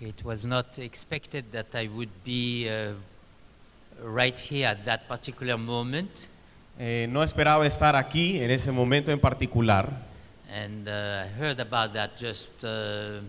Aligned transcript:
It 0.00 0.24
was 0.24 0.46
not 0.46 0.78
expected 0.78 1.52
that 1.52 1.74
I 1.74 1.86
would 1.94 2.08
be 2.24 2.70
uh, 2.70 2.94
right 4.02 4.38
here 4.38 4.66
at 4.66 4.82
that 4.86 5.06
particular 5.06 5.58
moment. 5.58 6.26
Eh, 6.78 7.06
no 7.10 7.22
esperaba 7.22 7.66
estar 7.66 7.94
aquí 7.94 8.42
en 8.42 8.50
ese 8.50 8.72
momento 8.72 9.12
en 9.12 9.20
particular. 9.20 9.90
And 10.50 10.88
uh, 10.88 11.24
I 11.26 11.28
heard 11.38 11.60
about 11.60 11.92
that 11.92 12.16
just 12.16 12.64
uh, 12.64 13.20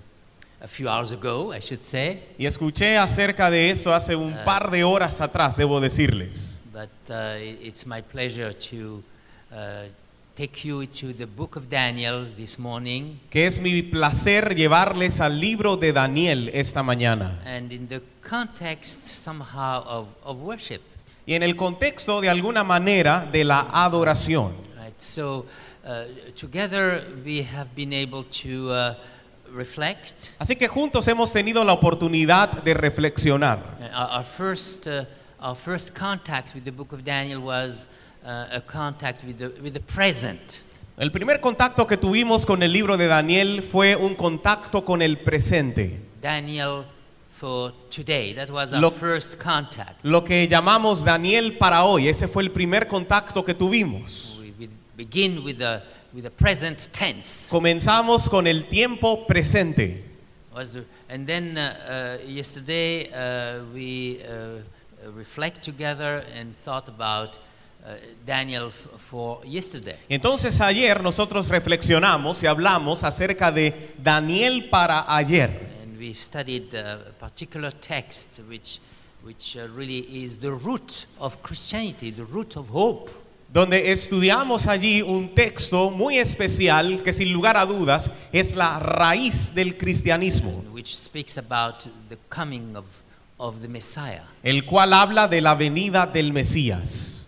a 0.61 0.67
few 0.67 0.87
hours 0.87 1.11
ago, 1.11 1.51
I 1.51 1.59
should 1.59 1.83
say. 1.83 2.23
Y 2.37 2.45
escuché 2.45 2.97
acerca 2.97 3.49
de 3.49 3.69
eso 3.69 3.93
hace 3.93 4.15
un 4.15 4.33
par 4.45 4.71
de 4.71 4.85
horas 4.85 5.19
atrás, 5.19 5.57
debo 5.57 5.81
decirles. 5.81 6.61
But 6.71 6.89
uh, 7.09 7.35
it's 7.61 7.85
my 7.85 8.01
pleasure 8.01 8.53
to 8.53 9.03
uh, 9.51 9.87
take 10.35 10.63
you 10.63 10.85
to 10.85 11.13
the 11.13 11.25
book 11.25 11.55
of 11.55 11.69
Daniel 11.69 12.25
this 12.35 12.57
morning. 12.57 13.19
Que 13.29 13.45
es 13.45 13.59
mi 13.59 13.81
placer 13.81 14.55
llevarles 14.55 15.19
al 15.19 15.39
libro 15.39 15.77
de 15.77 15.91
Daniel 15.91 16.49
esta 16.53 16.83
mañana. 16.83 17.39
And 17.45 17.71
in 17.71 17.87
the 17.87 18.01
context 18.27 19.03
somehow 19.03 19.83
of, 19.85 20.07
of 20.23 20.37
worship. 20.37 20.81
Y 21.25 21.35
en 21.35 21.43
el 21.43 21.55
contexto 21.55 22.21
de 22.21 22.29
alguna 22.29 22.63
manera 22.63 23.27
de 23.31 23.43
la 23.43 23.67
adoración. 23.71 24.53
Right? 24.81 24.99
So 24.99 25.45
uh, 25.85 26.05
together 26.35 27.05
we 27.25 27.43
have 27.43 27.75
been 27.75 27.93
able 27.93 28.23
to 28.43 28.71
uh, 28.71 28.95
reflect. 29.53 30.29
Así 30.39 30.55
que 30.55 30.67
juntos 30.67 31.07
hemos 31.07 31.31
tenido 31.33 31.63
la 31.63 31.73
oportunidad 31.73 32.63
de 32.63 32.73
reflexionar. 32.73 33.59
Uh, 33.79 33.83
Our, 33.93 34.09
our 34.17 34.23
first, 34.23 34.87
uh, 34.87 35.05
our 35.39 35.55
first 35.55 35.93
contact 35.93 36.55
with 36.55 36.63
the 36.63 36.71
book 36.71 36.93
of 36.93 37.03
Daniel 37.03 37.41
was 37.41 37.87
uh, 38.25 38.47
a 38.51 38.61
contact 38.61 39.23
with 39.23 39.37
the, 39.37 39.49
with 39.61 39.73
the 39.73 39.79
present. 39.79 40.61
El 40.97 41.11
primer 41.11 41.39
contacto 41.39 41.87
que 41.87 41.97
tuvimos 41.97 42.45
con 42.45 42.61
el 42.61 42.71
libro 42.71 42.97
de 42.97 43.07
Daniel 43.07 43.63
fue 43.63 43.95
un 43.95 44.15
contacto 44.15 44.85
con 44.85 45.01
el 45.01 45.17
presente. 45.17 45.99
Daniel 46.21 46.85
for 47.31 47.73
today. 47.89 48.33
That 48.33 48.51
was 48.51 48.71
our 48.71 48.79
Lo- 48.79 48.91
first 48.91 49.39
contact. 49.39 50.05
Lo 50.05 50.23
que 50.23 50.47
llamamos 50.47 51.03
Daniel 51.03 51.57
para 51.57 51.85
hoy, 51.85 52.07
ese 52.07 52.27
fue 52.27 52.43
el 52.43 52.51
primer 52.51 52.87
contacto 52.87 53.43
que 53.43 53.55
tuvimos. 53.55 54.37
We, 54.39 54.53
we 54.59 54.69
begin 54.95 55.43
with 55.43 55.57
the, 55.57 55.81
with 56.13 56.23
the 56.23 56.29
present 56.29 56.91
tense. 56.91 57.49
Comenzamos 57.49 58.29
con 58.29 58.45
el 58.45 58.65
tiempo 58.65 59.25
presente. 59.25 60.03
Was 60.53 60.73
the, 60.73 60.83
and 61.09 61.25
then 61.25 61.57
uh, 61.57 62.19
uh, 62.21 62.27
yesterday 62.27 63.09
uh, 63.11 63.63
we 63.73 64.19
uh, 64.23 64.61
reflect 65.15 65.63
together 65.63 66.23
and 66.37 66.55
thought 66.55 66.87
about 66.87 67.39
Daniel 68.25 68.67
f- 68.67 68.87
for 68.97 69.43
yesterday. 69.45 69.95
Entonces 70.09 70.61
ayer 70.61 71.01
nosotros 71.01 71.47
reflexionamos 71.49 72.43
y 72.43 72.47
hablamos 72.47 73.03
acerca 73.03 73.51
de 73.51 73.73
Daniel 74.01 74.69
para 74.69 75.05
ayer. 75.15 75.49
And 75.83 75.97
we 75.99 76.13
studied 76.13 76.73
a 76.75 76.97
particular 77.19 77.71
text 77.71 78.41
which, 78.47 78.79
which 79.23 79.55
uh, 79.57 79.67
really 79.75 80.05
is 80.23 80.37
the 80.39 80.51
root 80.51 81.07
of 81.19 81.37
Christianity, 81.41 82.11
the 82.11 82.23
root 82.25 82.55
of 82.57 82.69
hope. 82.69 83.11
donde 83.53 83.91
estudiamos 83.91 84.67
allí 84.67 85.01
un 85.01 85.35
texto 85.35 85.89
muy 85.89 86.17
especial 86.19 87.03
que 87.03 87.11
sin 87.11 87.33
lugar 87.33 87.57
a 87.57 87.65
dudas 87.65 88.09
es 88.31 88.55
la 88.55 88.79
raíz 88.79 89.53
del 89.53 89.75
cristianismo, 89.77 90.63
which 90.71 90.87
speaks 90.95 91.37
about 91.37 91.83
the 92.07 92.17
coming 92.29 92.77
of, 92.77 92.85
of 93.37 93.59
the 93.61 93.67
Messiah. 93.67 94.23
el 94.43 94.63
cual 94.65 94.93
habla 94.93 95.27
de 95.27 95.41
la 95.41 95.55
venida 95.55 96.05
del 96.05 96.31
Mesías. 96.31 97.20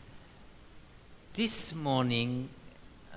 This 1.36 1.74
morning, 1.74 2.48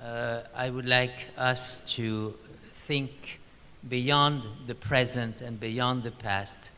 uh, 0.01 0.39
I 0.55 0.71
would 0.71 0.87
like 0.87 1.27
us 1.37 1.85
to 1.97 2.33
think 2.71 3.39
beyond 3.87 4.43
the 4.65 4.73
present 4.73 5.43
and 5.43 5.59
beyond 5.59 6.01
the 6.01 6.09
past 6.09 6.71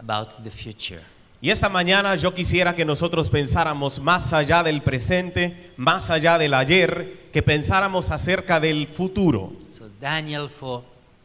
about 0.00 0.42
the 0.42 0.50
future. 0.50 1.00
Y 1.40 1.50
esta 1.50 1.68
mañana 1.68 2.16
yo 2.16 2.34
quisiera 2.34 2.74
que 2.74 2.84
nosotros 2.84 3.30
pensáramos 3.30 4.00
más 4.00 4.32
allá 4.32 4.64
del 4.64 4.82
presente, 4.82 5.72
más 5.76 6.10
allá 6.10 6.36
del 6.36 6.54
ayer, 6.54 7.28
que 7.32 7.44
pensáramos 7.44 8.10
acerca 8.10 8.58
del 8.58 8.88
futuro. 8.88 9.52
So, 9.68 9.88
Daniel 10.00 10.48
for 10.48 10.82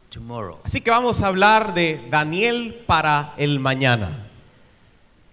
tomorrow. 0.08 0.60
Así 0.62 0.80
que 0.80 0.92
vamos 0.92 1.20
a 1.20 1.26
hablar 1.26 1.74
de 1.74 2.00
Daniel 2.10 2.84
para 2.86 3.34
el 3.38 3.58
mañana. 3.58 4.24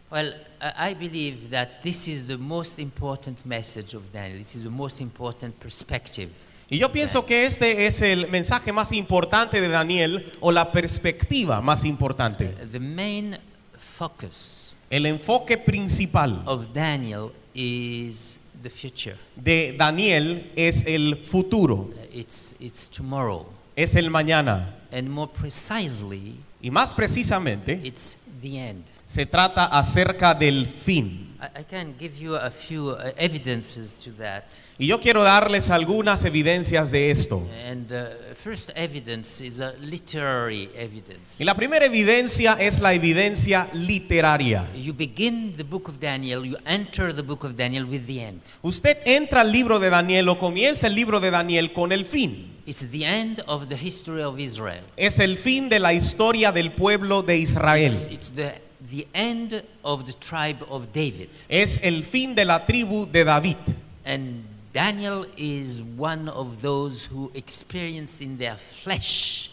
Well, 0.10 0.34
I 0.62 0.94
believe 0.94 1.50
that 1.50 1.82
this 1.82 2.08
is 2.08 2.28
the 2.28 2.38
most 2.38 2.78
important 2.80 3.44
message 3.46 3.96
of 3.96 4.04
Daniel. 4.14 4.38
This 4.40 4.56
is 4.56 4.64
the 4.64 4.70
most 4.70 5.02
important 5.02 5.56
perspective. 5.60 6.30
Y 6.70 6.78
yo 6.78 6.90
pienso 6.92 7.26
que 7.26 7.46
este 7.46 7.88
es 7.88 8.02
el 8.02 8.28
mensaje 8.30 8.72
más 8.72 8.92
importante 8.94 9.60
de 9.60 9.68
Daniel 9.70 10.24
o 10.40 10.52
la 10.52 10.72
perspectiva 10.72 11.62
más 11.62 11.84
importante. 11.84 12.46
The 12.72 12.80
main 12.80 13.38
focus 13.78 14.76
El 14.90 15.06
enfoque 15.06 15.58
principal 15.58 16.42
of 16.46 16.68
Daniel 16.74 17.32
is 17.54 18.40
the 18.62 18.70
future. 18.70 19.16
de 19.36 19.74
Daniel 19.78 20.50
es 20.56 20.86
el 20.86 21.16
futuro, 21.18 21.90
Uh, 21.92 22.18
It's, 22.18 22.56
it's 22.60 22.88
tomorrow. 22.90 23.46
es 23.76 23.96
el 23.96 24.10
mañana. 24.10 24.76
And 24.92 25.10
more 25.10 25.32
precisely, 25.32 26.36
Y 26.62 26.72
más 26.72 26.94
precisamente, 26.94 27.80
it's 27.84 28.40
the 28.42 28.58
end. 28.58 28.86
se 29.06 29.26
trata 29.26 29.66
acerca 29.66 30.34
del 30.34 30.68
fin. 30.68 31.32
I, 31.42 31.62
I 31.62 31.64
can 31.64 31.96
give 31.98 32.16
you 32.20 32.36
a 32.36 32.52
few 32.52 32.92
uh, 32.92 33.12
evidences 33.18 33.98
to 34.04 34.12
that. 34.14 34.44
Y 34.78 34.86
yo 34.86 35.00
quiero 35.00 35.24
darles 35.24 35.72
algunas 35.72 36.24
evidencias 36.24 36.92
de 36.92 37.10
esto. 37.10 37.42
And 37.68 37.92
uh, 37.92 38.36
first 38.36 38.72
evidence 38.76 39.44
is 39.44 39.60
a 39.60 39.74
literary 39.82 40.70
evidence. 40.76 41.42
Y 41.42 41.46
la 41.46 41.56
primera 41.56 41.86
evidencia 41.86 42.58
es 42.60 42.80
la 42.80 42.94
evidencia 42.94 43.68
literaria. 43.74 44.68
You 44.76 44.94
begin 44.94 45.56
the 45.58 45.64
book 45.64 45.88
of 45.90 46.00
Daniel, 46.00 46.46
you 46.46 46.58
enter 46.66 47.16
the 47.16 47.24
book 47.24 47.44
of 47.44 47.56
Daniel 47.56 47.86
with 47.86 48.06
the 48.06 48.24
end. 48.24 48.42
Usted 48.62 48.98
entra 49.06 49.42
al 49.42 49.52
libro 49.52 49.80
de 49.80 49.90
Daniel 49.90 50.30
o 50.30 50.38
comienza 50.38 50.86
el 50.86 50.94
libro 50.94 51.20
de 51.20 51.32
Daniel 51.32 51.74
con 51.74 51.92
el 51.92 52.06
fin. 52.06 52.51
It's 52.66 52.88
the 52.88 53.06
end 53.06 53.42
of 53.48 53.70
the 53.70 53.76
history 53.76 54.22
of 54.22 54.40
Israel. 54.40 54.84
Es 54.98 55.20
el 55.20 55.36
fin 55.36 55.70
de 55.70 55.80
la 55.80 55.94
historia 55.94 56.52
del 56.52 56.70
pueblo 56.72 57.22
de 57.22 57.38
Israel. 57.38 57.86
It's, 57.86 58.12
it's 58.12 58.30
the, 58.30 58.54
the 58.90 59.08
end 59.14 59.64
of 59.84 60.06
the 60.06 60.14
tribe 60.14 60.64
of 60.70 60.92
David. 60.94 61.30
Es 61.50 61.80
el 61.84 62.04
fin 62.04 62.36
de 62.36 62.46
la 62.46 62.60
tribu 62.60 63.06
de 63.12 63.24
David. 63.24 63.58
And 64.06 64.44
Daniel 64.74 65.26
is 65.38 65.82
one 65.98 66.30
of 66.30 66.62
those 66.62 67.06
who 67.06 67.32
experience 67.34 68.22
in 68.22 68.38
their 68.38 68.56
flesh 68.56 69.52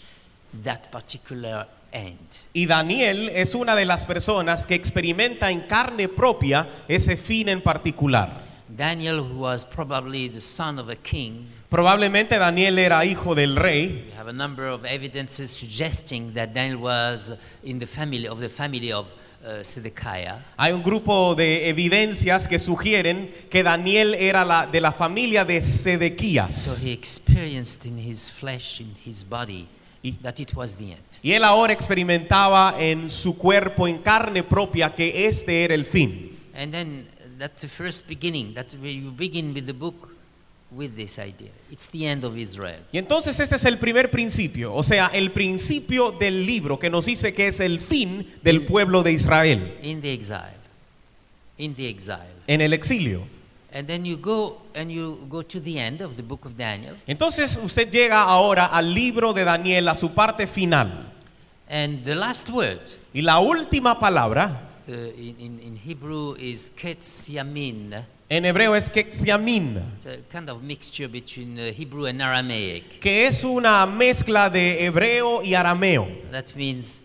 that 0.62 0.90
particular 0.92 1.66
end. 1.92 2.18
Y 2.52 2.66
Daniel 2.66 3.30
es 3.30 3.54
una 3.54 3.74
de 3.74 3.84
las 3.84 4.06
personas 4.06 4.66
que 4.66 4.74
experimenta 4.74 5.50
en 5.50 5.62
carne 5.62 6.08
propia 6.08 6.68
ese 6.88 7.16
fin 7.16 7.48
en 7.48 7.60
particular. 7.60 8.44
Daniel, 8.68 9.20
who 9.20 9.40
was 9.40 9.64
probably 9.64 10.28
the 10.28 10.40
son 10.40 10.78
of 10.78 10.90
a 10.90 10.96
king, 10.96 11.46
Probablemente 11.68 12.38
Daniel 12.38 12.78
era 12.78 13.04
hijo 13.04 13.34
del 13.34 13.54
rey. 13.56 14.06
we 14.10 14.16
have 14.16 14.28
a 14.28 14.32
number 14.32 14.68
of 14.68 14.84
evidences 14.86 15.50
suggesting 15.50 16.32
that 16.32 16.54
Daniel 16.54 16.80
was 16.80 17.34
in 17.62 17.78
the 17.78 17.86
family 17.86 18.26
of 18.26 18.40
the 18.40 18.48
family 18.48 18.90
of 18.90 19.06
uh, 19.44 19.62
Zedekiah. 19.62 20.38
Hay 20.56 20.72
un 20.72 20.82
grupo 20.82 21.34
de 21.34 21.68
evidencias 21.68 22.48
que 22.48 22.58
sugieren 22.58 23.30
que 23.50 23.62
Daniel 23.62 24.14
era 24.14 24.46
la, 24.46 24.66
de 24.66 24.80
la 24.80 24.92
familia 24.92 25.44
de 25.44 25.60
So 25.60 25.82
Sedequías. 25.90 26.84
he 26.86 26.92
experienced 26.92 27.84
in 27.84 27.98
his 27.98 28.30
flesh, 28.30 28.80
in 28.80 28.94
his 29.04 29.22
body, 29.22 29.68
Y- 30.02 30.16
that 30.22 30.40
it 30.40 30.54
was 30.54 30.76
the 30.78 30.92
end. 30.92 31.02
Y 31.22 31.32
él 31.32 31.44
ahora 31.44 31.74
experimentaba 31.74 32.76
en 32.78 33.10
su 33.10 33.36
cuerpo, 33.36 33.86
en 33.86 33.98
carne 33.98 34.42
propia, 34.42 34.94
que 34.94 35.26
este 35.26 35.64
era 35.64 35.74
el 35.74 35.84
fin. 35.84 36.34
And 36.56 36.72
then 36.72 37.06
that's 37.38 37.60
the 37.60 37.68
first 37.68 38.08
beginning. 38.08 38.54
Where 38.80 38.90
you 38.90 39.10
begin 39.10 39.52
with 39.52 39.66
the 39.66 39.74
book 39.74 40.14
with 40.70 40.96
this 40.96 41.18
idea. 41.18 41.50
It's 41.70 41.88
the 41.90 42.06
end 42.06 42.24
of 42.24 42.36
Israel. 42.36 42.80
Y 42.92 42.98
entonces 42.98 43.38
este 43.40 43.56
es 43.56 43.64
el 43.64 43.78
primer 43.78 44.10
principio, 44.10 44.74
o 44.74 44.82
sea, 44.82 45.10
el 45.12 45.30
principio 45.30 46.12
del 46.12 46.46
libro 46.46 46.78
que 46.78 46.90
nos 46.90 47.06
dice 47.06 47.32
que 47.32 47.48
es 47.48 47.60
el 47.60 47.80
fin 47.80 48.26
del 48.42 48.64
pueblo 48.66 49.02
de 49.02 49.12
Israel 49.12 49.78
in 49.82 50.00
the 50.00 50.12
exile. 50.12 50.58
In 51.56 51.74
the 51.74 51.88
exile. 51.88 52.38
en 52.46 52.60
el 52.60 52.72
exilio. 52.72 53.22
And 53.72 53.86
then 53.86 54.04
you 54.04 54.16
go 54.16 54.62
and 54.74 54.90
you 54.90 55.26
go 55.28 55.42
to 55.42 55.60
the 55.60 55.78
end 55.78 56.00
of 56.00 56.16
the 56.16 56.22
book 56.22 56.46
of 56.46 56.56
Daniel. 56.56 56.96
Entonces 57.06 57.58
usted 57.62 57.90
llega 57.90 58.22
ahora 58.22 58.66
al 58.66 58.94
libro 58.94 59.32
de 59.32 59.44
Daniel, 59.44 59.88
a 59.88 59.94
su 59.94 60.12
parte 60.14 60.46
final. 60.46 61.12
And 61.70 62.02
the 62.02 62.14
last 62.14 62.48
word 62.48 62.80
Y 63.12 63.20
la 63.20 63.40
última 63.40 63.98
palabra 63.98 64.64
the, 64.86 65.12
in, 65.18 65.36
in, 65.38 65.60
in 65.60 65.76
Hebrew 65.76 66.34
is 66.38 66.70
ketziamin. 66.70 68.04
En 68.30 68.44
hebreo 68.44 68.74
es 68.76 68.90
a 68.90 68.92
kind 70.30 70.50
of 70.50 70.62
mixture 70.62 71.08
between 71.08 71.58
uh, 71.58 71.72
Hebrew 71.76 72.06
and 72.06 72.20
Aramaic. 72.20 73.00
que 73.00 73.26
es 73.26 73.42
una 73.44 73.86
mezcla 73.86 74.50
de 74.50 74.84
hebreo 74.84 75.42
y 75.42 75.54
arameo, 75.54 76.06
That 76.30 76.54
means 76.54 77.02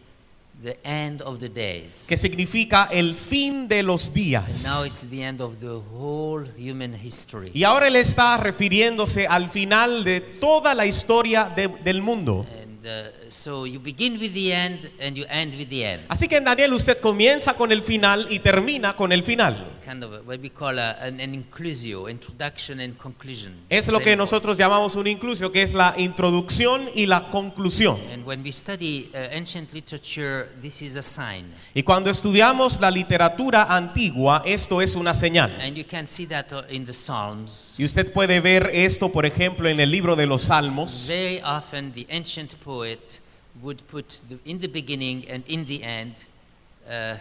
the 0.61 0.77
end 0.83 1.21
of 1.21 1.39
the 1.39 1.49
days. 1.49 2.05
que 2.09 2.17
significa 2.17 2.89
el 2.91 3.15
fin 3.15 3.67
de 3.67 3.83
los 3.83 4.07
And 4.07 4.15
now 4.15 4.23
días. 4.23 4.85
it's 4.85 5.09
the 5.09 5.23
end 5.23 5.41
of 5.41 5.59
the 5.59 5.79
whole 5.93 6.45
human 6.57 6.93
history. 6.93 7.51
Y 7.53 7.63
ahora 7.63 7.87
él 7.87 7.95
está 7.95 8.37
refiriéndose 8.37 9.25
al 9.27 9.49
final 9.49 10.03
de 10.03 10.19
toda 10.21 10.73
la 10.75 10.85
historia 10.85 11.51
de- 11.55 11.69
del 11.83 12.01
mundo. 12.01 12.45
And 12.61 12.85
uh, 12.85 12.89
so 13.29 13.65
you 13.65 13.79
begin 13.79 14.19
with 14.19 14.33
the 14.33 14.53
end 14.53 14.89
and 15.01 15.15
you 15.15 15.25
end 15.29 15.55
with 15.55 15.69
the 15.69 15.85
end. 15.85 16.01
Así 16.09 16.27
que 16.27 16.35
en 16.37 16.43
Daniel 16.43 16.73
usted 16.73 16.97
comienza 16.99 17.53
con 17.55 17.71
el 17.71 17.81
final 17.81 18.27
y 18.29 18.39
termina 18.39 18.95
con 18.95 19.11
el 19.13 19.23
final. 19.23 19.69
Kind 19.85 20.01
of 20.03 20.25
what 20.25 20.39
we 20.39 20.47
call 20.47 20.79
a, 20.79 20.95
an, 21.01 21.19
an 21.19 21.33
inclusio, 21.33 22.09
introduction 22.09 22.79
and 22.79 22.97
conclusion. 22.97 23.53
Es 23.69 23.89
lo 23.89 23.99
que 23.99 24.15
nosotros 24.15 24.57
llamamos 24.57 24.95
un 24.95 25.07
inclusio, 25.07 25.51
que 25.51 25.61
es 25.61 25.73
la 25.73 25.93
introducción 25.97 26.89
y 26.95 27.05
la 27.05 27.29
conclusión. 27.29 27.99
And 28.13 28.25
when 28.25 28.43
we 28.43 28.51
study 28.53 29.09
uh, 29.13 29.17
ancient 29.31 29.73
literature, 29.73 30.47
this 30.61 30.81
is 30.81 30.95
a 30.95 31.03
sign. 31.03 31.51
Y 31.73 31.83
cuando 31.83 32.09
estudiamos 32.09 32.79
la 32.79 32.89
literatura 32.89 33.63
antigua, 33.63 34.41
esto 34.45 34.81
es 34.81 34.95
una 34.95 35.13
señal. 35.13 35.51
And 35.61 35.75
you 35.75 35.83
can 35.83 36.07
see 36.07 36.25
that 36.27 36.53
uh, 36.53 36.63
in 36.69 36.85
the 36.85 36.93
Psalms. 36.93 37.75
Y 37.77 37.83
usted 37.83 38.13
puede 38.13 38.39
ver 38.39 38.69
esto, 38.73 39.11
por 39.11 39.25
ejemplo, 39.25 39.67
en 39.67 39.81
el 39.81 39.91
libro 39.91 40.15
de 40.15 40.25
los 40.25 40.43
Salmos. 40.43 41.07
Very 41.07 41.41
often, 41.43 41.91
the 41.91 42.05
ancient 42.09 42.55
poet 42.63 43.19
would 43.61 43.81
put 43.91 44.21
the, 44.29 44.37
in 44.45 44.59
the 44.59 44.67
beginning 44.67 45.29
and 45.29 45.43
in 45.47 45.65
the 45.65 45.83
end 45.83 46.25
uh, 46.89 47.17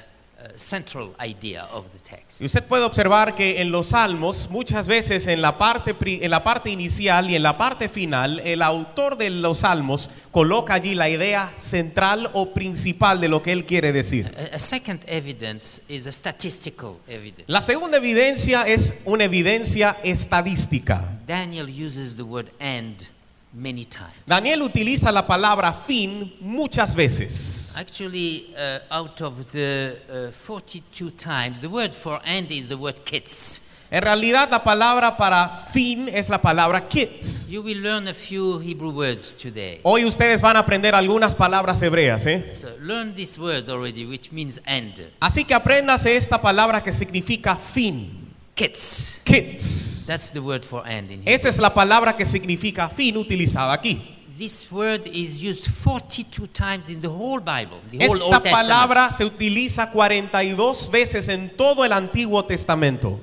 central 0.56 1.14
idea 1.24 1.64
of 1.66 1.86
the 1.92 1.98
text. 1.98 2.40
Y 2.40 2.46
usted 2.46 2.64
puede 2.64 2.84
observar 2.84 3.34
que 3.34 3.60
en 3.60 3.70
los 3.70 3.88
Salmos, 3.88 4.48
muchas 4.50 4.88
veces 4.88 5.26
en 5.26 5.42
la 5.42 5.58
parte, 5.58 5.96
en 6.24 6.30
la 6.30 6.42
parte 6.42 6.70
inicial 6.70 7.30
y 7.30 7.36
en 7.36 7.42
la 7.42 7.58
parte 7.58 7.88
final, 7.88 8.40
el 8.40 8.62
autor 8.62 9.16
de 9.16 9.30
los 9.30 9.58
Salmos 9.58 10.10
coloca 10.30 10.74
allí 10.74 10.94
la 10.94 11.08
idea 11.08 11.52
central 11.56 12.30
o 12.32 12.52
principal 12.52 13.20
de 13.20 13.28
lo 13.28 13.42
que 13.42 13.52
él 13.52 13.64
quiere 13.64 13.92
decir. 13.92 14.34
A, 14.52 14.56
a 14.56 14.58
second 14.58 15.00
evidence 15.06 15.82
is 15.88 16.06
a 16.06 16.12
statistical 16.12 16.96
evidence. 17.08 17.44
La 17.46 17.60
segunda 17.60 17.98
evidencia 17.98 18.62
es 18.62 18.94
una 19.04 19.24
evidencia 19.24 19.96
estadística. 20.02 21.20
Daniel 21.26 21.68
uses 21.68 22.16
the 22.16 22.22
word 22.22 22.50
end 22.58 23.06
many 23.52 23.84
times. 23.84 24.12
Daniel 24.26 24.62
utiliza 24.62 25.12
la 25.12 25.26
palabra 25.26 25.72
fin 25.72 26.32
muchas 26.40 26.94
veces. 26.94 27.74
Actually, 27.76 28.54
uh, 28.56 28.78
out 28.90 29.20
of 29.20 29.52
the 29.52 29.96
uh, 30.08 30.32
42 30.32 31.10
times, 31.12 31.60
the 31.60 31.68
word 31.68 31.92
for 31.92 32.20
end 32.24 32.50
is 32.50 32.68
the 32.68 32.76
word 32.76 33.04
kids. 33.04 33.68
En 33.92 34.00
realidad 34.00 34.48
la 34.50 34.64
palabra 34.64 35.18
para 35.18 35.50
fin 35.50 36.08
es 36.08 36.30
la 36.30 36.40
palabra 36.40 36.88
kids. 36.88 37.46
You 37.50 37.60
will 37.60 37.82
learn 37.82 38.08
a 38.08 38.14
few 38.14 38.58
Hebrew 38.58 38.90
words 38.90 39.34
today. 39.34 39.80
Hoy 39.82 40.06
ustedes 40.06 40.40
van 40.40 40.56
a 40.56 40.60
aprender 40.60 40.94
algunas 40.94 41.34
palabras 41.34 41.82
hebreas, 41.82 42.24
¿eh? 42.24 42.54
So 42.54 42.68
learn 42.80 43.12
this 43.12 43.38
word 43.38 43.68
already, 43.68 44.06
which 44.06 44.32
means 44.32 44.62
end. 44.64 45.02
Así 45.20 45.44
que 45.44 45.52
apréndase 45.52 46.16
esta 46.16 46.40
palabra 46.40 46.82
que 46.82 46.94
significa 46.94 47.54
fin. 47.54 48.21
Kids. 48.54 49.22
Kids. 49.24 50.06
That's 50.06 50.30
the 50.30 50.40
word 50.40 50.64
for 50.64 50.86
end 50.86 51.10
in. 51.10 51.22
Esta 51.24 51.48
es 51.48 51.58
la 51.58 51.72
palabra 51.72 52.16
que 52.16 52.26
significa 52.26 52.88
fin 52.88 53.16
utilizada 53.16 53.72
aquí. 53.72 54.00
This 54.38 54.70
word 54.72 55.06
is 55.06 55.42
used 55.42 55.66
42 55.68 56.46
times 56.48 56.90
in 56.90 57.00
the 57.00 57.08
whole 57.08 57.38
Bible, 57.40 57.78
the 57.90 57.98
whole 57.98 58.16
Esta 58.16 58.24
Old 58.24 58.42
Testament. 58.42 58.68
palabra 58.68 59.10
se 59.10 59.24
utiliza 59.24 59.90
42 59.90 60.90
veces 60.90 61.28
en 61.28 61.50
todo 61.56 61.84
el 61.84 61.92
Antiguo 61.92 62.44
Testamento. 62.44 63.20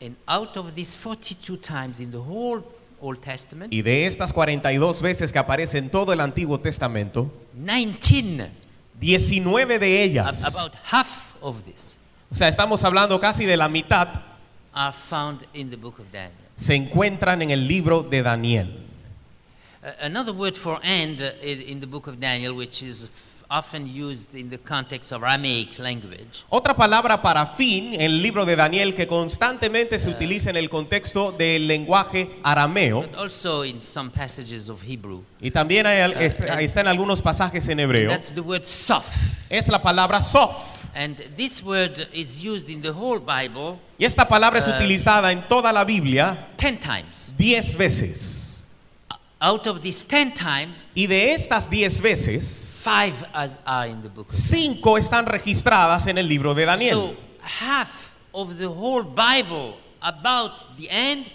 And 0.00 0.14
out 0.28 0.56
of 0.58 0.74
these 0.74 0.94
42 0.96 1.56
times 1.56 2.00
in 2.00 2.10
the 2.10 2.18
whole 2.18 2.62
Old 3.00 3.20
Testament, 3.20 3.72
Y 3.72 3.82
de 3.82 4.06
estas 4.06 4.32
42 4.32 5.00
veces 5.00 5.32
que 5.32 5.38
aparece 5.38 5.78
en 5.78 5.90
todo 5.90 6.12
el 6.12 6.20
Antiguo 6.20 6.60
Testamento, 6.60 7.30
19, 7.54 8.50
19 9.00 9.78
de 9.78 10.02
ellas, 10.02 10.44
about 10.44 10.72
half 10.90 11.34
of 11.40 11.64
this, 11.64 11.98
o 12.30 12.34
sea, 12.34 12.48
estamos 12.48 12.84
hablando 12.84 13.18
casi 13.20 13.44
de 13.44 13.56
la 13.56 13.68
mitad, 13.68 14.08
are 14.76 14.92
found 14.92 15.44
in 15.54 15.70
the 15.70 15.76
book 15.76 15.98
of 15.98 16.12
Daniel. 16.12 16.46
se 16.56 16.74
encuentran 16.74 17.42
en 17.42 17.50
el 17.50 17.66
libro 17.66 18.02
de 18.02 18.22
Daniel. 18.22 18.66
Uh, 19.82 19.88
another 20.00 20.32
word 20.32 20.54
for 20.56 20.80
end 20.82 21.20
uh, 21.20 21.30
in, 21.42 21.80
the 21.80 21.86
book 21.86 22.06
of 22.08 22.18
Daniel, 22.18 22.54
which 22.54 22.82
is 22.82 23.10
often 23.48 23.86
used 23.86 24.34
in 24.34 24.50
the 24.50 24.58
context 24.58 25.12
of 25.12 25.22
Aramaic 25.22 25.78
language, 25.78 26.44
Otra 26.50 26.74
palabra 26.74 27.22
para 27.22 27.46
fin 27.46 27.94
en 27.94 28.00
el 28.00 28.22
libro 28.22 28.44
de 28.44 28.56
Daniel 28.56 28.94
que 28.94 29.06
constantemente 29.06 29.98
se 29.98 30.10
utiliza 30.10 30.50
en 30.50 30.56
el 30.56 30.68
contexto 30.68 31.30
del 31.32 31.66
lenguaje 31.68 32.28
arameo 32.42 33.02
but 33.02 33.14
also 33.16 33.64
in 33.64 33.80
some 33.80 34.10
passages 34.10 34.68
of 34.68 34.82
Hebrew. 34.82 35.22
y 35.40 35.50
también 35.50 35.86
hay 35.86 36.12
está 36.18 36.60
está 36.60 36.80
en 36.80 36.88
algunos 36.88 37.22
pasajes 37.22 37.68
en 37.68 37.78
hebreo, 37.80 38.10
That's 38.10 38.32
the 38.34 38.40
word 38.40 38.64
sof. 38.64 39.04
es 39.48 39.68
la 39.68 39.80
palabra 39.80 40.20
sof. 40.20 40.74
And 40.94 41.16
this 41.36 41.62
word 41.62 42.08
is 42.14 42.42
used 42.42 42.70
in 42.70 42.80
the 42.80 42.90
whole 42.90 43.20
Bible 43.20 43.78
Y 43.98 44.06
esta 44.06 44.26
palabra 44.26 44.58
es 44.60 44.66
Eh. 44.66 44.72
utilizada 44.76 45.30
en 45.30 45.42
toda 45.42 45.70
la 45.70 45.84
Biblia 45.84 46.48
10 46.56 46.80
times. 46.80 47.34
10 47.36 47.76
veces. 47.76 48.45
Out 49.38 49.66
of 49.66 49.82
these 49.82 50.02
10 50.04 50.32
times, 50.32 50.86
Y 50.94 51.06
de 51.06 51.34
estas 51.34 51.68
10 51.68 52.00
veces, 52.00 52.80
five 52.82 53.12
as 53.34 53.58
are 53.66 53.86
in 53.86 54.00
the 54.00 54.08
book 54.08 54.30
5 54.30 54.98
están 54.98 55.26
registradas 55.26 56.06
en 56.06 56.16
el 56.16 56.26
libro 56.26 56.54
de 56.54 56.64
Daniel. 56.64 56.94
So 56.94 57.16
half 57.42 58.14
of 58.32 58.56
the 58.56 58.66
whole 58.66 59.02
Bible 59.02 59.76
about 60.00 60.76
the 60.78 60.88
end 60.88 61.26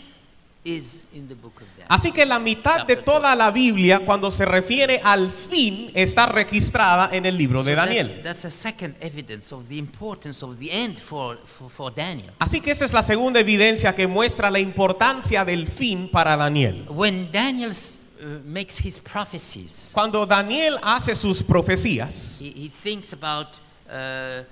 Así 1.87 2.11
que 2.11 2.25
la 2.25 2.37
mitad 2.37 2.85
de 2.85 2.95
toda 2.95 3.35
la 3.35 3.49
Biblia, 3.49 4.01
cuando 4.05 4.29
se 4.29 4.45
refiere 4.45 5.01
al 5.03 5.31
fin, 5.31 5.91
está 5.95 6.27
registrada 6.27 7.09
en 7.11 7.25
el 7.25 7.35
libro 7.35 7.63
de 7.63 7.73
Daniel. 7.73 8.07
That's, 8.07 8.23
that's 8.23 8.45
a 8.45 8.51
second 8.51 8.95
evidence 9.01 9.51
of 9.51 9.67
the 9.67 9.77
importance 9.77 10.43
of 10.45 10.59
the 10.59 10.69
end 10.71 10.99
for, 10.99 11.37
for, 11.45 11.67
for 11.69 11.91
Daniel. 11.91 12.31
Así 12.37 12.61
que 12.61 12.71
esa 12.71 12.85
es 12.85 12.93
la 12.93 13.01
segunda 13.01 13.39
evidencia 13.39 13.95
que 13.95 14.05
muestra 14.07 14.51
la 14.51 14.59
importancia 14.59 15.43
del 15.43 15.67
fin 15.67 16.09
para 16.11 16.37
Daniel. 16.37 16.85
When 16.89 17.31
Daniel 17.31 17.71
uh, 17.71 18.25
makes 18.45 18.77
his 18.85 18.99
prophecies, 18.99 19.91
Cuando 19.95 20.27
Daniel 20.27 20.77
hace 20.83 21.15
sus 21.15 21.41
profecías, 21.41 22.39
he, 22.39 22.51
he 22.51 22.69
thinks 22.69 23.13
about 23.13 23.59
uh, 23.89 23.93
uh, 23.93 24.43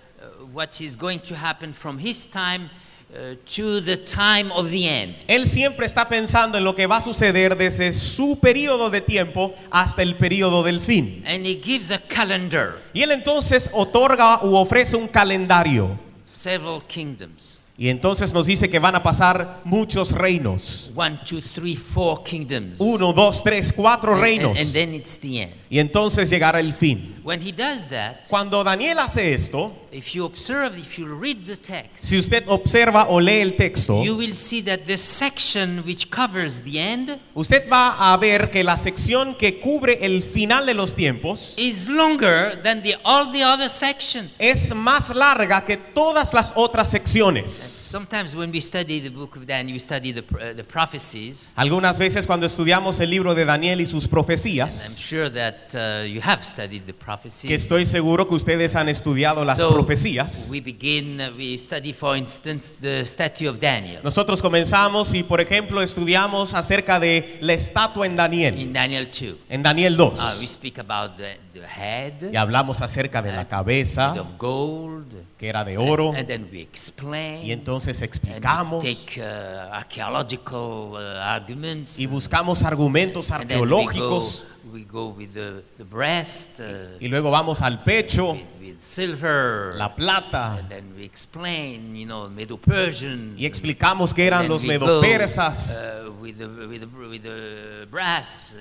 what 0.51 0.81
is 0.81 0.95
going 0.97 1.19
to 1.19 1.35
happen 1.35 1.71
from 1.71 1.99
his 1.99 2.25
time 2.25 2.69
uh, 3.11 3.35
to 3.55 3.81
the 3.81 3.97
time 3.97 4.51
of 4.53 4.69
the 4.69 4.87
end. 4.87 5.15
él 5.27 5.47
siempre 5.47 5.85
está 5.85 6.07
pensando 6.07 6.57
en 6.57 6.63
lo 6.63 6.75
que 6.75 6.87
va 6.87 6.97
a 6.97 7.01
suceder 7.01 7.57
desde 7.57 7.93
su 7.93 8.39
periodo 8.39 8.89
de 8.89 9.01
tiempo 9.01 9.53
hasta 9.71 10.01
el 10.03 10.15
periodo 10.15 10.63
del 10.63 10.79
fin. 10.79 11.23
And 11.27 11.45
he 11.45 11.59
gives 11.61 11.91
a 11.91 11.99
calendar, 11.99 12.75
Y 12.93 13.01
él 13.01 13.11
entonces 13.11 13.69
otorga 13.73 14.39
u 14.43 14.55
ofrece 14.55 14.95
un 14.95 15.07
calendario. 15.07 15.89
several 16.25 16.81
kingdoms. 16.87 17.58
Y 17.81 17.87
entonces 17.87 18.33
nos 18.33 18.45
dice 18.45 18.69
que 18.69 18.77
van 18.77 18.95
a 18.95 19.01
pasar 19.01 19.61
muchos 19.63 20.11
reinos. 20.11 20.91
One, 20.93 21.17
two, 21.25 21.39
three, 21.41 21.77
four 21.77 22.23
kingdoms. 22.23 22.75
Uno, 22.79 23.13
dos, 23.13 23.41
tres, 23.41 23.71
cuatro 23.71 24.11
And- 24.15 24.21
reinos. 24.21 24.49
And, 24.51 24.59
and 24.59 24.73
then 24.73 24.93
it's 24.93 25.17
the 25.17 25.43
end. 25.43 25.53
Y 25.69 25.79
entonces 25.79 26.29
llegará 26.29 26.59
el 26.59 26.73
fin. 26.73 27.15
When 27.23 27.39
he 27.41 27.51
does 27.51 27.89
that, 27.89 28.27
Cuando 28.27 28.63
Daniel 28.63 28.97
hace 28.99 29.33
esto, 29.33 29.71
if 29.91 30.13
you 30.15 30.25
observe, 30.25 30.75
if 30.79 30.97
you 30.97 31.05
read 31.05 31.45
the 31.45 31.55
text, 31.55 31.91
si 31.95 32.17
usted 32.17 32.43
observa 32.47 33.05
o 33.09 33.19
lee 33.21 33.41
el 33.41 33.55
texto, 33.55 34.03
you 34.03 34.17
will 34.17 34.33
see 34.33 34.61
that 34.63 34.79
the 34.87 34.97
section 34.97 35.83
which 35.85 36.09
covers 36.09 36.63
the 36.63 36.79
end 36.79 37.19
usted 37.35 37.69
va 37.71 38.13
a 38.13 38.17
ver 38.17 38.49
que 38.49 38.63
la 38.63 38.77
sección 38.77 39.35
que 39.35 39.59
cubre 39.59 39.99
el 40.01 40.23
final 40.23 40.65
de 40.65 40.73
los 40.73 40.95
tiempos 40.95 41.53
is 41.57 41.87
longer 41.87 42.59
than 42.63 42.81
the, 42.81 42.95
all 43.03 43.31
the 43.31 43.43
other 43.43 43.69
sections. 43.69 44.37
es 44.39 44.73
más 44.73 45.13
larga 45.13 45.63
que 45.65 45.77
todas 45.77 46.33
las 46.33 46.53
otras 46.55 46.89
secciones. 46.89 47.68
Sometimes 47.69 48.35
when 48.35 48.51
we 48.51 48.59
study 48.61 48.99
the 48.99 49.09
book 49.09 49.35
of 49.35 49.45
Daniel, 49.45 49.73
we 49.75 49.79
study 49.79 50.11
the, 50.11 50.21
uh, 50.35 50.55
the 50.55 50.63
prophecies. 50.63 51.53
Algunas 51.55 51.97
veces 51.99 52.25
cuando 52.27 52.45
estudiamos 52.45 52.99
el 52.99 53.09
libro 53.09 53.35
de 53.35 53.45
Daniel 53.45 53.81
y 53.81 53.85
sus 53.85 54.05
I'm 54.05 54.11
profecías, 54.11 54.97
sure 54.97 55.29
that 55.29 55.73
uh, 55.75 56.05
you 56.05 56.21
have 56.23 56.43
studied 56.43 56.81
the 56.85 56.93
que 56.93 57.05
prophecies. 57.05 57.51
estoy 57.51 57.85
seguro 57.85 58.27
que 58.27 58.35
ustedes 58.35 58.75
han 58.75 58.89
estudiado 58.89 59.43
las 59.45 59.57
So, 59.57 59.71
profecías, 59.73 60.49
we 60.51 60.61
begin, 60.61 61.19
uh, 61.21 61.31
we 61.37 61.57
study, 61.57 61.93
for 61.93 62.15
instance, 62.17 62.75
the 62.81 63.05
statue 63.05 63.47
of 63.47 63.59
Daniel. 63.59 64.01
Nosotros 64.03 64.41
comenzamos 64.41 65.13
y 65.13 65.23
por 65.23 65.41
ejemplo 65.41 65.81
estudiamos 65.81 66.53
acerca 66.53 66.99
de 66.99 67.37
la 67.41 67.53
estatua 67.53 68.05
en 68.05 68.15
Daniel, 68.15 68.59
in 68.59 68.73
Daniel 68.73 69.09
2. 69.11 69.35
en 69.49 69.63
Daniel 69.63 69.95
2, 69.97 70.13
Uh, 70.19 70.39
we 70.39 70.47
speak 70.47 70.77
about 70.79 71.17
the, 71.17 71.37
the 71.53 71.65
head. 71.67 72.31
Y 72.31 72.35
hablamos 72.35 72.81
acerca 72.81 73.21
de 73.21 73.31
la 73.31 73.47
cabeza, 73.47 74.13
of 74.19 74.37
gold, 74.37 75.05
que 75.39 75.47
era 75.47 75.63
de 75.63 75.77
oro, 75.77 76.13
and 76.13 76.27
then 76.27 76.49
we 76.51 76.59
explain. 76.59 77.45
y 77.45 77.53
entonces 77.53 78.01
and 78.01 78.09
explicamos 78.09 78.83
we 78.83 78.93
take 78.93 79.21
uh, 79.21 79.73
archaeological 79.73 80.91
uh, 80.95 81.17
arguments. 81.21 81.97
y 81.97 82.07
buscamos 82.07 82.63
argumentos 82.63 83.31
and 83.31 83.47
then 83.47 83.61
we 83.61 83.67
go, 83.67 83.87
arqueológicos 83.87 84.45
we 84.73 84.83
go 84.83 85.07
with 85.07 85.33
the, 85.33 85.63
the 85.77 85.85
breast, 85.85 86.59
uh, 86.59 86.97
y 86.99 87.07
luego 87.07 87.31
vamos 87.31 87.61
al 87.61 87.81
pecho, 87.85 88.33
with, 88.33 88.41
with 88.59 88.79
silver. 88.81 89.75
la 89.77 89.95
plata, 89.95 90.57
and 90.59 90.69
then 90.69 90.93
we 90.97 91.05
explain, 91.05 91.95
you 91.95 92.05
know, 92.05 92.29
Medo-Persians. 92.29 93.39
y 93.39 93.45
explicamos 93.45 94.13
que 94.13 94.27
eran 94.27 94.49
los 94.49 94.65
medopersas. 94.65 95.79
with, 96.21 96.37
the, 96.37 96.47
with, 96.67 96.81
the, 96.81 96.87
with 97.07 97.23
the 97.23 97.87
brass, 97.89 98.57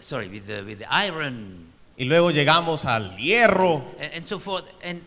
sorry, 0.00 0.28
with 0.28 0.46
the, 0.46 0.64
with 0.64 0.78
the 0.78 0.90
iron, 0.90 1.69
Y 2.00 2.06
luego 2.06 2.30
llegamos 2.30 2.86
al 2.86 3.14
hierro. 3.18 3.84
and, 4.00 4.14
and 4.14 4.24
so 4.24 4.38
forth. 4.38 4.64
And 4.82 5.02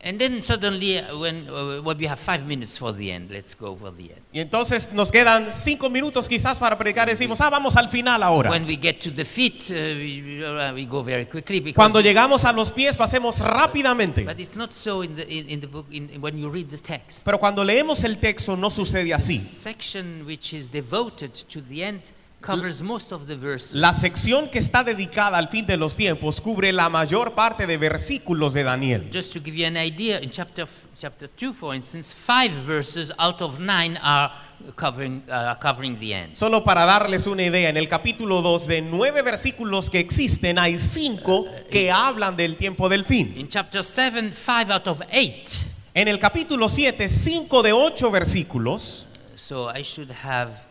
And 0.00 0.16
then 0.20 0.42
suddenly, 0.42 0.98
uh, 0.98 1.18
when, 1.18 1.48
uh, 1.48 1.82
when 1.82 1.98
we 1.98 2.06
have 2.06 2.20
five 2.20 2.46
minutes 2.46 2.78
for 2.78 2.92
the 2.92 3.10
end, 3.10 3.32
let's 3.32 3.54
go 3.54 3.74
for 3.74 3.90
the 3.90 4.04
end. 4.04 4.22
Y 4.32 4.38
entonces 4.38 4.92
nos 4.92 5.10
quedan 5.10 5.48
cinco 5.52 5.90
minutos 5.90 6.28
quizás 6.28 6.60
para 6.60 6.78
predicar 6.78 7.08
decimos, 7.08 7.40
ah, 7.40 7.50
vamos 7.50 7.76
al 7.76 7.88
final 7.88 8.22
ahora. 8.22 8.48
When 8.48 8.64
we 8.64 8.76
get 8.76 9.00
to 9.00 9.10
the 9.10 9.24
feet, 9.24 9.70
uh, 9.70 9.74
we, 9.74 10.44
uh, 10.44 10.72
we 10.72 10.86
go 10.86 11.02
very 11.02 11.26
quickly 11.26 11.58
because. 11.58 11.74
Cuando 11.74 12.00
llegamos 12.00 12.44
a 12.44 12.52
los 12.52 12.70
pies 12.70 12.96
lo 12.96 13.04
hacemos 13.04 13.40
rápidamente. 13.40 14.24
but 14.24 14.38
it's 14.38 14.56
not 14.56 14.72
so 14.72 15.02
in 15.02 15.16
the, 15.16 15.26
in, 15.28 15.48
in 15.48 15.60
the 15.60 15.66
book 15.66 15.86
in, 15.90 16.08
when 16.20 16.38
you 16.38 16.48
read 16.48 16.68
the 16.68 16.78
text. 16.78 17.24
Pero 17.24 17.38
cuando 17.38 17.64
leemos 17.64 18.04
el 18.04 18.18
texto 18.18 18.56
no 18.56 18.70
sucede 18.70 19.12
así. 19.12 19.36
section 19.36 20.24
which 20.24 20.52
is 20.52 20.70
devoted 20.70 21.32
to 21.32 21.60
the 21.60 21.82
end 21.82 22.02
covers 22.40 22.82
most 22.82 23.12
of 23.12 23.26
the 23.26 23.36
verses. 23.36 23.74
La 23.74 23.92
sección 23.92 24.48
que 24.50 24.58
está 24.58 24.84
dedicada 24.84 25.38
al 25.38 25.48
fin 25.48 25.66
de 25.66 25.76
los 25.76 25.96
tiempos 25.96 26.40
cubre 26.40 26.72
la 26.72 26.88
mayor 26.88 27.32
parte 27.32 27.66
de 27.66 27.76
versículos 27.78 28.52
de 28.52 28.64
Daniel. 28.64 29.08
Just 29.12 29.32
to 29.32 29.40
give 29.40 29.56
you 29.56 29.66
an 29.66 29.76
idea, 29.76 30.18
in 30.20 30.30
chapter 30.30 30.66
chapter 30.98 31.28
two, 31.28 31.52
for 31.52 31.74
instance, 31.74 32.12
five 32.12 32.50
verses 32.66 33.12
out 33.18 33.40
of 33.40 33.58
nine 33.58 33.98
are 34.02 34.32
covering 34.76 35.22
uh, 35.30 35.54
covering 35.60 35.98
the 35.98 36.14
end. 36.14 36.36
Solo 36.36 36.64
para 36.64 36.84
darles 36.84 37.26
una 37.26 37.42
idea, 37.42 37.68
en 37.68 37.76
el 37.76 37.88
capítulo 37.88 38.42
2 38.42 38.66
de 38.66 38.82
nueve 38.82 39.22
versículos 39.22 39.90
que 39.90 40.00
existen, 40.00 40.58
hay 40.58 40.78
cinco 40.78 41.46
que 41.70 41.90
hablan 41.90 42.36
del 42.36 42.56
tiempo 42.56 42.88
del 42.88 43.04
fin. 43.04 43.32
In 43.36 43.48
chapter 43.48 43.82
seven, 43.82 44.32
five 44.32 44.72
out 44.72 44.86
of 44.86 45.00
eight. 45.10 45.48
En 45.94 46.06
el 46.06 46.20
capítulo 46.20 46.68
7, 46.68 47.08
cinco 47.08 47.60
de 47.60 47.72
ocho 47.72 48.10
versículos, 48.10 49.06
So 49.34 49.68
I 49.68 49.82
should 49.82 50.10
have 50.10 50.67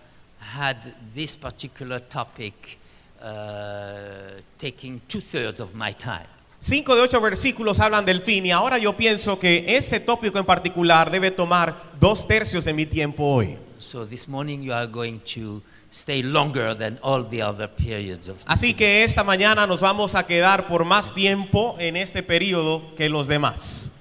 had 0.56 0.78
this 1.14 1.36
particular 1.36 2.00
topic 2.00 2.78
uh, 3.22 4.40
taking 4.58 5.02
two 5.08 5.22
thirds 5.22 5.60
of 5.60 5.74
my 5.74 5.94
time. 5.94 6.28
cinco 6.60 6.96
de 6.96 7.02
ocho 7.02 7.22
versículos 7.22 7.80
hablan 7.80 8.06
del 8.06 8.20
fin 8.22 8.46
y 8.46 8.52
ahora 8.52 8.78
yo 8.78 8.94
pienso 8.94 9.38
que 9.40 9.64
este 9.78 10.00
tópico 10.00 10.40
en 10.40 10.46
particular 10.46 11.12
debe 11.12 11.32
tomar 11.32 11.76
dos 12.00 12.28
tercios 12.28 12.66
de 12.66 12.74
mi 12.74 12.86
tiempo 12.86 13.24
hoy. 13.24 13.58
So 13.80 14.06
this 14.06 14.28
morning 14.28 14.62
you 14.62 14.74
are 14.74 14.88
going 14.88 15.20
to 15.36 15.62
stay 15.92 16.24
longer 16.24 16.76
than 16.76 16.98
all 17.04 17.24
the 17.24 17.44
other 17.44 17.68
periods 17.70 18.28
of 18.28 18.38
Así 18.48 18.74
que 18.74 19.04
esta 19.04 19.24
mañana 19.24 19.68
nos 19.68 19.82
vamos 19.82 20.16
a 20.16 20.26
quedar 20.26 20.68
por 20.68 20.84
más 20.84 21.14
tiempo 21.14 21.76
en 21.80 21.96
este 21.96 22.24
periodo 22.24 22.82
que 22.96 23.08
los 23.10 23.28
demás. 23.28 23.92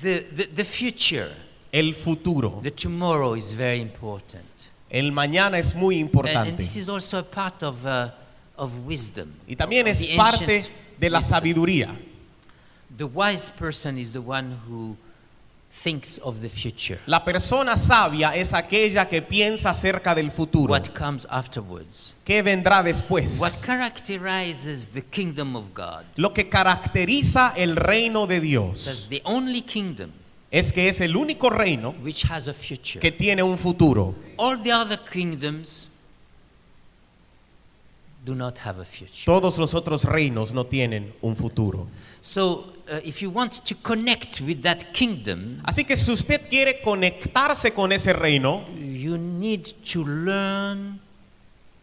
the, 0.00 0.20
the, 0.20 0.46
the 0.46 0.64
future, 0.64 1.28
El 1.70 1.92
futuro, 1.92 2.60
the 2.62 2.70
tomorrow 2.70 3.34
is 3.34 3.52
very 3.52 3.80
important. 3.80 4.44
El 4.90 5.12
mañana 5.12 5.58
es 5.58 5.74
muy 5.74 5.96
And, 6.00 6.04
and 6.04 6.14
importante. 6.14 6.56
this 6.56 6.76
is 6.76 6.88
also 6.88 7.18
a 7.18 7.22
part 7.22 7.62
of, 7.62 7.84
uh, 7.84 8.08
of 8.56 8.72
wisdom. 8.86 9.28
Y 9.46 9.54
también 9.56 9.86
es 9.86 10.00
the 10.00 10.16
parte 10.16 10.64
de 10.98 11.10
la 11.10 11.18
wisdom. 11.18 11.36
sabiduría. 11.38 11.88
The 12.96 13.04
wise 13.06 13.50
person 13.50 13.98
is 13.98 14.12
the 14.12 14.20
one 14.20 14.56
who 14.66 14.96
thinks 15.70 16.18
of 16.24 16.40
the 16.40 16.48
future, 16.48 16.98
La 17.06 17.22
persona 17.22 17.76
sabia 17.76 18.34
es 18.34 18.54
aquella 18.54 19.06
que 19.06 19.20
piensa 19.20 19.70
acerca 19.70 20.14
del 20.14 20.30
futuro. 20.30 20.72
what 20.72 20.94
comes 20.94 21.26
afterwards. 21.30 22.14
¿Qué 22.24 22.42
vendrá 22.42 22.82
después? 22.82 23.38
What 23.38 23.52
characterizes 23.64 24.86
the 24.88 25.02
kingdom 25.02 25.54
of 25.56 25.74
God? 25.74 26.04
Lo 26.16 26.32
que 26.32 26.48
caracteriza 26.48 27.52
el 27.56 27.76
reino 27.76 28.26
de 28.26 28.36
That's 28.40 28.42
Dios 28.48 29.06
the 29.10 29.20
only 29.24 29.60
kingdom 29.60 30.10
es 30.50 30.72
que 30.72 30.88
es 30.88 31.00
el 31.00 31.16
único 31.16 31.50
reino 31.50 31.94
which 32.02 32.24
has 32.30 32.48
a 32.48 32.54
future. 32.54 33.00
que 33.00 33.12
tiene 33.12 33.42
un 33.42 33.58
futuro. 33.58 34.14
All 34.36 34.62
the 34.62 34.72
other 34.72 34.98
kingdoms 34.98 35.90
do 38.24 38.34
not 38.34 38.58
have 38.64 38.80
a 38.80 38.84
future. 38.84 39.24
Todos 39.24 39.58
los 39.58 39.74
otros 39.74 40.04
reinos 40.04 40.52
no 40.52 40.64
tienen 40.64 41.12
un 41.22 41.36
futuro. 41.36 41.86
So, 42.20 42.72
uh, 42.90 43.00
if 43.04 43.20
you 43.22 43.30
want 43.30 43.64
to 43.64 43.74
connect 43.76 44.40
with 44.40 44.62
that 44.62 44.92
kingdom, 44.92 45.60
Así 45.64 45.84
que 45.84 45.96
si 45.96 46.10
usted 46.12 46.48
quiere 46.48 46.80
conectarse 46.82 47.72
con 47.72 47.92
ese 47.92 48.12
reino, 48.12 48.66
you 48.76 49.16
need 49.16 49.66
to 49.92 50.04
learn, 50.04 51.00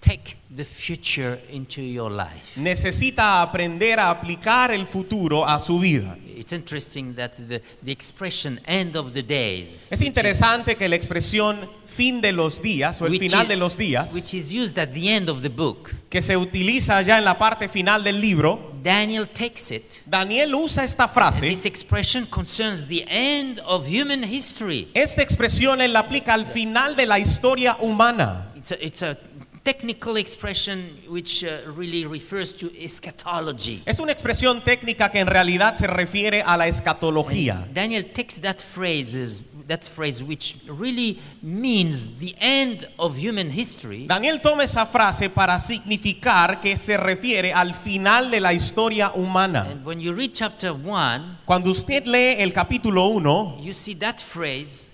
take 0.05 0.37
the 0.55 0.63
future 0.63 1.39
into 1.51 1.81
your 1.81 2.11
life. 2.11 2.41
necesita 2.55 3.41
aprender 3.41 3.99
a 3.99 4.09
aplicar 4.11 4.71
el 4.71 4.85
futuro 4.85 5.45
a 5.47 5.59
su 5.59 5.79
vida. 5.79 6.17
It's 6.37 6.51
interesting 6.51 7.15
that 7.15 7.31
the, 7.47 7.61
the 7.81 7.91
expression 7.91 8.59
end 8.67 8.95
of 8.97 9.13
the 9.13 9.23
days, 9.23 9.87
Es 9.91 10.01
is- 10.01 10.07
interesante 10.07 10.75
que 10.75 10.87
la 10.89 10.95
expresión 10.95 11.57
fin 11.87 12.19
de 12.21 12.31
los 12.33 12.61
días 12.61 13.01
o 13.01 13.07
el 13.07 13.17
final 13.17 13.43
is- 13.43 13.47
de 13.47 13.55
los 13.55 13.77
días, 13.77 14.13
which 14.13 14.33
is 14.33 14.51
used 14.51 14.77
at 14.77 14.89
the 14.93 15.09
end 15.15 15.29
of 15.29 15.41
the 15.41 15.49
book, 15.49 15.91
que 16.09 16.21
se 16.21 16.35
utiliza 16.37 17.01
ya 17.01 17.17
en 17.17 17.23
la 17.25 17.37
parte 17.37 17.67
final 17.69 18.03
del 18.03 18.19
libro, 18.21 18.73
Daniel 18.83 19.27
takes 19.27 19.71
it. 19.71 20.01
Daniel 20.05 20.53
usa 20.53 20.83
esta 20.83 21.07
frase. 21.07 21.47
This 21.49 21.65
expression 21.65 22.25
concerns 22.27 22.85
the 22.87 23.03
end 23.07 23.59
of 23.65 23.87
human 23.87 24.21
history. 24.23 24.87
Esta 24.93 25.23
expresión 25.23 25.81
él 25.81 25.93
la 25.93 26.01
aplica 26.01 26.33
al 26.35 26.45
final 26.45 26.95
de 26.95 27.05
la 27.07 27.17
historia 27.17 27.77
humana. 27.79 28.51
It's 28.55 28.71
a, 28.71 28.75
it's 28.85 29.01
a 29.03 29.17
technical 29.65 30.15
expression 30.15 30.79
which 31.09 31.43
uh, 31.43 31.49
really 31.75 32.05
refers 32.05 32.55
to 32.55 32.67
eschatology. 32.79 33.81
Es 33.85 33.99
una 33.99 34.11
expresión 34.11 34.61
técnica 34.61 35.09
que 35.11 35.19
en 35.19 35.27
realidad 35.27 35.75
se 35.75 35.87
refiere 35.87 36.43
a 36.43 36.55
la 36.55 36.67
escatología. 36.67 37.67
Daniel 37.73 38.05
takes 38.05 38.39
that 38.41 38.57
phrase, 38.61 39.41
that 39.67 39.81
phrase 39.83 40.23
which 40.23 40.57
really 40.79 41.19
means 41.41 42.17
the 42.19 42.35
end 42.39 42.87
of 42.97 43.17
human 43.17 43.49
history, 43.49 44.05
Daniel 44.07 44.39
toma 44.39 44.63
esa 44.63 44.85
frase 44.85 45.29
para 45.31 45.59
significar 45.59 46.61
que 46.61 46.77
se 46.77 46.95
refiere 46.97 47.51
al 47.51 47.73
final 47.73 48.29
de 48.29 48.39
la 48.39 48.53
historia 48.53 49.11
humana. 49.15 49.65
and 49.71 49.83
when 49.83 49.99
you 49.99 50.13
read 50.13 50.31
chapter 50.31 50.71
1, 50.73 51.39
Cuando 51.45 51.71
usted 51.71 52.05
lee 52.05 52.35
el 52.39 52.53
capítulo 52.53 53.07
1, 53.07 53.57
you 53.63 53.73
see 53.73 53.95
that 53.95 54.19
phrase 54.19 54.91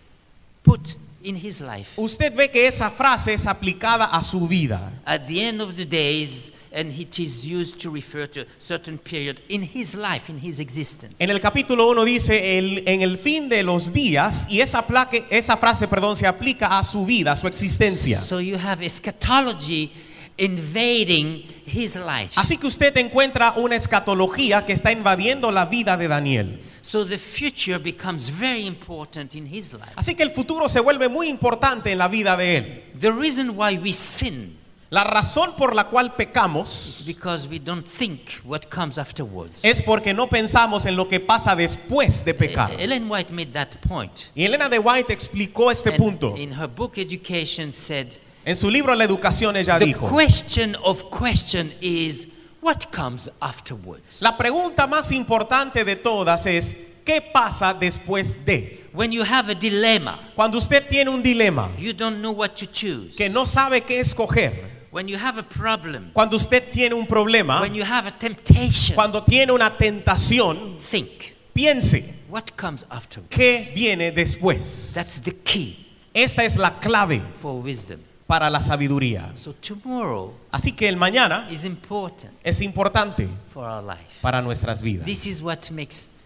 put 0.64 0.96
in 1.24 1.36
his 1.36 1.62
life. 1.62 1.90
usted 1.98 2.34
ve 2.36 2.50
que 2.50 2.68
esa 2.68 2.90
frase 2.90 3.34
es 3.34 3.46
aplicada 3.48 4.06
a 4.06 4.24
su 4.24 4.48
vida. 4.48 4.92
At 5.06 5.28
the 5.28 5.48
end 5.48 5.62
of 5.62 5.76
the 5.76 5.86
days, 5.86 6.54
and 6.74 6.92
it 6.92 7.20
is 7.20 7.44
used 7.46 7.78
to 7.82 7.92
refer 7.92 8.26
to 8.28 8.42
a 8.42 8.46
certain 8.60 8.98
period 8.98 9.40
in 9.50 9.62
his 9.64 9.96
life, 9.96 10.30
in 10.32 10.40
his 10.40 10.60
existence. 10.60 11.16
En 11.24 11.30
el 11.30 11.40
capítulo 11.40 11.88
1 11.90 12.06
dice 12.06 12.58
el- 12.58 12.84
en 12.88 13.02
el 13.02 13.18
fin 13.18 13.50
de 13.50 13.64
los 13.64 13.92
días 13.94 14.48
y 14.50 14.62
esa, 14.62 14.86
plaque- 14.88 15.26
esa 15.30 15.58
frase 15.58 15.88
perdón, 15.88 16.16
se 16.16 16.26
aplica 16.28 16.78
a 16.80 16.84
su 16.84 17.06
vida, 17.06 17.34
a 17.34 17.36
su 17.36 17.48
existencia. 17.48 18.20
So 18.20 18.40
you 18.40 18.58
have 18.58 18.84
eschatology 18.86 19.92
invading 20.38 21.44
his 21.66 21.96
life. 21.96 22.32
Así 22.36 22.58
que 22.58 22.68
usted 22.68 22.96
encuentra 22.98 23.54
una 23.58 23.76
escatología 23.76 24.66
que 24.66 24.74
está 24.74 24.92
invadiendo 24.92 25.52
la 25.52 25.66
vida 25.66 25.98
de 25.98 26.08
Daniel. 26.08 26.60
So 26.82 27.06
the 27.06 27.18
future 27.18 27.78
becomes 27.80 28.30
very 28.30 28.66
important 28.66 29.36
in 29.36 29.46
his 29.46 29.74
life. 29.74 29.92
Así 29.96 30.16
que 30.16 30.24
el 30.24 30.32
futuro 30.32 30.68
se 30.68 30.80
vuelve 30.80 31.10
muy 31.10 31.30
importante 31.30 31.92
en 31.92 31.98
la 32.00 32.08
vida 32.08 32.36
de 32.36 32.58
él. 32.58 32.84
The 33.00 33.12
reason 33.12 33.52
why 33.56 33.78
we 33.78 33.94
sin 33.94 34.58
La 34.90 35.06
razón 35.06 35.56
por 35.56 35.74
la 35.74 35.86
cual 35.88 36.16
pecamos 36.16 36.68
is 37.00 37.06
because 37.06 37.48
we 37.48 37.60
don't 37.60 37.88
think 37.88 38.20
what 38.44 38.68
comes 38.70 38.98
afterwards. 38.98 39.64
es 39.64 39.82
porque 39.82 40.14
no 40.14 40.28
pensamos 40.28 40.86
en 40.86 40.98
lo 40.98 41.08
que 41.08 41.22
pasa 41.22 41.56
después 41.56 42.26
de 42.26 42.34
pecar. 42.34 42.72
Ellen 42.78 43.10
White 43.10 43.32
made 43.32 43.54
that 43.54 43.70
point. 43.88 44.12
Y 44.36 44.44
Elena 44.44 44.68
de 44.68 44.80
White 44.80 45.14
explicó 45.14 45.72
este 45.72 45.92
And 45.92 45.98
punto. 45.98 46.36
in 46.36 46.52
her 46.52 46.68
book 46.68 46.98
Education 46.98 47.72
said, 47.72 48.08
En 48.44 48.58
su 48.58 48.70
libro 48.70 48.94
La 48.96 49.06
educación 49.06 49.56
ella 49.56 49.80
the 49.80 49.86
dijo, 49.86 50.10
question 50.10 50.76
of 50.84 51.06
question 51.10 51.72
is 51.80 52.28
what 52.62 52.92
comes 52.92 53.30
afterwards. 53.42 54.22
la 54.22 54.38
pregunta 54.38 54.88
más 54.88 55.12
importante 55.12 55.84
de 55.84 55.96
todas 55.96 56.46
es, 56.46 56.76
¿qué 57.06 57.22
pasa 57.22 57.74
después 57.74 58.46
de? 58.46 58.80
When 58.94 59.12
you 59.12 59.24
have 59.24 59.50
a 59.52 59.56
dilemma, 59.56 60.20
Cuando 60.36 60.58
usted 60.58 60.88
tiene 60.90 61.10
un 61.10 61.24
dilema 61.24 61.70
you 61.78 61.94
don't 61.94 62.20
know 62.20 62.34
what 62.34 62.56
to 62.58 62.66
choose. 62.66 63.16
que 63.16 63.30
no 63.30 63.46
sabe 63.46 63.82
qué 63.82 64.00
escoger, 64.00 64.70
When 64.92 65.08
you 65.08 65.18
have 65.18 65.40
a 65.40 65.44
problem, 65.44 66.12
cuando 66.14 66.36
usted 66.36 66.70
tiene 66.72 66.94
un 66.94 67.08
problema, 67.08 67.62
when 67.62 67.74
you 67.74 67.84
have 67.86 68.08
a 68.08 68.12
temptation, 68.12 68.94
cuando 68.96 69.24
tiene 69.24 69.54
una 69.54 69.78
tentación, 69.78 70.78
think 70.80 71.34
piense, 71.54 72.14
what 72.30 72.44
comes 72.58 72.86
afterwards. 72.90 73.34
¿qué 73.34 73.72
viene 73.74 74.12
después? 74.12 74.92
That's 74.94 75.22
the 75.22 75.32
key 75.44 75.78
Esta 76.14 76.44
es 76.44 76.58
la 76.58 76.72
clave 76.72 77.22
for 77.42 77.62
wisdom. 77.64 77.98
Para 78.32 78.50
la 78.50 78.62
sabiduría. 78.62 79.30
So 79.36 79.54
tomorrow 79.54 80.34
Así 80.52 80.72
que 80.72 80.88
el 80.88 80.96
mañana 80.96 81.46
is 81.52 81.66
important 81.66 82.32
es 82.46 82.62
importante 82.62 83.28
for 83.54 83.66
our 83.70 83.84
life. 83.84 84.20
para 84.22 84.42
nuestras 84.42 84.82
vidas. 84.82 85.06
This 85.06 85.26
is 85.26 85.42
what 85.42 85.70
makes 85.72 86.22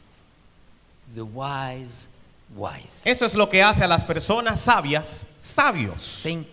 the 1.16 1.24
wise 1.24 2.10
wise. 2.56 3.10
Esto 3.10 3.26
es 3.26 3.34
lo 3.34 3.50
que 3.50 3.64
hace 3.64 3.84
a 3.84 3.88
las 3.88 4.06
personas 4.06 4.62
sabias 4.62 5.26
sabios, 5.42 6.20
Think 6.22 6.48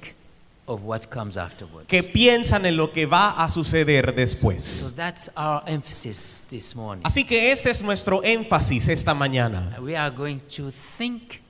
of 0.64 0.80
what 0.84 1.02
comes 1.10 1.36
afterwards. 1.36 1.86
que 1.86 2.02
piensan 2.02 2.64
en 2.64 2.76
lo 2.78 2.90
que 2.90 3.04
va 3.04 3.32
a 3.44 3.50
suceder 3.50 4.06
So 4.06 4.12
después. 4.12 4.92
that's 4.96 5.30
our 5.36 5.62
emphasis 5.66 6.46
this 6.48 6.74
morning. 6.74 7.02
Así 7.04 7.24
que 7.26 7.52
este 7.52 7.68
es 7.70 7.82
nuestro 7.82 8.22
énfasis 8.24 8.88
esta 8.88 9.12
mañana. 9.12 9.76
We 9.82 9.96
are 9.98 10.10
going 10.14 10.38
to 10.56 10.70
think 10.70 11.41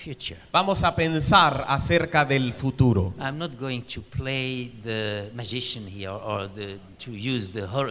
future. 0.00 0.36
Vamos 0.52 0.82
a 0.82 0.94
pensar 0.96 1.64
acerca 1.68 2.24
del 2.24 2.52
futuro. 2.52 3.12
I'm 3.18 3.38
not 3.38 3.58
going 3.58 3.82
to 3.82 4.00
play 4.00 4.72
the 4.82 5.30
magician 5.34 5.86
here 5.86 6.10
or 6.10 6.48
the, 6.48 6.78
to 6.98 7.12
use 7.12 7.52
the, 7.52 7.66
hor- 7.66 7.90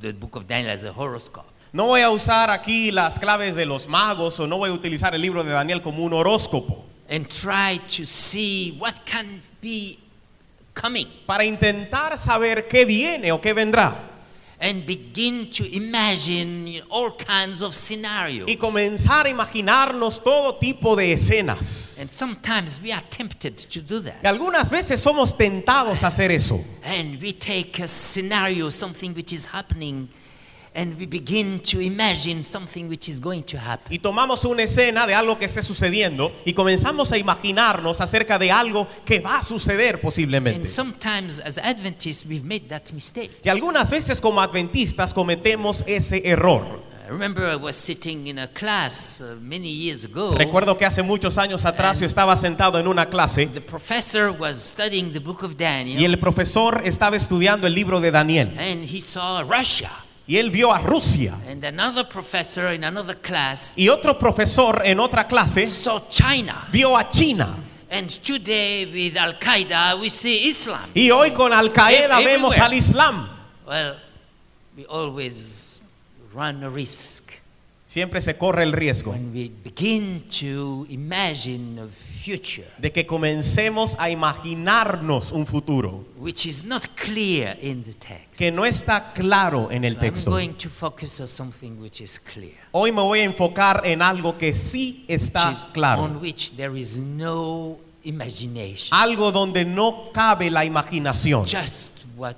the 0.00 0.12
book 0.12 0.36
of 0.36 0.46
Daniel 0.46 0.72
as 0.72 0.84
a 0.84 0.92
horoscope. 0.92 1.46
No 1.72 1.86
voy 1.86 2.00
a 2.02 2.10
usar 2.10 2.50
aquí 2.50 2.90
las 2.92 3.18
claves 3.18 3.54
de 3.56 3.66
los 3.66 3.86
magos 3.88 4.38
o 4.40 4.46
no 4.46 4.58
voy 4.58 4.70
a 4.70 4.72
utilizar 4.72 5.14
el 5.14 5.20
libro 5.22 5.42
de 5.44 5.52
Daniel 5.52 5.82
como 5.82 6.04
un 6.04 6.12
horóscopo 6.12 6.84
and 7.08 7.26
try 7.28 7.78
to 7.88 8.04
see 8.04 8.76
what 8.78 8.94
can 9.04 9.42
be 9.60 9.98
coming 10.74 11.06
para 11.26 11.44
intentar 11.44 12.16
saber 12.18 12.66
qué 12.68 12.84
viene 12.84 13.32
o 13.32 13.40
qué 13.40 13.52
vendrá 13.52 13.94
and 14.58 14.86
begin 14.86 15.50
to 15.50 15.64
imagine 15.76 16.80
all 16.88 17.10
kinds 17.16 17.60
of 17.62 17.74
scenarios. 17.74 18.48
y 18.48 18.56
comenzar 18.56 19.26
a 19.26 19.28
imaginarnos 19.28 20.22
todo 20.22 20.58
tipo 20.58 20.96
de 20.96 21.12
escenas. 21.12 21.98
And 22.00 22.08
sometimes 22.08 22.80
we 22.82 22.92
are 22.92 23.02
tempted 23.10 23.56
to 23.56 23.80
do 23.82 24.00
that. 24.00 24.22
Y 24.22 24.28
algunas 24.28 24.70
veces 24.70 25.00
somos 25.00 25.36
tentados 25.36 26.02
a 26.04 26.08
hacer 26.08 26.30
eso. 26.30 26.58
And 26.84 27.20
we 27.20 27.32
take 27.32 27.82
a 27.82 27.88
scenario, 27.88 28.70
something 28.70 29.14
which 29.14 29.32
is 29.32 29.46
happening, 29.46 30.08
and 30.76 30.98
we 30.98 31.06
begin 31.06 31.58
to 31.60 31.80
imagine 31.80 32.42
something 32.42 32.88
which 32.88 33.08
is 33.08 33.18
going 33.18 33.42
to 33.42 33.56
happen. 33.58 33.90
Y 33.90 33.98
tomamos 33.98 34.44
una 34.44 34.62
escena 34.62 35.06
de 35.06 35.14
algo 35.14 35.38
que 35.38 35.46
esté 35.46 35.62
sucediendo 35.62 36.30
y 36.44 36.52
comenzamos 36.52 37.10
a 37.12 37.18
imaginarnos 37.18 38.00
acerca 38.00 38.38
de 38.38 38.52
algo 38.52 38.86
que 39.04 39.20
va 39.20 39.38
a 39.38 39.42
suceder 39.42 39.94
And 39.94 40.02
posiblemente. 40.02 40.68
sometimes, 40.68 41.40
as 41.40 41.58
Adventists, 41.58 42.26
we've 42.26 42.44
made 42.44 42.68
that 42.68 42.92
mistake. 42.92 43.30
Y 43.42 43.48
algunas 43.48 43.90
veces 43.90 44.20
como 44.20 44.40
adventistas 44.40 45.14
cometemos 45.14 45.82
ese 45.86 46.22
error. 46.24 46.84
I 47.06 47.08
remember 47.08 47.44
I 47.44 47.54
was 47.54 47.76
sitting 47.76 48.26
in 48.26 48.40
a 48.40 48.48
class 48.48 49.22
many 49.40 49.70
years 49.70 50.04
ago. 50.04 50.34
Recuerdo 50.36 50.76
que 50.76 50.84
hace 50.84 51.04
muchos 51.04 51.38
años 51.38 51.64
atrás 51.64 52.00
yo 52.00 52.06
estaba 52.06 52.36
sentado 52.36 52.80
en 52.80 52.88
una 52.88 53.06
clase 53.08 53.46
The 53.46 53.60
professor 53.60 54.30
was 54.36 54.56
studying 54.56 55.12
the 55.12 55.20
book 55.20 55.44
of 55.44 55.56
Daniel, 55.56 56.00
y 56.00 56.04
el 56.04 56.18
profesor 56.18 56.82
estaba 56.84 57.16
estudiando 57.16 57.68
el 57.68 57.74
libro 57.74 58.00
de 58.00 58.10
Daniel 58.10 58.48
and 58.58 58.84
he 58.84 59.00
saw 59.00 59.42
Russia. 59.44 59.88
Y 60.28 60.36
él 60.38 60.50
vio 60.50 60.72
a 60.72 60.78
Rusia 60.78 61.34
And 61.48 61.64
another 61.64 62.04
professor 62.08 62.72
in 62.74 62.82
another 62.84 63.16
class 63.20 63.74
y 63.78 63.88
otro 63.88 64.18
profesor 64.18 64.82
en 64.84 64.98
otra 64.98 65.26
clase 65.28 65.66
saw 65.66 66.08
China. 66.10 66.66
vio 66.72 66.96
a 66.96 67.08
China. 67.10 67.56
And 67.88 68.10
today, 68.24 68.84
with 68.86 69.16
Al 69.16 69.38
Qaeda, 69.38 69.94
we 70.00 70.10
see 70.10 70.48
Islam. 70.48 70.90
Y 70.94 71.10
hoy 71.12 71.30
con 71.30 71.52
Al 71.52 71.72
Qaeda 71.72 72.20
E- 72.20 72.24
vemos 72.24 72.52
everywhere. 72.56 72.62
al 72.62 72.72
Islam. 72.74 73.28
Well, 73.66 73.96
we 74.76 74.84
always 74.86 75.82
run 76.34 76.64
a 76.64 76.68
risk 76.68 77.25
Siempre 77.88 78.20
se 78.20 78.36
corre 78.36 78.64
el 78.64 78.72
riesgo 78.72 79.12
when 79.12 79.32
we 79.32 79.48
begin 79.62 80.24
to 80.40 80.84
imagine 80.90 81.78
a 81.80 81.86
future 81.86 82.66
de 82.78 82.90
que 82.90 83.06
comencemos 83.06 83.94
a 84.00 84.10
imaginarnos 84.10 85.30
un 85.30 85.46
futuro 85.46 86.04
which 86.18 86.46
is 86.46 86.64
not 86.64 86.84
clear 86.96 87.56
in 87.62 87.84
the 87.84 87.92
text. 87.92 88.36
que 88.36 88.50
no 88.50 88.64
está 88.66 89.12
claro 89.14 89.70
en 89.70 89.84
el 89.84 89.92
I'm 89.94 90.00
texto. 90.00 90.32
going 90.32 90.54
to 90.54 90.68
focus 90.68 91.20
on 91.20 91.28
something 91.28 91.80
which 91.80 92.00
is 92.00 92.18
clear, 92.18 92.54
Hoy 92.72 92.90
me 92.90 93.02
voy 93.02 93.20
a 93.20 93.24
enfocar 93.24 93.82
en 93.84 94.02
algo 94.02 94.36
que 94.36 94.52
sí 94.52 95.04
está 95.06 95.50
which 95.50 95.56
is 95.58 95.68
claro. 95.72 96.02
on 96.02 96.20
which 96.20 96.56
there 96.56 96.76
is 96.76 97.00
no 97.02 97.78
imagination, 98.02 98.98
Algo 98.98 99.30
donde 99.30 99.64
no 99.64 100.10
cabe 100.12 100.50
la 100.50 100.64
imaginación. 100.64 101.44
just 101.46 102.04
what 102.16 102.34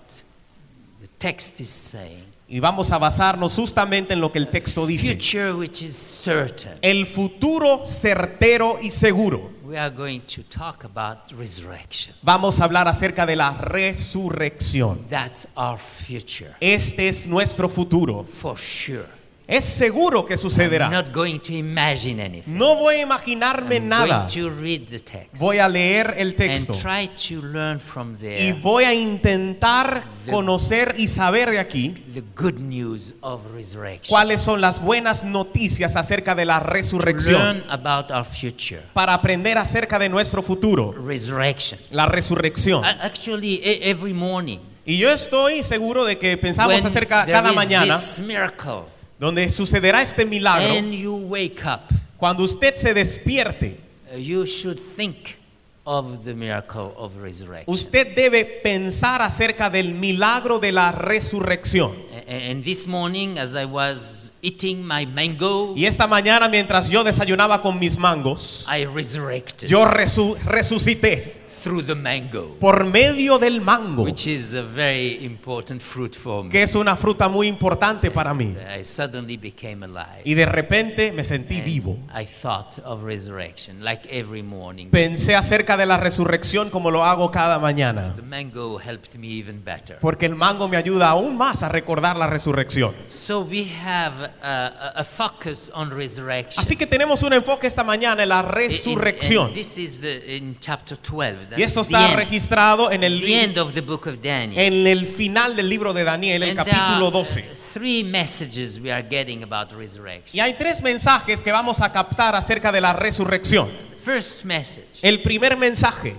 the 1.00 1.08
text 1.18 1.58
is 1.60 1.70
saying. 1.70 2.24
Y 2.50 2.60
vamos 2.60 2.92
a 2.92 2.98
basarnos 2.98 3.54
justamente 3.54 4.14
en 4.14 4.20
lo 4.20 4.32
que 4.32 4.38
el 4.38 4.48
texto 4.48 4.86
dice. 4.86 5.12
Future 5.14 5.52
which 5.52 5.82
is 5.82 5.94
certain. 5.94 6.78
El 6.80 7.04
futuro 7.06 7.84
certero 7.86 8.78
y 8.80 8.90
seguro. 8.90 9.50
We 9.64 9.76
are 9.78 9.94
going 9.94 10.20
to 10.34 10.42
talk 10.44 10.84
about 10.86 11.30
resurrection. 11.38 12.14
Vamos 12.22 12.58
a 12.60 12.64
hablar 12.64 12.88
acerca 12.88 13.26
de 13.26 13.36
la 13.36 13.50
resurrección. 13.52 15.06
That's 15.10 15.46
our 15.56 15.78
future, 15.78 16.50
Este 16.60 17.08
es 17.08 17.26
nuestro 17.26 17.68
futuro. 17.68 18.24
for 18.24 18.56
sure. 18.56 19.17
Es 19.50 19.64
seguro 19.64 20.26
que 20.26 20.34
I'm 20.34 20.38
sucederá. 20.38 20.90
not 20.90 21.10
going 21.10 21.38
to 21.38 21.54
imagine 21.54 22.20
anything. 22.22 22.58
No 22.58 22.76
voy 22.76 22.96
a 22.96 23.00
imaginarme 23.00 23.76
I'm 23.76 23.88
nada. 23.88 24.28
going 24.28 24.50
to 24.50 24.50
read 24.60 24.88
the 24.90 24.98
text 24.98 25.38
Voy 25.40 25.56
a 25.58 25.66
leer 25.66 26.14
el 26.18 26.28
and 26.28 26.36
texto. 26.36 26.74
try 26.74 27.08
to 27.28 27.40
learn 27.46 27.80
from 27.80 28.12
Y 28.16 28.18
there 28.18 28.52
voy 28.60 28.84
a 28.84 28.92
intentar 28.92 30.02
conocer 30.30 30.94
y 30.98 31.08
saber 31.08 31.50
de 31.50 31.58
aquí 31.60 31.94
the 32.12 32.22
good 32.36 32.58
news 32.60 33.14
of 33.22 33.40
resurrection. 33.54 34.10
cuáles 34.10 34.42
son 34.42 34.60
las 34.60 34.82
buenas 34.82 35.24
noticias 35.24 35.96
acerca 35.96 36.34
de 36.34 36.44
la 36.44 36.60
To 36.60 36.66
resurrección. 36.66 37.40
learn 37.42 37.64
about 37.70 38.10
our 38.10 38.26
future. 38.26 38.82
Para 38.92 39.14
aprender 39.14 39.56
acerca 39.56 39.98
de 39.98 40.10
nuestro 40.10 40.42
futuro. 40.42 40.92
Resurrection. 40.92 41.80
La 41.90 42.04
resurrección. 42.04 42.84
Actually, 42.84 43.62
e- 43.64 43.90
every 43.90 44.12
morning, 44.12 44.58
Y 44.84 44.98
yo 44.98 45.10
estoy 45.10 45.62
seguro 45.62 46.04
de 46.04 46.18
que 46.18 46.36
pensamos 46.36 46.84
acerca 46.84 47.24
cada 47.24 47.52
mañana 47.52 47.94
this 47.96 48.20
miracle, 48.20 48.82
donde 49.18 49.48
sucederá 49.50 50.02
este 50.02 50.24
milagro. 50.26 50.72
and 50.72 50.92
you 50.94 51.14
wake 51.16 51.64
up, 51.66 51.82
Cuando 52.16 52.42
usted 52.44 52.74
se 52.74 52.94
despierte, 52.94 53.78
uh, 54.12 54.16
you 54.18 54.44
should 54.46 54.78
think 54.78 55.36
of 55.84 56.24
the 56.24 56.34
miracle 56.34 56.92
of 56.98 57.14
resurrection. 57.22 57.64
usted 57.72 58.14
debe 58.14 58.44
pensar 58.62 59.22
acerca 59.22 59.70
del 59.70 59.92
milagro 59.94 60.58
de 60.58 60.72
la 60.72 60.92
resurrección. 60.92 61.94
And 62.28 62.62
this 62.62 62.86
morning, 62.86 63.38
as 63.38 63.54
I 63.56 63.64
was 63.64 64.32
eating 64.42 64.86
my 64.86 65.06
mango, 65.06 65.74
Y 65.74 65.86
esta 65.86 66.06
mañana 66.06 66.48
mientras 66.50 66.90
yo 66.90 67.02
desayunaba 67.02 67.62
con 67.62 67.78
mis 67.78 67.96
mangos, 67.96 68.66
I 68.68 68.84
resurrected 68.84 69.66
yo 69.68 69.84
resu- 69.86 70.36
resucité 70.44 71.36
through 71.62 71.84
the 71.84 71.94
mango, 71.94 72.56
por 72.60 72.84
medio 72.84 73.38
del 73.38 73.60
mango, 73.60 74.02
which 74.04 74.26
is 74.26 74.54
a 74.54 74.62
very 74.62 75.24
important 75.24 75.82
fruit 75.82 76.14
for 76.16 76.44
me. 76.44 76.50
que 76.50 76.62
es 76.62 76.74
una 76.74 76.96
fruta 76.96 77.28
muy 77.28 77.46
importante 77.48 78.10
para 78.10 78.32
mí. 78.34 78.54
I 78.78 78.84
suddenly 78.84 79.36
became 79.36 79.84
alive. 79.84 80.22
Y 80.24 80.34
de 80.34 80.46
repente 80.46 81.12
me 81.12 81.24
sentí 81.24 81.56
And 81.56 81.64
vivo. 81.64 81.98
I 82.14 82.24
thought 82.24 82.78
of 82.84 83.02
resurrection 83.02 83.82
like 83.84 84.08
every 84.10 84.42
morning. 84.42 84.88
Pensé 84.90 85.34
acerca 85.36 85.76
de 85.76 85.86
la 85.86 85.96
resurrección 85.96 86.70
como 86.70 86.90
lo 86.90 87.04
hago 87.04 87.30
cada 87.30 87.58
mañana. 87.58 88.14
The 88.16 88.22
mango 88.22 88.78
helped 88.78 89.16
me 89.18 89.28
even 89.38 89.62
better. 89.64 89.98
Porque 90.00 90.26
el 90.26 90.34
mango 90.34 90.68
me 90.68 90.76
ayuda 90.76 91.08
aún 91.10 91.36
más 91.36 91.62
a 91.62 91.68
recordar 91.68 92.16
la 92.16 92.26
resurrección. 92.26 92.94
So 93.08 93.40
we 93.40 93.66
have 93.84 94.30
a, 94.42 94.92
a- 94.96 95.04
focus 95.04 95.70
on 95.74 95.90
resurrection. 95.90 96.62
Así 96.62 96.76
que 96.76 96.86
tenemos 96.86 97.22
un 97.22 97.32
enfoque 97.32 97.66
esta 97.66 97.82
mañana 97.84 98.22
en 98.22 98.28
la 98.28 98.42
resurrección. 98.42 99.46
and 99.46 99.54
this 99.54 99.78
is 99.78 100.00
the, 100.00 100.36
in 100.36 100.56
chapter 100.60 100.96
12. 100.96 101.47
Y 101.56 101.62
esto 101.62 101.80
está 101.80 102.14
registrado 102.14 102.90
en 102.90 103.02
el, 103.04 103.22
en 103.24 104.86
el 104.86 105.06
final 105.06 105.56
del 105.56 105.68
libro 105.68 105.92
de 105.92 106.04
Daniel, 106.04 106.42
el 106.42 106.54
capítulo 106.54 107.06
are, 107.06 107.06
uh, 107.06 107.10
12. 107.10 107.44
three 107.74 108.02
messages 108.02 108.80
we 108.80 108.90
are 108.92 109.02
getting 109.08 109.42
about 109.42 109.72
resurrection. 109.72 110.30
Y 110.32 110.40
hay 110.40 110.54
tres 110.54 110.82
mensajes 110.82 111.42
que 111.42 111.52
vamos 111.52 111.80
a 111.80 111.92
captar 111.92 112.34
acerca 112.34 112.72
de 112.72 112.80
la 112.80 112.92
resurrección. 112.92 113.68
First 114.04 114.44
message 114.44 115.00
El 115.02 115.20
primer 115.22 115.56
mensaje 115.56 116.14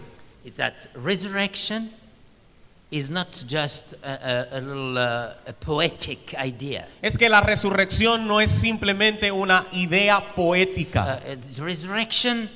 is 0.45 0.55
that 0.57 0.73
resurrection 0.95 1.91
is 2.91 3.09
not 3.11 3.27
just 3.47 3.93
a, 4.03 4.47
a- 4.51 4.57
a 4.57 4.59
little 4.61 4.97
uh, 4.97 5.33
a 5.47 5.53
poetic 5.53 6.33
idea. 6.43 6.87
es 7.01 7.17
que 7.17 7.29
la 7.29 7.41
resurrección 7.41 8.27
no 8.27 8.39
es 8.41 8.49
simplemente 8.51 9.31
una 9.31 9.65
idea 9.73 10.19
poética. 10.35 11.19
Uh, 11.27 11.33
uh, 11.33 11.63
resurrection 11.65 12.49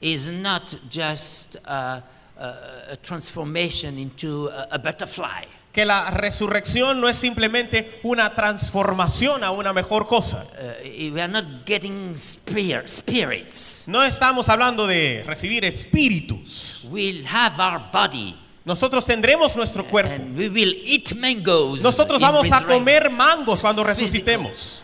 is 0.00 0.32
not 0.32 0.62
just 0.88 1.56
uh, 1.66 2.00
uh, 2.38 2.54
a 2.92 2.96
transformation 2.96 3.98
into 3.98 4.48
a, 4.48 4.68
a 4.72 4.78
butterfly. 4.78 5.44
Que 5.72 5.84
la 5.84 6.10
resurrección 6.10 7.00
no 7.00 7.08
es 7.08 7.16
simplemente 7.16 8.00
una 8.02 8.34
transformación 8.34 9.44
a 9.44 9.52
una 9.52 9.72
mejor 9.72 10.06
cosa. 10.08 10.44
Uh, 10.58 11.12
we 11.14 11.20
are 11.20 11.30
not 11.30 11.44
getting 11.64 12.16
spear, 12.16 12.88
spirits. 12.88 13.84
No 13.86 14.02
estamos 14.02 14.48
hablando 14.48 14.86
de 14.88 15.22
recibir 15.26 15.64
espíritus. 15.64 16.88
We'll 16.90 17.24
have 17.26 17.60
our 17.60 17.80
body 17.92 18.34
Nosotros 18.64 19.06
tendremos 19.06 19.54
nuestro 19.56 19.84
cuerpo. 19.84 20.12
and 20.12 20.36
we 20.36 20.48
will 20.48 20.74
eat 20.84 21.14
mangoes. 21.14 21.82
Nosotros 21.82 22.20
vamos 22.20 22.50
a 22.52 22.64
comer 22.64 23.08
mangos 23.10 23.60
cuando 23.60 23.84
resucitemos. 23.84 24.82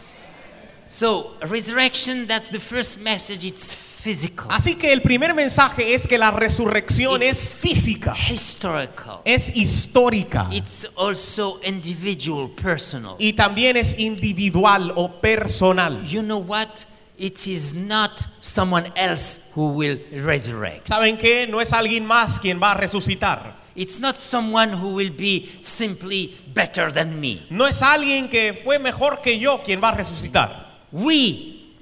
So, 0.89 1.33
resurrection, 1.49 2.27
that's 2.27 2.51
the 2.51 2.61
first 2.61 3.01
message, 3.01 3.45
it's 3.45 3.75
physical, 3.75 4.47
Así 4.53 4.77
que 4.77 4.93
el 4.93 5.01
primer 5.03 5.35
mensaje 5.35 5.95
es 5.95 6.07
que 6.07 6.17
la 6.17 6.31
resurrección 6.31 7.21
It's- 7.23 7.31
es 7.33 7.55
física, 7.55 8.15
historical. 8.31 9.21
es 9.25 9.51
histórica 9.57 10.49
It's 10.53 10.87
also 10.97 11.61
individual, 11.65 12.51
personal. 12.51 13.17
y 13.19 13.33
también 13.33 13.77
es 13.77 13.99
individual 13.99 14.93
o 14.95 15.09
personal. 15.21 16.01
You 16.07 16.23
know 16.23 16.39
what? 16.39 16.69
It 17.19 17.47
is 17.49 17.75
not 17.75 18.21
someone 18.41 18.93
else 18.95 19.51
who 19.57 19.73
will 19.73 19.99
resurrect. 20.23 20.87
¿Saben 20.87 21.17
qué? 21.19 21.49
No 21.49 21.61
es 21.61 21.73
alguien 21.73 22.07
más 22.07 22.39
quien 22.39 22.61
va 22.63 22.73
a 22.73 22.75
resucitar. 22.77 23.57
It's 23.75 23.99
not 23.99 24.17
someone 24.17 24.73
who 24.73 24.91
will 24.95 25.11
be 25.11 25.49
simply 25.61 26.37
better 26.55 26.93
than 26.93 27.19
me. 27.19 27.45
No 27.51 27.67
es 27.67 27.83
alguien 27.83 28.29
que 28.29 28.53
fue 28.55 28.79
mejor 28.79 29.21
que 29.21 29.37
yo 29.39 29.63
quien 29.65 29.83
va 29.83 29.89
a 29.89 29.95
resucitar. 29.97 30.66
We, 30.93 31.75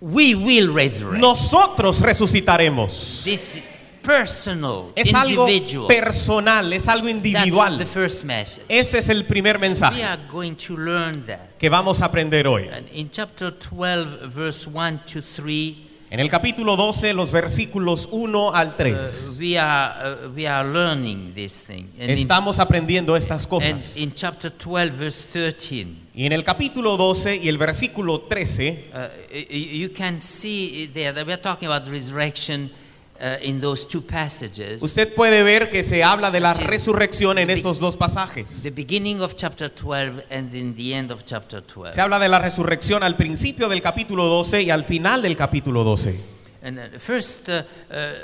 we 0.00 0.34
will 0.34 0.74
resurrect. 0.74 1.20
Nosotros 1.20 2.00
resucitaremos. 2.00 3.22
This, 3.24 3.62
personal, 4.08 4.92
Es 4.96 5.12
algo 5.12 5.46
individual. 5.48 5.86
personal, 5.88 6.72
es 6.72 6.88
algo 6.88 7.04
That's 7.06 7.14
individual. 7.16 7.78
the 7.78 7.84
first 7.84 8.24
message. 8.24 8.64
Ese 8.68 8.98
es 8.98 9.08
el 9.10 9.24
primer 9.24 9.56
We 9.56 9.68
mensaje 9.68 10.02
are 10.02 10.20
going 10.30 10.54
to 10.54 10.76
learn 10.76 11.26
that. 11.26 11.58
que 11.58 11.68
vamos 11.68 12.00
a 12.00 12.06
aprender 12.06 12.46
hoy. 12.46 12.68
And 12.68 12.88
in 12.92 13.10
chapter 13.10 13.50
12, 13.52 14.28
verse 14.28 14.66
1 14.66 15.00
to 15.12 15.20
3, 15.20 15.84
En 16.10 16.20
el 16.20 16.30
capítulo 16.30 16.74
12, 16.76 17.12
los 17.12 17.32
versículos 17.32 18.08
1 18.10 18.54
al 18.54 18.68
uh, 18.68 18.72
3. 18.78 19.36
we, 19.38 19.58
are, 19.58 20.24
uh, 20.24 20.30
we 20.34 20.46
are 20.48 20.66
learning 20.66 21.34
this 21.34 21.64
thing. 21.66 21.86
And 22.00 22.08
in, 22.10 22.16
Estamos 22.16 22.58
aprendiendo 22.58 23.14
estas 23.14 23.42
and 23.42 23.50
cosas. 23.50 23.96
in 23.98 24.14
chapter 24.14 24.50
12, 24.50 24.90
verse 24.90 25.26
13, 25.30 26.07
Y 26.18 26.26
en 26.26 26.32
el 26.32 26.42
capítulo 26.42 26.96
12 26.96 27.36
y 27.36 27.48
el 27.48 27.58
versículo 27.58 28.22
13, 28.22 28.90
uh, 28.92 29.36
you 29.54 29.92
can 29.92 30.18
see 30.18 30.90
there 30.92 31.12
that 31.12 31.24
we're 31.24 31.40
talking 31.40 31.68
about 31.70 31.88
resurrection 31.88 32.72
uh, 33.20 33.36
in 33.40 33.60
those 33.60 33.86
two 33.86 34.02
passages. 34.02 34.82
usted 34.82 35.14
puede 35.14 35.44
ver 35.44 35.70
que 35.70 35.84
se 35.84 36.02
habla 36.02 36.32
de 36.32 36.40
la 36.40 36.54
resurrección 36.54 37.38
en 37.38 37.50
estos 37.50 37.78
dos 37.78 37.96
pasajes. 37.96 38.64
the 38.64 38.72
beginning 38.72 39.20
of 39.20 39.36
chapter 39.36 39.70
12 39.70 40.24
and 40.28 40.52
in 40.52 40.74
the 40.74 40.92
end 40.92 41.12
of 41.12 41.24
chapter 41.24 41.62
12. 41.62 41.92
Se 41.92 42.00
habla 42.00 42.18
de 42.18 42.28
la 42.28 42.40
resurrección 42.40 43.04
al 43.04 43.14
principio 43.14 43.68
del 43.68 43.80
capítulo 43.80 44.24
12 44.24 44.62
y 44.62 44.70
al 44.70 44.82
final 44.84 45.22
del 45.22 45.36
capítulo 45.36 45.84
12. 45.84 46.18
And 46.64 46.80
uh, 46.80 46.88
the 46.90 46.98
first 46.98 47.48
uh, 47.48 47.62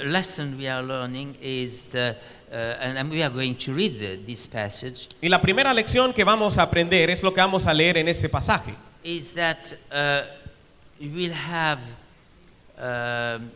lesson 0.02 0.58
we 0.58 0.68
are 0.68 0.82
learning 0.82 1.36
is, 1.40 1.90
the, 1.90 2.16
and, 2.56 2.98
and 2.98 3.10
we 3.10 3.22
are 3.22 3.30
going 3.30 3.54
to 3.54 3.72
read 3.72 3.98
the, 3.98 4.16
this 4.24 4.46
passage, 4.46 5.08
Y 5.22 5.28
la 5.28 5.40
primera 5.40 5.72
lección 5.74 6.14
que 6.14 6.24
vamos 6.24 6.58
a 6.58 6.62
aprender 6.62 7.10
es 7.10 7.22
lo 7.22 7.32
que 7.32 7.40
vamos 7.40 7.66
a 7.66 7.74
leer 7.74 7.96
en 7.98 8.08
este 8.08 8.28
pasaje. 8.28 8.74
is 9.04 9.34
that 9.34 9.74
uh, 9.92 10.22
you 10.98 11.10
will 11.10 11.32
have 11.32 11.78
um, 12.78 13.50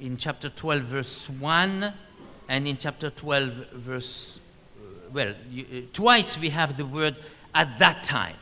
in 0.00 0.16
chapter 0.16 0.48
12, 0.48 0.82
verse 0.82 1.28
1, 1.28 1.92
and 2.48 2.66
in 2.66 2.78
chapter 2.78 3.10
12, 3.10 3.52
verse, 3.74 4.40
uh, 4.78 5.10
well, 5.12 5.28
uh, 5.30 5.80
twice 5.92 6.40
we 6.40 6.48
have 6.48 6.76
the 6.76 6.86
word 6.86 7.16
at 7.54 7.78
that 7.78 8.02
time. 8.02 8.36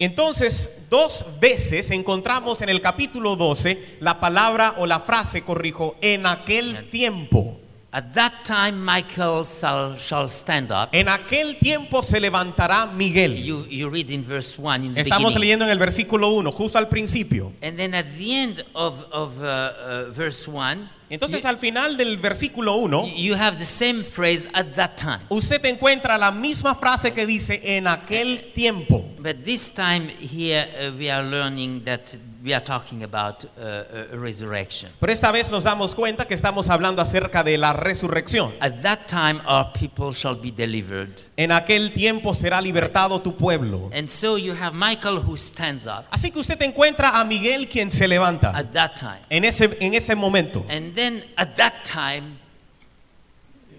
Entonces, 0.00 0.88
dos 0.90 1.24
veces 1.40 1.90
encontramos 1.90 2.62
en 2.62 2.68
el 2.68 2.80
capítulo 2.80 3.36
12 3.36 3.98
la 4.00 4.18
palabra 4.18 4.74
o 4.78 4.86
la 4.86 4.98
frase, 4.98 5.42
corrijo, 5.42 5.96
en 6.00 6.26
aquel 6.26 6.90
tiempo. 6.90 7.60
At 7.94 8.12
that 8.14 8.32
time, 8.42 8.84
Michael 8.84 9.44
shall, 9.44 9.96
shall 9.98 10.28
stand 10.28 10.72
up. 10.72 10.88
En 10.90 11.08
aquel 11.08 11.56
tiempo 11.60 12.02
se 12.02 12.18
levantará 12.18 12.86
Miguel. 12.88 13.36
You, 13.36 13.66
you 13.70 13.88
read 13.88 14.10
in 14.10 14.24
verse 14.24 14.58
1 14.58 14.84
in 14.84 14.94
the 14.94 15.02
Estamos 15.02 15.26
beginning. 15.32 15.40
leyendo 15.40 15.64
en 15.64 15.70
el 15.70 15.78
versículo 15.78 16.30
1, 16.30 16.50
justo 16.50 16.76
al 16.78 16.88
principio. 16.88 17.52
And 17.62 17.76
then 17.76 17.94
at 17.94 18.06
the 18.18 18.34
end 18.34 18.64
of, 18.74 18.94
of 19.12 19.40
uh, 19.40 19.44
uh, 19.44 20.10
verse 20.10 20.48
1, 20.48 20.90
Entonces, 21.08 21.44
al 21.44 21.56
final 21.58 21.96
del 21.96 22.16
versículo 22.16 22.74
1, 22.78 23.12
you 23.14 23.36
have 23.36 23.58
the 23.58 23.64
same 23.64 24.02
phrase 24.02 24.48
at 24.54 24.74
that 24.74 24.96
time. 24.96 25.20
usted 25.28 25.64
encuentra 25.64 26.18
la 26.18 26.32
misma 26.32 26.74
frase 26.74 27.12
que 27.12 27.24
dice 27.24 27.60
en 27.62 27.86
aquel 27.86 28.52
tiempo. 28.54 29.04
But 29.20 29.44
this 29.44 29.70
time 29.72 30.08
here 30.08 30.66
uh, 30.80 30.96
we 30.98 31.08
are 31.12 31.22
learning 31.22 31.84
that 31.84 32.16
we 32.44 32.52
are 32.52 32.62
talking 32.62 33.02
about 33.04 33.46
uh, 33.58 34.12
a 34.12 34.18
resurrection. 34.18 34.90
Pero 35.00 35.10
esta 35.10 35.32
vez 35.32 35.50
nos 35.50 35.64
damos 35.64 35.94
cuenta 35.94 36.26
que 36.26 36.34
estamos 36.34 36.68
hablando 36.68 37.00
acerca 37.00 37.42
de 37.42 37.56
la 37.56 37.72
resurrección. 37.72 38.52
At 38.60 38.82
that 38.82 39.06
time 39.06 39.40
our 39.46 39.72
people 39.72 40.12
shall 40.12 40.34
be 40.34 40.50
delivered. 40.50 41.08
En 41.38 41.52
aquel 41.52 41.92
tiempo 41.94 42.34
será 42.34 42.60
libertado 42.60 43.22
tu 43.22 43.34
pueblo. 43.34 43.90
And 43.94 44.08
so 44.10 44.36
you 44.36 44.52
have 44.52 44.74
Michael 44.74 45.22
who 45.22 45.38
stands 45.38 45.86
up 45.86 46.04
Así 46.10 46.30
que 46.30 46.38
usted 46.40 46.60
encuentra 46.60 47.18
a 47.18 47.24
Miguel 47.24 47.66
quien 47.66 47.90
se 47.90 48.06
levanta 48.06 48.50
at 48.54 48.72
that 48.72 48.94
time. 48.96 49.20
en 49.30 49.44
ese, 49.44 49.76
en 49.80 49.94
ese 49.94 50.14
momento. 50.14 50.66
And 50.68 50.94
then 50.94 51.22
at 51.38 51.56
that 51.56 51.72
time 51.84 52.36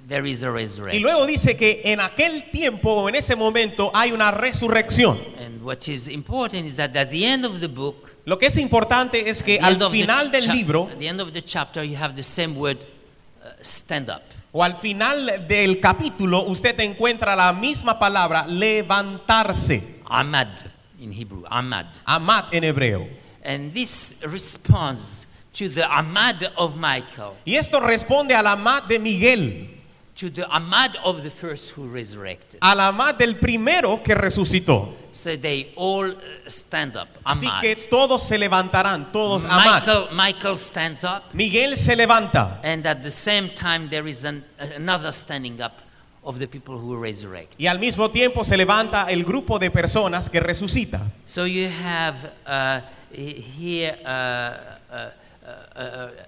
there 0.07 0.25
is 0.27 0.41
a 0.41 0.47
Y 0.47 0.53
resurrection. 0.53 1.03
luego 1.03 1.27
dice 1.27 1.55
que 1.55 1.81
en 1.85 1.99
aquel 1.99 2.49
tiempo 2.51 2.91
o 2.91 3.09
en 3.09 3.15
ese 3.15 3.35
momento 3.35 3.91
hay 3.93 4.11
una 4.11 4.31
resurrección. 4.31 5.19
And 5.45 5.63
what 5.63 5.87
is 5.87 6.07
important 6.07 6.65
is 6.65 6.77
that 6.77 6.95
at 6.95 7.11
the 7.11 7.25
end 7.25 7.45
of 7.45 7.59
the 7.59 7.67
book 7.69 8.14
Lo 8.25 8.37
que 8.37 8.47
es 8.47 8.57
importante 8.57 9.29
es 9.29 9.43
que 9.43 9.59
al 9.59 9.79
final 9.89 10.31
del 10.31 10.51
libro 10.51 10.89
At 10.91 10.97
the 10.97 11.07
end 11.07 11.21
of 11.21 11.31
the 11.31 11.41
chapter, 11.41 11.83
you 11.83 11.95
have 11.95 12.15
the 12.15 12.23
same 12.23 12.55
word, 12.55 12.77
uh, 13.43 13.49
stand 13.61 14.09
up. 14.09 14.21
o 14.51 14.63
al 14.63 14.75
final 14.77 15.47
del 15.47 15.79
capítulo 15.79 16.43
usted 16.43 16.79
encuentra 16.79 17.35
la 17.35 17.53
misma 17.53 17.99
palabra 17.99 18.47
levantarse. 18.47 20.01
Ahmad 20.05 20.47
in 20.99 21.11
Hebrew, 21.11 21.43
Ahmad. 21.49 21.85
Amat 22.05 22.53
en 22.53 22.63
hebreo. 22.63 23.07
And 23.43 23.71
this 23.73 24.21
responds 24.31 25.27
to 25.53 25.69
the 25.69 25.85
Ahmad 25.85 26.51
of 26.57 26.75
Michael, 26.75 27.33
Y 27.45 27.55
esto 27.55 27.79
responde 27.79 28.33
al 28.33 28.47
amat 28.47 28.87
de 28.87 28.99
Miguel, 28.99 29.74
to 30.15 30.29
the 30.29 30.47
Ahmad 30.49 30.97
of 31.03 31.23
the 31.23 31.29
first 31.29 31.71
who 31.71 31.87
resurrected. 31.87 32.59
al 32.61 32.79
amat 32.79 33.17
del 33.19 33.35
primero 33.35 34.01
que 34.01 34.15
resucitó. 34.15 34.93
So 35.11 35.37
they 35.37 35.71
all 35.75 36.09
uh, 36.11 36.15
stand 36.47 36.95
up. 36.95 37.07
Así 37.23 37.47
Ahmad. 37.47 37.61
que 37.61 37.75
todos 37.89 38.23
se 38.23 38.37
levantarán, 38.37 39.11
todos 39.11 39.45
amat. 39.45 39.85
Michael, 39.85 40.07
Michael 40.13 40.57
stands 40.57 41.03
up, 41.03 41.23
Miguel 41.33 41.75
se 41.75 41.95
levanta. 41.95 42.59
and 42.63 42.85
at 42.85 43.01
the 43.01 43.11
same 43.11 43.49
time, 43.49 43.89
there 43.89 44.07
is 44.07 44.25
an, 44.25 44.43
another 44.75 45.11
standing 45.11 45.61
up 45.61 45.81
of 46.23 46.39
the 46.39 46.47
people 46.47 46.77
who 46.77 46.97
resurrect. 46.97 47.55
Y 47.57 47.67
al 47.67 47.79
mismo 47.79 48.09
tiempo 48.09 48.43
se 48.43 48.57
levanta 48.57 49.09
el 49.09 49.23
grupo 49.23 49.59
de 49.59 49.69
personas 49.69 50.29
que 50.29 50.39
resucita. 50.39 51.01
So 51.25 51.45
you 51.45 51.67
have 51.67 52.31
uh, 52.47 52.81
here 53.11 53.97
uh, 54.05 54.93
uh, 54.93 55.09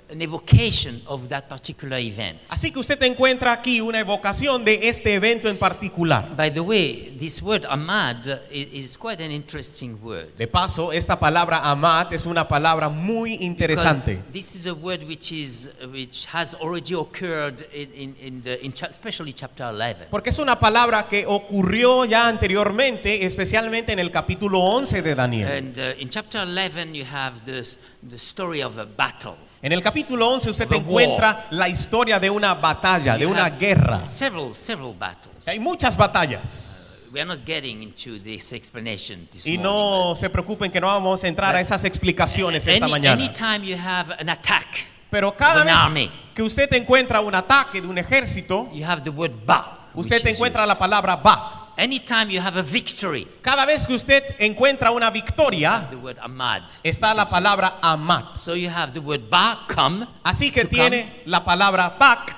an 0.10 0.22
evocation 0.22 1.00
of 1.08 1.28
that 1.30 1.48
particular 1.48 1.98
event. 1.98 2.38
Así 2.50 2.72
que 2.72 2.80
usted 2.80 3.02
encuentra 3.04 3.54
aquí 3.54 3.82
una 3.82 4.00
evocación 4.00 4.64
de 4.64 4.88
este 4.90 5.14
evento 5.14 5.50
en 5.50 5.58
particular. 5.58 6.36
By 6.36 6.52
the 6.52 6.60
way, 6.60 7.16
this 7.18 7.42
word 7.42 7.66
Ahmad 7.66 8.28
i- 8.52 8.70
is 8.74 8.98
quite 8.98 9.24
an 9.24 9.32
interesting 9.32 9.98
word. 10.02 10.28
De 10.38 10.48
paso, 10.48 10.92
esta 10.92 11.18
palabra 11.20 11.60
amat 11.70 12.14
es 12.14 12.26
una 12.26 12.48
palabra 12.48 12.90
muy 12.90 13.32
Because 13.38 13.46
interesante. 13.46 14.20
this 14.32 14.56
is 14.56 14.66
a 14.68 14.74
word 14.74 15.04
which 15.08 15.32
is 15.32 15.72
which 15.92 16.26
has 16.32 16.54
already 16.56 16.94
occurred 16.94 17.66
in, 17.74 17.92
in, 17.94 18.16
in 18.22 18.42
the 18.44 18.64
in 18.64 18.74
especially 18.88 19.34
chapter 19.34 19.64
11. 19.66 20.08
Porque 20.10 20.30
es 20.30 20.40
una 20.40 20.60
palabra 20.60 21.08
que 21.08 21.26
ocurrió 21.26 22.06
ya 22.06 22.28
anteriormente, 22.28 23.26
especialmente 23.26 23.94
en 23.94 24.00
el 24.00 24.12
capítulo 24.12 24.60
11 24.60 25.02
de 25.02 25.16
Daniel. 25.16 25.48
And 25.52 25.78
uh, 25.78 25.82
in 26.02 26.10
chapter 26.10 26.42
11 26.42 26.94
you 26.96 27.06
have 27.06 27.44
this, 27.46 27.78
the 28.08 28.18
story 28.18 28.62
of 28.62 28.78
a 28.78 28.86
battle. 29.08 29.34
En 29.62 29.72
el 29.72 29.82
capítulo 29.82 30.30
11 30.30 30.50
usted 30.52 30.72
encuentra 30.72 31.48
la 31.52 31.68
historia 31.68 32.20
de 32.20 32.30
una 32.30 32.54
batalla, 32.54 33.18
de 33.18 33.26
una 33.26 33.50
guerra. 33.50 34.08
Several 34.08 34.54
several 34.54 34.94
battles. 34.98 35.48
Hay 35.48 35.60
muchas 35.60 35.98
batallas. 35.98 37.10
We 37.14 37.22
are 37.22 37.26
not 37.28 37.46
getting 37.46 37.82
into 37.82 38.20
this 38.22 38.52
explanation 38.52 39.28
this 39.32 39.48
Y 39.48 39.58
morning, 39.58 39.64
no 39.64 40.16
se 40.16 40.30
preocupen 40.30 40.70
que 40.72 40.80
no 40.82 40.88
vamos 40.88 41.24
a 41.24 41.28
entrar 41.28 41.56
a 41.56 41.62
esas 41.62 41.84
explicaciones 41.86 42.68
esta 42.68 42.84
Any, 42.86 42.92
mañana. 42.92 43.24
anytime 43.24 43.66
you 43.66 43.78
have 43.78 44.14
an 44.20 44.30
attack, 44.30 44.68
Pero 45.10 45.36
cada 45.36 45.62
an 45.62 45.70
army. 45.70 46.08
vez 46.08 46.12
que 46.36 46.44
usted 46.44 46.72
encuentra 46.74 47.22
un 47.22 47.34
ataque 47.34 47.82
de 47.82 47.88
un 47.88 47.98
ejército, 47.98 48.70
you 48.74 48.86
have 48.86 49.02
the 49.04 49.10
word 49.10 49.32
ba. 49.46 49.88
usted 49.96 50.24
encuentra 50.28 50.64
used. 50.64 50.68
la 50.68 50.78
palabra 50.78 51.16
va. 51.16 51.67
Anytime 51.78 52.32
you 52.32 52.40
have 52.42 52.58
a 52.58 52.64
victory, 52.64 53.28
Cada 53.44 53.66
vez 53.66 53.86
que 53.86 53.94
usted 53.94 54.24
encuentra 54.40 54.92
una 54.92 55.12
victoria, 55.12 55.88
the 55.92 55.96
word 55.96 56.18
amad. 56.22 56.64
está 56.84 57.14
la 57.14 57.26
palabra 57.26 57.76
amat. 57.82 58.32
used. 58.34 58.38
So 58.38 58.54
you 58.56 58.68
have 58.70 58.94
the 58.94 59.00
word 59.02 59.30
ba, 59.30 59.60
come, 59.68 60.08
Así 60.24 60.52
que 60.52 60.66
tiene 60.66 61.06
la 61.26 61.44
palabra 61.44 61.98
back, 62.00 62.36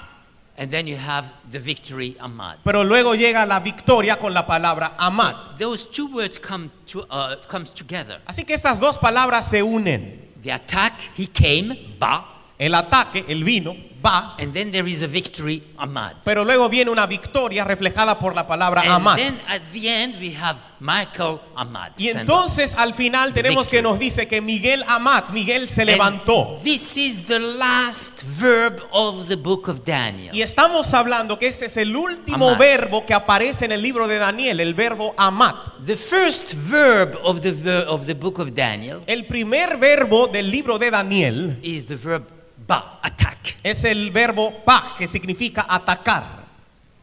and 0.57 0.69
then 0.69 0.87
you 0.87 0.97
have 0.97 1.31
the 1.49 1.57
victory 1.59 2.17
amad. 2.19 2.57
pero 2.65 2.83
luego 2.83 3.15
llega 3.15 3.45
la 3.45 3.61
victoria 3.61 4.17
con 4.17 4.33
la 4.33 4.45
palabra 4.45 4.91
amat. 4.97 5.35
So 5.57 5.69
those 5.69 5.85
two 5.85 6.13
words 6.13 6.37
come 6.37 6.69
to 6.87 7.05
uh, 7.09 7.37
comes 7.47 7.69
together. 7.71 8.19
Así 8.27 8.43
que 8.45 8.53
estas 8.53 8.77
dos 8.79 8.97
palabras 8.97 9.49
se 9.49 9.63
unen. 9.63 10.19
The 10.43 10.51
attack, 10.51 10.93
he 11.17 11.27
came, 11.27 11.77
ba, 11.97 12.25
El 12.57 12.75
ataque, 12.75 13.23
el 13.29 13.45
vino, 13.45 13.73
va, 14.03 14.35
and 14.39 14.53
then 14.53 14.71
there 14.71 14.87
is 14.89 15.03
a 15.03 15.07
victory, 15.07 15.61
amad. 15.77 16.13
pero 16.23 16.43
luego 16.45 16.69
viene 16.69 16.89
una 16.91 17.05
victoria 17.07 17.63
reflejada 17.63 18.17
por 18.19 18.35
la 18.35 18.45
palabra 18.47 18.81
And 18.81 18.91
amat. 18.91 19.17
then 19.17 19.39
at 19.47 19.61
the 19.73 19.87
end 19.89 20.15
we 20.19 20.33
have 20.35 20.57
Michael 20.81 21.41
Amad. 21.57 21.91
Y 21.97 22.09
up. 22.11 22.17
entonces 22.21 22.73
al 22.75 22.93
final 22.93 23.33
tenemos 23.33 23.67
que 23.67 23.81
nos 23.81 23.99
dice 23.99 24.27
que 24.29 24.39
Miguel 24.41 24.81
Amat, 24.87 25.29
Miguel 25.31 25.67
se 25.67 25.81
And 25.81 25.89
levantó. 25.91 26.57
This 26.63 26.95
is 26.95 27.25
the 27.25 27.37
last 27.39 28.23
verb 28.39 28.81
of 28.91 29.27
the 29.27 29.35
book 29.35 29.67
of 29.67 29.83
Daniel. 29.83 30.33
Y 30.33 30.41
estamos 30.41 30.93
hablando 30.93 31.37
que 31.37 31.47
este 31.47 31.65
es 31.65 31.75
el 31.75 31.93
último 31.95 32.55
verbo 32.55 33.05
que 33.05 33.13
aparece 33.13 33.65
en 33.65 33.73
el 33.73 33.81
libro 33.81 34.07
de 34.07 34.19
Daniel, 34.19 34.61
el 34.61 34.73
verbo 34.73 35.13
amat. 35.17 35.57
The 35.85 35.97
first 35.97 36.53
verb 36.69 37.19
of 37.23 37.41
the 37.41 37.51
ver- 37.51 37.85
of 37.89 38.05
the 38.05 38.13
book 38.13 38.39
of 38.39 38.53
Daniel 38.53 39.01
El 39.05 39.25
primer 39.25 39.77
verbo 39.77 40.27
del 40.27 40.49
libro 40.49 40.77
de 40.79 40.91
Daniel 40.91 41.57
is 41.61 41.87
the 41.87 41.95
verb 41.97 42.23
ba, 42.69 42.99
attack. 43.01 43.57
es 43.63 43.83
el 43.83 44.11
verbo 44.11 44.51
pa, 44.63 44.95
que 44.97 45.07
significa 45.07 45.65
atacar. 45.67 46.39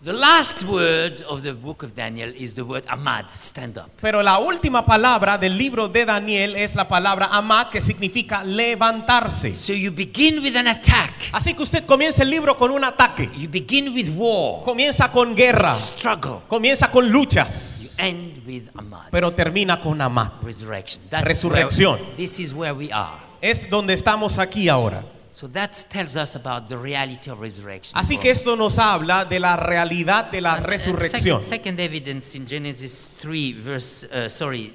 The 0.04 0.12
last 0.12 0.62
word 0.62 1.22
of 1.28 1.42
the 1.42 1.52
book 1.52 1.82
of 1.82 1.92
Daniel 1.96 2.32
is 2.36 2.54
the 2.54 2.62
word 2.62 2.84
Ahmad, 2.88 3.24
stand 3.28 3.76
up. 3.76 3.90
Pero 4.00 4.22
la 4.22 4.38
última 4.38 4.86
palabra 4.86 5.36
del 5.36 5.58
libro 5.58 5.88
de 5.88 6.04
Daniel 6.04 6.54
es 6.54 6.76
la 6.76 6.86
palabra 6.86 7.26
amad, 7.32 7.68
que 7.70 7.80
significa 7.80 8.44
levantarse. 8.44 9.52
So 9.56 9.72
you 9.72 9.90
begin 9.90 10.40
with 10.44 10.54
an 10.54 10.68
attack, 10.68 11.12
Así 11.32 11.54
que 11.54 11.64
usted 11.64 11.84
comienza 11.86 12.22
el 12.22 12.30
libro 12.30 12.56
con 12.56 12.70
un 12.70 12.84
ataque. 12.84 13.28
you 13.36 13.48
begin 13.48 13.92
with 13.92 14.10
war, 14.14 14.62
Comienza 14.64 15.10
con 15.10 15.34
guerra. 15.34 15.72
struggle, 15.72 16.38
Comienza 16.46 16.88
con 16.88 17.10
luchas. 17.10 17.96
you 17.98 18.04
end 18.04 18.46
with 18.46 18.68
Ahmad, 18.76 19.08
Pero 19.10 19.32
termina 19.32 19.80
con 19.80 20.00
amad. 20.00 20.30
resurrection. 20.42 21.02
That's 21.10 21.24
Resurrección. 21.26 21.98
Where, 21.98 22.16
this 22.16 22.38
is 22.38 22.52
where 22.52 22.74
we 22.74 22.92
are. 22.92 23.18
Es 23.40 23.68
donde 23.68 23.94
estamos 23.94 24.38
aquí 24.38 24.68
ahora. 24.68 25.02
So 25.36 25.46
that 25.48 25.72
tells 25.90 26.16
us 26.16 26.34
about 26.34 26.70
the 26.70 26.78
reality 26.78 27.30
of 27.30 27.42
resurrection. 27.42 27.94
Así 27.98 28.16
que 28.18 28.30
esto 28.30 28.56
nos 28.56 28.78
habla 28.78 29.26
de 29.26 29.38
la 29.38 29.54
realidad 29.54 30.30
de 30.32 30.40
la 30.40 30.54
And- 30.54 30.64
and 30.64 30.66
resurrección. 30.66 31.42
Second, 31.42 31.78
evidence 31.78 32.34
in 32.38 32.46
Genesis 32.46 33.06
3, 33.20 33.52
verse, 33.52 34.04
uh, 34.04 34.30
sorry, 34.30 34.72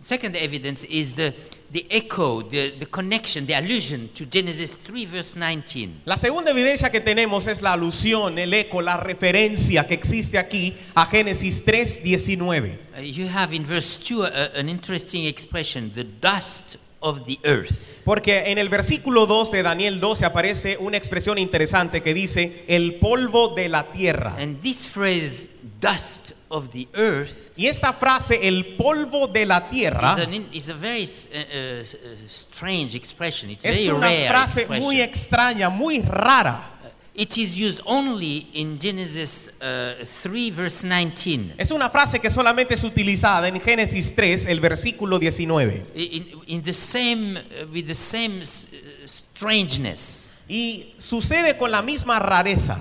second 0.00 0.36
evidence 0.36 0.84
is 0.84 1.14
the, 1.16 1.34
the 1.70 1.84
echo, 1.90 2.40
the, 2.48 2.76
the 2.78 2.86
connection, 2.86 3.44
the 3.44 3.52
allusion 3.52 4.08
to 4.14 4.24
Genesis 4.24 4.74
3, 4.76 5.04
verse 5.04 5.36
19. 5.36 6.00
La 6.06 6.16
segunda 6.16 6.50
evidencia 6.50 6.90
que 6.90 7.02
tenemos 7.02 7.46
es 7.46 7.60
la 7.60 7.74
alusión, 7.74 8.38
el 8.38 8.54
eco, 8.54 8.80
la 8.80 8.96
referencia 8.96 9.86
que 9.86 9.92
existe 9.92 10.38
aquí 10.38 10.74
a 10.94 11.04
Génesis 11.04 11.62
3:19. 11.66 12.78
Uh, 12.96 13.02
you 13.02 13.28
have 13.28 13.54
in 13.54 13.66
verse 13.66 13.98
2 13.98 14.22
uh, 14.22 14.48
an 14.58 14.70
interesting 14.70 15.26
expression, 15.26 15.92
the 15.94 16.04
dust 16.04 16.78
of 17.00 17.24
the 17.26 17.38
earth. 17.44 18.02
Porque 18.04 18.50
en 18.50 18.58
el 18.58 18.68
versículo 18.68 19.26
2 19.26 19.50
de 19.52 19.62
Daniel 19.62 20.00
12 20.00 20.24
aparece 20.24 20.76
una 20.78 20.96
expresión 20.96 21.38
interesante 21.38 22.02
que 22.02 22.14
dice 22.14 22.64
el 22.68 22.94
polvo 22.96 23.48
de 23.54 23.68
la 23.68 23.92
tierra. 23.92 24.34
And 24.38 24.60
this 24.60 24.86
phrase, 24.88 25.48
dust 25.80 26.32
of 26.48 26.70
the 26.70 26.88
earth, 26.94 27.50
Y 27.56 27.66
esta 27.66 27.92
frase, 27.92 28.48
el 28.48 28.64
polvo 28.76 29.26
de 29.28 29.44
la 29.46 29.68
tierra, 29.68 30.12
is, 30.18 30.26
an 30.26 30.32
in, 30.34 30.48
is 30.52 30.68
a 30.70 30.74
very 30.74 31.02
uh, 31.02 31.06
uh, 31.06 31.80
s- 31.80 31.94
uh, 31.96 32.26
strange 32.28 32.96
expression. 32.96 33.50
It's 33.50 33.64
es 33.64 33.76
very 33.76 33.88
una 33.90 34.06
rare 34.08 34.28
frase 34.28 34.60
expression. 34.60 34.84
muy 34.84 35.00
extraña, 35.00 35.68
muy 35.68 36.00
rara. 36.02 36.77
It 37.18 37.36
is 37.36 37.58
used 37.58 37.80
only 37.84 38.46
in 38.54 38.78
Genesis 38.78 39.50
uh, 39.60 40.04
3, 40.04 40.52
verse 40.52 40.86
19. 40.86 41.54
Es 41.58 41.72
una 41.72 41.90
frase 41.90 42.20
que 42.20 42.30
solamente 42.30 42.74
es 42.74 42.84
utilizada 42.84 43.48
en 43.48 43.60
Génesis 43.60 44.14
3, 44.14 44.46
el 44.46 44.60
versículo 44.60 45.18
19. 45.18 45.84
In, 45.96 46.28
in 46.46 46.62
the 46.62 46.72
same, 46.72 47.36
uh, 47.36 47.72
with 47.72 47.88
the 47.88 47.94
same 47.96 48.40
uh, 48.40 49.08
strangeness. 49.08 50.42
Y 50.46 50.94
sucede 50.96 51.58
con 51.58 51.72
la 51.72 51.82
misma 51.82 52.20
rareza. 52.20 52.80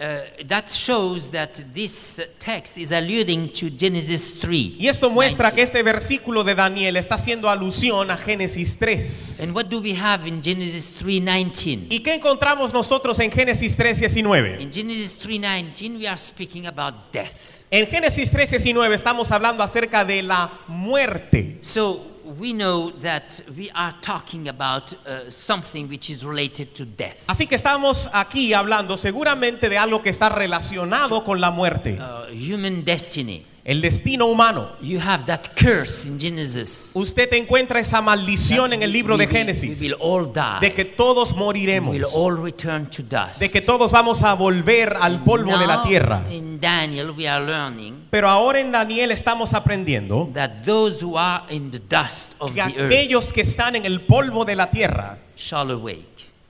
Uh, 0.00 0.20
that 0.48 0.68
shows 0.68 1.30
that 1.30 1.52
this 1.72 2.20
text 2.40 2.76
is 2.76 2.90
alluding 2.90 3.52
to 3.52 3.68
Genesis 3.70 4.40
3. 4.40 4.76
Y 4.80 4.88
esto 4.88 5.10
muestra 5.10 5.50
19. 5.50 5.54
que 5.54 5.62
este 5.62 5.82
versículo 5.82 6.42
de 6.42 6.54
Daniel 6.54 6.96
está 6.96 7.16
haciendo 7.16 7.48
alusión 7.48 8.10
a 8.10 8.16
Génesis 8.16 8.78
3. 8.78 9.40
And 9.42 9.54
what 9.54 9.66
do 9.66 9.80
we 9.80 9.94
have 9.94 10.26
in 10.26 10.42
Genesis 10.42 10.94
3:19? 10.98 11.86
¿Y 11.90 12.00
qué 12.00 12.14
encontramos 12.14 12.72
nosotros 12.72 13.20
en 13.20 13.30
Génesis 13.30 13.76
3:19? 13.76 14.60
In 14.62 14.72
Genesis 14.72 15.18
3:19 15.20 15.98
we 15.98 16.08
are 16.08 16.18
speaking 16.18 16.66
about 16.66 16.94
death. 17.12 17.62
En 17.70 17.86
Génesis 17.86 18.32
3:19 18.32 18.94
estamos 18.94 19.30
hablando 19.30 19.62
acerca 19.62 20.04
de 20.04 20.22
la 20.22 20.50
muerte. 20.68 21.58
So 21.60 22.11
we 22.38 22.52
know 22.52 22.90
that 23.02 23.42
we 23.56 23.70
are 23.74 23.94
talking 24.00 24.48
about 24.48 24.94
something 25.28 25.88
which 25.88 26.10
is 26.10 26.24
related 26.24 26.74
to 26.74 26.84
death. 26.84 27.24
Así 27.26 27.46
que 27.46 27.56
estamos 27.56 28.08
aquí 28.12 28.52
hablando 28.54 28.96
seguramente 28.96 29.68
de 29.68 29.78
algo 29.78 30.02
que 30.02 30.10
está 30.10 30.28
relacionado 30.28 31.24
con 31.24 31.40
la 31.40 31.50
muerte, 31.50 31.98
Uh, 32.00 32.32
human 32.32 32.84
destiny. 32.84 33.44
El 33.64 33.80
destino 33.80 34.26
humano. 34.26 34.68
You 34.80 34.98
have 35.00 35.24
that 35.26 35.42
curse 35.54 36.04
in 36.08 36.18
Genesis. 36.18 36.90
Usted 36.94 37.32
encuentra 37.34 37.78
esa 37.78 38.00
maldición 38.02 38.72
en 38.72 38.82
el 38.82 38.90
libro 38.92 39.16
de 39.16 39.26
We 39.26 39.30
will- 39.32 39.38
Génesis 39.38 39.80
We 39.80 39.86
will 39.88 39.96
all 40.00 40.32
die. 40.32 40.58
de 40.68 40.74
que 40.74 40.84
todos 40.84 41.32
we 41.32 41.38
moriremos, 41.38 41.92
will 41.94 42.06
all 42.14 42.36
return 42.42 42.86
to 42.90 43.02
dust. 43.02 43.38
de 43.40 43.50
que 43.50 43.60
todos 43.60 43.92
vamos 43.92 44.22
a 44.24 44.34
volver 44.34 44.96
al 45.00 45.22
polvo 45.22 45.56
de 45.56 45.66
la 45.66 45.76
Now, 45.76 45.84
tierra. 45.84 46.22
In 46.30 46.60
Daniel, 46.60 47.10
we 47.12 47.28
are 47.28 47.44
learning 47.44 48.08
Pero 48.10 48.28
ahora 48.28 48.58
en 48.58 48.72
Daniel 48.72 49.10
estamos 49.12 49.54
aprendiendo 49.54 50.30
that 50.34 50.64
those 50.66 51.04
who 51.04 51.16
are 51.16 51.44
in 51.54 51.70
the 51.70 51.78
dust 51.78 52.32
of 52.40 52.52
que 52.52 52.62
the 52.62 52.80
earth 52.80 52.92
aquellos 52.92 53.32
que 53.32 53.42
están 53.42 53.76
en 53.76 53.84
el 53.86 54.00
polvo 54.00 54.44
de 54.44 54.56
la 54.56 54.70
tierra 54.70 55.18
shall 55.36 55.70
awake. 55.70 56.02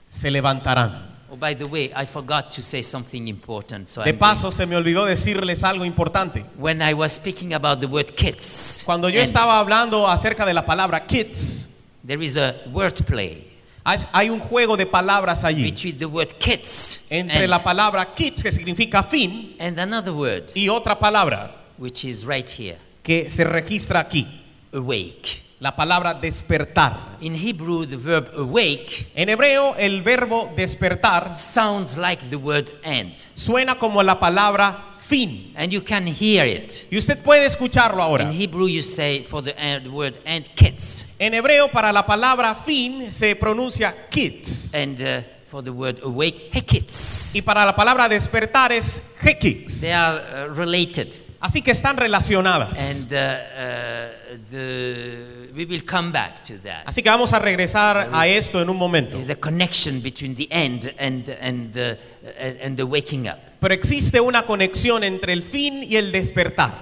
se 0.09 0.31
levantarán. 0.31 1.12
By 1.39 1.55
the 1.55 1.65
way, 1.65 1.91
I 1.97 2.05
forgot 2.07 2.51
to 2.53 2.63
say 2.63 2.83
something 2.83 3.27
important. 3.27 3.89
So 3.89 4.03
De 4.05 4.13
paso, 4.13 4.51
se 4.51 4.67
me 4.67 4.77
olvidó 4.77 5.07
decirles 5.07 5.63
algo 5.65 5.85
importante. 5.85 6.45
when 6.59 6.83
I 6.83 6.93
was 6.95 7.13
speaking 7.15 7.55
about 7.55 7.81
the 7.81 7.87
word 7.87 8.15
kids, 8.15 8.83
Cuando 8.85 9.09
yo 9.09 9.21
estaba 9.21 9.59
hablando 9.59 10.07
acerca 10.09 10.45
de 10.45 10.53
la 10.53 10.65
palabra 10.67 11.07
kids, 11.07 11.71
there 12.07 12.23
is 12.23 12.37
a 12.37 12.55
wordplay 12.73 13.49
hay- 13.85 13.99
hay 14.13 14.31
un 14.31 14.39
juego 14.41 14.77
de 14.77 14.85
palabras 14.87 15.43
allí. 15.45 15.63
between 15.65 15.99
the 15.99 16.07
word 16.07 16.33
kids 16.39 17.07
Entre 17.11 17.49
la 17.49 17.63
palabra 17.63 18.15
kids, 18.15 18.43
que 18.43 18.53
significa 18.53 19.03
fin, 19.03 19.57
and 19.59 19.79
another 19.79 20.13
word, 20.13 20.53
y 20.55 20.69
otra 20.69 20.99
palabra 20.99 21.51
which 21.79 22.05
is 22.05 22.25
right 22.27 22.49
here, 22.49 22.77
que 23.03 23.29
se 23.31 23.43
registra 23.45 24.01
aquí, 24.01 24.27
awake. 24.73 25.41
La 25.63 25.77
palabra 25.77 26.13
despertar. 26.15 27.17
In 27.21 27.37
Hebrew, 27.37 27.87
the 27.87 27.97
verb 27.97 28.29
awake 28.37 29.07
En 29.15 29.29
hebreo, 29.29 29.77
el 29.79 30.03
verbo 30.03 30.51
despertar 30.57 31.37
sounds 31.37 31.97
like 31.97 32.21
the 32.31 32.37
word 32.37 32.69
end, 32.83 33.15
suena 33.35 33.79
como 33.79 34.03
la 34.03 34.19
palabra 34.19 34.77
fin. 34.99 35.53
and 35.57 35.71
you 35.73 35.81
can 35.81 36.05
hear 36.07 36.45
it. 36.47 36.85
Y 36.91 36.99
usted 36.99 37.17
puede 37.23 37.47
escucharlo 37.47 37.99
In 37.99 38.09
ahora. 38.09 38.33
Hebrew, 38.33 38.67
you 38.67 38.83
say 38.83 39.21
for 39.23 39.41
the 39.41 39.55
end, 39.57 39.87
word 39.87 40.19
end, 40.25 40.49
kids, 40.57 41.15
En 41.21 41.33
hebreo, 41.33 41.69
para 41.71 41.93
la 41.93 42.05
palabra 42.05 42.57
fin 42.57 43.13
se 43.13 43.37
pronuncia 43.37 43.95
kids. 44.11 44.75
and 44.75 45.01
uh, 45.01 45.21
for 45.47 45.63
the 45.63 45.71
word 45.71 46.01
awake, 46.03 46.51
hekits. 46.53 47.37
Y 47.37 47.43
para 47.43 47.65
la 47.65 47.77
palabra 47.77 48.09
despertar 48.09 48.73
es 48.73 49.01
hekix. 49.23 49.81
They 49.81 49.93
are 49.93 50.49
uh, 50.51 50.55
related, 50.55 51.07
Así 51.41 51.63
que 51.63 51.71
están 51.73 51.97
relacionadas. 51.97 52.79
and 52.79 53.13
uh, 53.13 53.17
uh, 53.17 54.39
the, 54.51 55.42
we 55.55 55.65
will 55.67 55.83
come 55.85 56.13
back 56.13 56.43
to 56.43 56.55
that. 56.63 56.85
Así 56.87 57.03
que 57.03 57.11
vamos 57.11 57.33
a 57.33 57.39
regresar 57.39 58.09
a 58.13 58.27
esto 58.27 58.61
en 58.61 58.69
un 58.69 58.77
momento. 58.77 59.13
There 59.13 59.21
is 59.21 59.31
a 59.31 59.37
connection 59.37 60.01
between 60.01 60.35
the 60.35 60.49
end 60.51 60.95
and 60.99 61.29
and 61.41 61.73
the 61.73 61.99
and, 62.39 62.61
and 62.61 62.77
the 62.77 62.85
waking 62.85 63.29
up. 63.29 63.39
Pero 63.61 63.75
existe 63.75 64.21
una 64.21 64.43
conexión 64.43 65.05
entre 65.05 65.33
el 65.33 65.43
fin 65.43 65.83
y 65.83 65.97
el 65.97 66.11
despertar. 66.11 66.73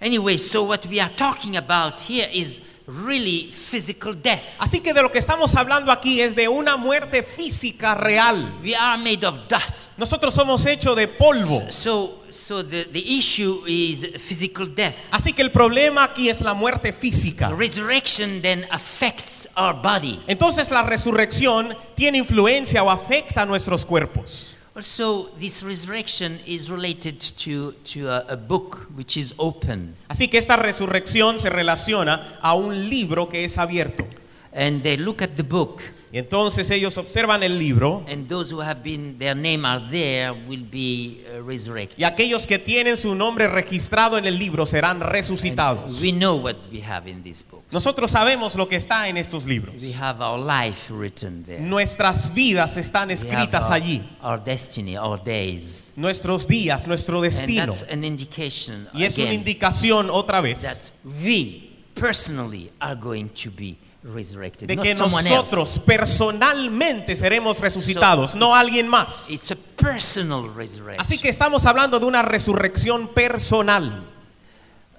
Anyway, 0.00 0.38
so 0.38 0.64
what 0.64 0.86
we 0.86 1.00
are 1.00 1.10
talking 1.16 1.56
about 1.56 2.00
here 2.00 2.28
is 2.32 2.62
really 2.86 3.50
physical 3.50 4.14
death. 4.14 4.56
Así 4.58 4.80
que 4.80 4.92
de 4.92 5.02
lo 5.02 5.10
que 5.10 5.18
estamos 5.18 5.54
hablando 5.54 5.92
aquí 5.92 6.20
es 6.20 6.34
de 6.34 6.48
una 6.48 6.76
muerte 6.76 7.22
física 7.22 7.94
real. 7.94 8.58
We 8.62 8.74
are 8.74 8.98
made 8.98 9.24
of 9.26 9.48
dust. 9.48 9.98
Nosotros 9.98 10.34
somos 10.34 10.64
hechos 10.66 10.96
de 10.96 11.08
polvo. 11.08 11.60
So, 11.70 11.70
so 11.70 12.19
the, 12.58 12.84
the 12.92 13.18
issue 13.18 13.62
is 13.66 14.06
physical 14.18 14.66
death. 14.66 15.08
Así 15.10 15.32
que 15.32 15.42
el 15.42 15.50
problema 15.50 16.04
aquí 16.04 16.28
es 16.28 16.40
la 16.40 16.54
muerte 16.54 16.92
física. 16.92 17.50
Resurrection 17.56 18.42
then 18.42 18.66
affects 18.70 19.48
our 19.56 19.74
body. 19.74 20.20
Entonces 20.26 20.70
la 20.70 20.82
resurrección 20.82 21.74
tiene 21.94 22.18
influencia 22.18 22.82
o 22.82 22.90
afecta 22.90 23.42
a 23.42 23.46
nuestros 23.46 23.86
cuerpos. 23.86 24.56
Also, 24.74 25.30
this 25.38 25.62
resurrection 25.64 26.38
is 26.46 26.70
related 26.70 27.20
to, 27.20 27.72
to 27.84 28.08
a, 28.08 28.24
a 28.28 28.36
book 28.36 28.88
which 28.94 29.16
is 29.16 29.34
open. 29.36 29.94
Así 30.08 30.28
que 30.28 30.38
esta 30.38 30.56
resurrección 30.56 31.40
se 31.40 31.50
relaciona 31.50 32.38
a 32.40 32.54
un 32.54 32.88
libro 32.88 33.28
que 33.28 33.44
es 33.44 33.58
abierto. 33.58 34.06
And 34.52 34.82
they 34.82 34.96
look 34.96 35.22
at 35.22 35.36
the 35.36 35.42
book, 35.42 35.82
Y 36.12 36.18
entonces 36.18 36.68
ellos 36.70 36.98
observan 36.98 37.44
el 37.44 37.56
libro 37.58 38.04
and 38.10 38.26
those 38.28 38.52
who 38.52 38.60
have 38.60 38.82
been, 38.82 39.16
their 39.18 39.36
name 39.36 39.64
are 39.64 39.80
there, 39.90 40.32
will 40.48 40.66
be 40.68 41.24
resurrected. 41.46 41.96
y 41.98 42.04
aquellos 42.04 42.48
que 42.48 42.58
tienen 42.58 42.96
su 42.96 43.14
nombre 43.14 43.46
registrado 43.46 44.18
en 44.18 44.26
el 44.26 44.36
libro 44.36 44.66
serán 44.66 45.00
resucitados. 45.00 46.00
We 46.02 46.10
know 46.12 46.36
what 46.36 46.56
we 46.72 46.82
have 46.82 47.08
in 47.08 47.22
this 47.22 47.44
book. 47.48 47.62
Nosotros 47.70 48.10
sabemos 48.10 48.56
lo 48.56 48.68
que 48.68 48.74
está 48.76 49.08
en 49.08 49.18
estos 49.18 49.46
libros. 49.46 49.76
We 49.80 49.94
have 49.94 50.20
our 50.20 50.38
life 50.40 50.92
written 50.92 51.44
there. 51.44 51.60
Nuestras 51.60 52.34
vidas 52.34 52.76
están 52.76 53.12
escritas 53.12 53.66
our, 53.66 53.74
allí. 53.74 54.02
our 54.22 54.42
destiny, 54.42 54.96
our 54.96 55.22
days. 55.22 55.92
Nuestros 55.96 56.48
días, 56.48 56.88
nuestro 56.88 57.18
And 57.22 57.24
destino. 57.30 57.66
that's 57.66 57.84
an 57.84 58.02
indication 58.02 58.88
Y 58.94 59.04
es 59.04 59.16
una 59.16 59.28
again, 59.28 59.40
indicación 59.40 60.10
otra 60.10 60.40
vez 60.40 60.62
that 60.62 60.90
we 61.24 61.70
personally 61.94 62.70
are 62.80 62.96
going 62.96 63.28
to 63.28 63.50
be 63.50 63.76
resurrected, 64.02 64.66
de 64.66 64.76
que 64.76 64.94
nosotros 64.94 65.76
else. 65.76 65.86
personalmente 65.86 67.14
seremos 67.14 67.58
resucitados, 67.60 68.34
no 68.34 68.54
alguien 68.54 68.88
más. 68.88 69.30
It's 69.30 69.50
a 69.50 69.56
personal 69.76 70.52
resurrection. 70.54 71.00
Así 71.00 71.18
que 71.18 71.28
estamos 71.28 71.66
hablando 71.66 71.98
de 71.98 72.06
una 72.06 72.22
resurrección 72.22 73.08
personal. 73.08 74.06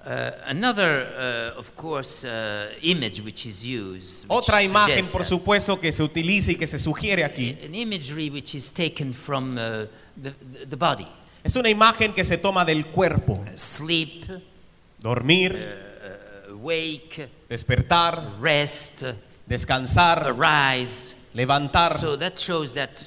Uh, 0.04 0.32
another, 0.46 1.54
uh, 1.56 1.58
of 1.58 1.70
course, 1.76 2.24
uh, 2.24 2.66
image 2.82 3.20
which 3.20 3.46
is 3.46 3.64
used. 3.64 4.24
which 4.24 4.30
Otra 4.30 4.60
imagen, 4.62 5.08
por 5.12 5.24
supuesto, 5.24 5.78
que 5.78 5.92
se 5.92 6.02
utiliza 6.02 6.50
y 6.50 6.56
que 6.56 6.66
se 6.66 6.78
sugiere 6.78 7.22
aquí. 7.24 7.56
An 7.64 7.74
imagery 7.74 8.28
which 8.28 8.56
is 8.56 8.70
taken 8.72 9.14
from 9.14 9.54
the, 9.54 10.76
body. 10.76 11.06
Es 11.44 11.54
una 11.54 11.68
imagen 11.68 12.12
que 12.12 12.24
se 12.24 12.36
toma 12.36 12.64
del 12.64 12.86
cuerpo. 12.86 13.44
sleep, 13.54 14.24
Dormir, 14.98 15.56
wake, 16.56 17.28
despertar, 17.52 18.40
rest, 18.40 19.04
descansar, 19.46 20.26
arise. 20.26 21.16
levantar. 21.34 21.90
So 21.90 22.16
that 22.16 22.38
shows 22.38 22.72
that, 22.74 23.06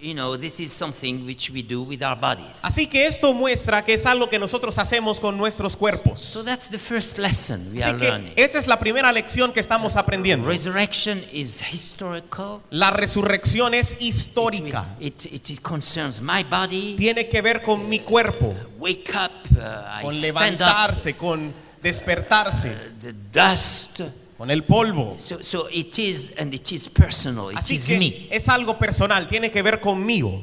you 0.00 0.14
know, 0.14 0.36
this 0.36 0.58
is 0.60 0.72
something 0.72 1.24
which 1.24 1.50
we 1.50 1.62
do 1.62 1.82
with 1.82 2.02
our 2.02 2.16
bodies. 2.16 2.64
Así 2.64 2.88
que 2.88 3.06
esto 3.06 3.32
muestra 3.34 3.84
que 3.84 3.94
es 3.94 4.04
algo 4.06 4.28
que 4.28 4.38
nosotros 4.38 4.78
hacemos 4.78 5.20
con 5.20 5.36
nuestros 5.36 5.76
cuerpos. 5.76 6.20
So 6.20 6.42
that's 6.42 6.68
the 6.68 6.78
first 6.78 7.18
lesson 7.18 7.72
we 7.72 7.82
are 7.82 7.92
Así 7.92 7.98
que 7.98 8.08
learning. 8.10 8.32
esa 8.36 8.58
es 8.58 8.66
la 8.66 8.78
primera 8.78 9.12
lección 9.12 9.52
que 9.52 9.60
estamos 9.60 9.96
aprendiendo. 9.96 10.48
Resurrection 10.48 11.20
is 11.32 11.62
historical. 11.72 12.60
La 12.70 12.90
resurrección 12.90 13.74
es 13.74 13.96
histórica. 14.00 14.86
It, 15.00 15.26
it, 15.26 15.50
it 15.50 15.60
concerns 15.62 16.20
my 16.20 16.42
body. 16.42 16.96
Tiene 16.96 17.28
que 17.28 17.42
ver 17.42 17.62
con 17.62 17.88
mi 17.88 18.00
cuerpo, 18.00 18.54
Wake 18.78 19.10
up, 19.14 19.32
uh, 19.56 20.00
I 20.00 20.02
con 20.02 20.12
stand 20.12 20.34
up, 20.34 20.58
levantarse, 20.58 21.16
con 21.16 21.67
despertarse, 21.82 22.74
the 23.00 23.12
dust. 23.32 24.00
con 24.36 24.50
el 24.50 24.62
polvo. 24.62 25.16
So, 25.18 25.42
so 25.42 25.68
it 25.70 25.98
is, 25.98 26.34
and 26.38 26.54
it 26.54 26.70
is 26.72 26.88
personal. 26.88 27.50
It 27.50 27.56
Así 27.58 27.74
is 27.74 27.88
que 27.88 27.98
me. 27.98 28.28
es 28.30 28.48
algo 28.48 28.78
personal, 28.78 29.26
tiene 29.26 29.50
que 29.50 29.62
ver 29.62 29.80
conmigo. 29.80 30.40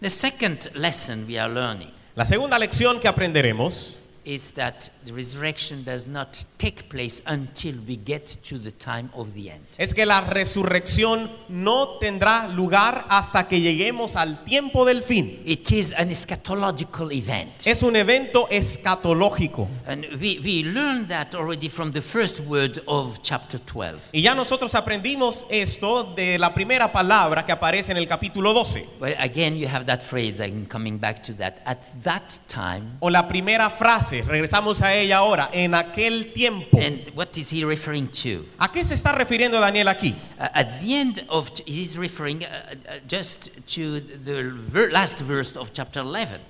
The 0.00 0.08
second 0.10 0.70
lesson 0.74 1.26
we 1.26 1.38
are 1.38 1.52
learning 1.52 1.90
La 2.16 2.24
segunda 2.24 2.58
lección 2.58 3.00
que 3.00 3.08
aprenderemos 3.08 3.98
is 4.24 4.52
that 4.52 4.90
the 5.06 5.12
resurrection 5.12 5.82
does 5.84 6.06
not 6.06 6.44
take 6.58 6.88
place 6.88 7.22
until 7.26 7.74
we 7.86 7.96
get 7.96 8.26
to 8.44 8.58
the 8.58 8.70
time 8.70 9.10
of 9.14 9.34
the 9.34 9.50
end. 9.50 9.64
es 9.78 9.94
que 9.94 10.06
la 10.06 10.20
resurrección 10.20 11.30
no 11.48 11.98
tendrá 12.00 12.48
lugar 12.48 13.04
hasta 13.08 13.48
que 13.48 13.60
lleguemos 13.60 14.16
al 14.16 14.44
tiempo 14.44 14.84
del 14.84 15.02
fin. 15.02 15.42
It 15.44 15.70
is 15.72 15.92
an 15.92 16.10
eschatological 16.10 17.12
event. 17.12 17.66
Es 17.66 17.82
un 17.82 17.96
evento 17.96 18.48
escatológico. 18.50 19.68
And 19.86 20.06
we, 20.20 20.38
we 20.42 20.62
learned 20.64 21.08
that 21.08 21.34
already 21.34 21.68
from 21.68 21.92
the 21.92 22.02
first 22.02 22.40
word 22.40 22.82
of 22.86 23.20
chapter 23.22 23.58
12. 23.58 24.10
Y 24.12 24.22
ya 24.22 24.34
nosotros 24.34 24.74
aprendimos 24.74 25.46
esto 25.50 26.14
de 26.14 26.38
la 26.38 26.54
primera 26.54 26.90
palabra 26.92 27.44
que 27.44 27.52
aparece 27.52 27.92
en 27.92 27.98
el 27.98 28.06
capítulo 28.06 28.52
12. 28.52 28.86
Well, 29.00 29.14
again, 29.18 29.56
you 29.56 29.68
have 29.68 29.86
that 29.86 30.00
phrase, 30.00 30.40
I'm 30.40 30.66
coming 30.66 30.98
back 30.98 31.22
to 31.24 31.34
that. 31.34 31.60
At 31.64 31.80
that 32.02 32.38
time, 32.48 32.98
O 33.00 33.08
la 33.08 33.26
primera 33.28 33.70
frase, 33.70 34.13
regresamos 34.22 34.82
a 34.82 34.94
ella 34.94 35.18
ahora, 35.18 35.50
en 35.52 35.74
aquel 35.74 36.32
tiempo. 36.32 36.78
and 36.80 37.08
what 37.14 37.36
is 37.36 37.50
he 37.50 37.64
referring 37.64 38.08
to? 38.08 38.44
¿A 38.58 38.70
qué 38.70 38.84
se 38.84 38.94
está 38.94 39.12
refiriendo 39.12 39.60
Daniel 39.60 39.88
aquí? 39.88 40.14
Uh, 40.38 40.48
at 40.54 40.80
the 40.80 40.94
end 40.94 41.24
of, 41.28 41.50
he's 41.66 41.96
referring 41.96 42.44
uh, 42.44 42.48
uh, 42.48 42.98
just 43.08 43.50
to 43.74 44.00
the 44.00 44.42
ver- 44.70 44.90
last 44.92 45.20
verse 45.22 45.56
of 45.56 45.72
chapter 45.72 46.02
11. 46.02 46.40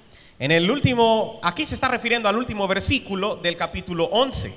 En 0.41 0.51
el 0.51 0.69
último, 0.71 1.39
aquí 1.43 1.65
se 1.65 1.75
está 1.77 1.89
refiriendo 1.89 2.29
al 2.29 2.37
último 2.37 2.67
versículo 2.67 3.37
del 3.37 3.57
capítulo 3.57 4.05
11, 4.13 4.53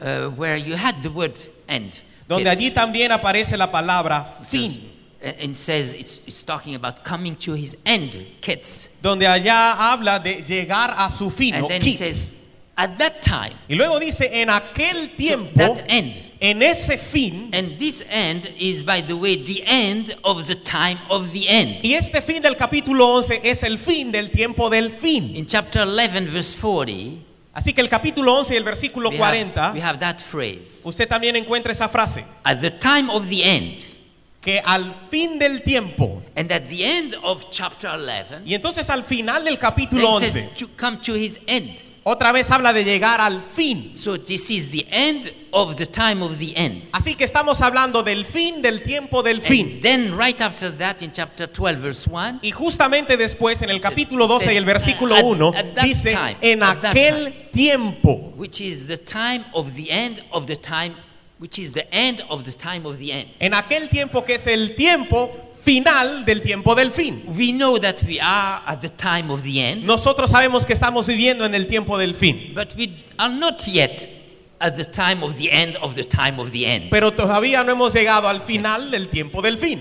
uh, 0.00 0.28
where 0.36 0.56
you 0.58 0.76
had 0.76 0.94
the 1.02 1.08
word 1.08 1.38
end. 1.68 1.94
donde 2.28 2.44
It's- 2.50 2.56
allí 2.58 2.70
también 2.70 3.10
aparece 3.12 3.56
la 3.56 3.70
palabra 3.70 4.24
fin, 4.44 4.90
and 5.42 5.54
says 5.56 5.94
it's, 5.94 6.20
it's 6.26 6.44
talking 6.44 6.74
about 6.74 7.02
coming 7.02 7.34
to 7.36 7.54
his 7.54 7.78
end, 7.86 8.12
kids. 8.42 8.98
donde 9.02 9.26
allá 9.26 9.72
habla 9.92 10.18
de 10.18 10.42
llegar 10.42 10.94
a 10.98 11.08
su 11.10 11.30
fin, 11.30 11.54
And 11.54 11.82
he 11.82 11.92
says, 11.92 12.43
at 12.76 12.96
that 12.98 13.20
time, 13.22 13.52
y 13.68 13.74
luego 13.76 13.98
dice 14.00 14.28
en 14.42 14.50
aquel 14.50 15.10
tiempo, 15.16 15.52
that 15.56 15.84
end. 15.88 16.16
en 16.40 16.62
ese 16.62 16.98
fin, 16.98 17.50
And 17.52 17.78
this 17.78 18.04
end 18.10 18.48
is, 18.58 18.82
by 18.84 19.00
the 19.02 19.14
way, 19.14 19.36
the 19.36 19.62
end 19.66 20.14
of 20.24 20.46
the 20.46 20.56
time 20.56 20.98
of 21.08 21.32
the 21.32 21.46
end. 21.48 21.82
y 21.84 21.94
este 21.94 22.20
fin 22.20 22.42
del 22.42 22.56
capítulo 22.56 23.06
11 23.14 23.40
es 23.44 23.62
el 23.62 23.78
fin 23.78 24.10
del 24.10 24.30
tiempo 24.30 24.68
del 24.68 24.90
fin. 24.90 25.36
In 25.36 25.46
chapter 25.46 25.82
11, 25.86 26.30
verse 26.32 26.56
40, 26.60 27.20
Así 27.54 27.72
que 27.72 27.80
el 27.80 27.88
capítulo 27.88 28.34
11 28.40 28.54
y 28.54 28.56
el 28.56 28.64
versículo 28.64 29.10
we 29.10 29.16
40, 29.16 29.64
have, 29.68 29.74
we 29.74 29.80
have 29.80 29.98
that 30.00 30.18
phrase. 30.20 30.82
usted 30.84 31.06
también 31.08 31.36
encuentra 31.36 31.70
esa 31.72 31.88
frase, 31.88 32.24
At 32.42 32.60
the 32.60 32.70
time 32.72 33.08
of 33.10 33.28
the 33.28 33.44
end. 33.44 33.80
que 34.40 34.60
al 34.64 34.92
fin 35.10 35.38
del 35.38 35.62
tiempo, 35.62 36.20
And 36.36 36.50
at 36.50 36.64
the 36.68 36.84
end 36.84 37.14
of 37.22 37.46
chapter 37.50 37.88
11, 37.88 38.42
y 38.44 38.54
entonces 38.54 38.90
al 38.90 39.04
final 39.04 39.44
del 39.44 39.58
capítulo 39.58 40.18
it 40.18 40.24
11, 40.24 40.30
says 40.30 40.54
to 40.56 40.66
come 40.76 40.98
to 41.02 41.14
his 41.14 41.38
end. 41.46 41.82
Otra 42.04 42.32
vez 42.32 42.50
habla 42.50 42.72
de 42.72 42.84
llegar 42.84 43.20
al 43.20 43.42
fin. 43.42 43.96
So 43.96 44.18
this 44.18 44.50
is 44.50 44.70
the 44.70 44.86
end 44.90 45.32
of 45.52 45.76
the 45.76 45.86
time 45.86 46.22
of 46.22 46.38
the 46.38 46.52
end. 46.54 46.82
Así 46.92 47.14
que 47.14 47.24
estamos 47.24 47.62
hablando 47.62 48.02
del 48.02 48.24
fin 48.26 48.60
del 48.60 48.82
tiempo 48.82 49.22
del 49.22 49.40
fin. 49.40 49.80
Then 49.80 50.16
right 50.16 50.40
after 50.40 50.70
that 50.78 51.02
in 51.02 51.12
chapter 51.12 51.48
12 51.48 51.80
verse 51.80 52.08
1 52.10 52.40
Y 52.42 52.50
justamente 52.50 53.16
después 53.16 53.62
en 53.62 53.70
el 53.70 53.80
capítulo 53.80 54.26
12 54.26 54.52
y 54.52 54.56
el 54.56 54.64
versículo 54.64 55.14
at- 55.16 55.24
1 55.24 55.48
at 55.56 55.74
that 55.74 55.84
dice 55.84 56.10
time, 56.10 56.36
en 56.42 56.62
aquel 56.62 57.50
tiempo. 57.52 58.32
which 58.36 58.60
is 58.60 58.86
the 58.86 58.98
time 58.98 59.42
of 59.52 59.74
the 59.74 59.90
end 59.90 60.22
of 60.30 60.46
the 60.46 60.56
time 60.56 60.92
which 61.38 61.58
is 61.58 61.72
the 61.72 61.86
end 61.90 62.22
of 62.28 62.44
the 62.44 62.52
time 62.52 62.86
of 62.86 62.98
the 62.98 63.12
end. 63.12 63.28
En 63.40 63.54
aquel 63.54 63.88
tiempo 63.88 64.24
que 64.24 64.34
es 64.34 64.46
el 64.46 64.74
tiempo 64.76 65.30
final 65.64 66.24
del 66.24 66.40
tiempo 66.42 66.74
del 66.74 66.90
fin. 66.92 67.22
We 67.26 67.52
know 67.52 67.78
that 67.78 68.02
we 68.06 68.18
are 68.20 68.62
at 68.66 68.80
the 68.80 68.88
time 68.90 69.30
of 69.32 69.42
the 69.42 69.60
end, 69.60 69.84
Nosotros 69.84 70.30
sabemos 70.30 70.66
que 70.66 70.74
estamos 70.74 71.06
viviendo 71.06 71.44
en 71.44 71.54
el 71.54 71.66
tiempo 71.66 71.96
del 71.98 72.14
fin, 72.14 72.52
but 72.54 72.74
we 72.76 72.90
are 73.18 73.32
not 73.32 73.62
yet 73.66 74.06
at 74.60 74.76
the 74.76 74.84
time 74.84 75.22
of 75.24 75.36
the 75.36 75.50
end 75.50 75.76
of 75.82 75.94
the 75.94 76.04
time 76.04 76.38
of 76.40 76.50
the 76.52 76.66
end. 76.66 76.90
pero 76.90 77.10
todavía 77.12 77.64
no 77.64 77.72
hemos 77.72 77.92
llegado 77.94 78.28
al 78.28 78.40
final 78.42 78.90
del 78.90 79.08
tiempo 79.08 79.40
del 79.42 79.58
fin. 79.58 79.80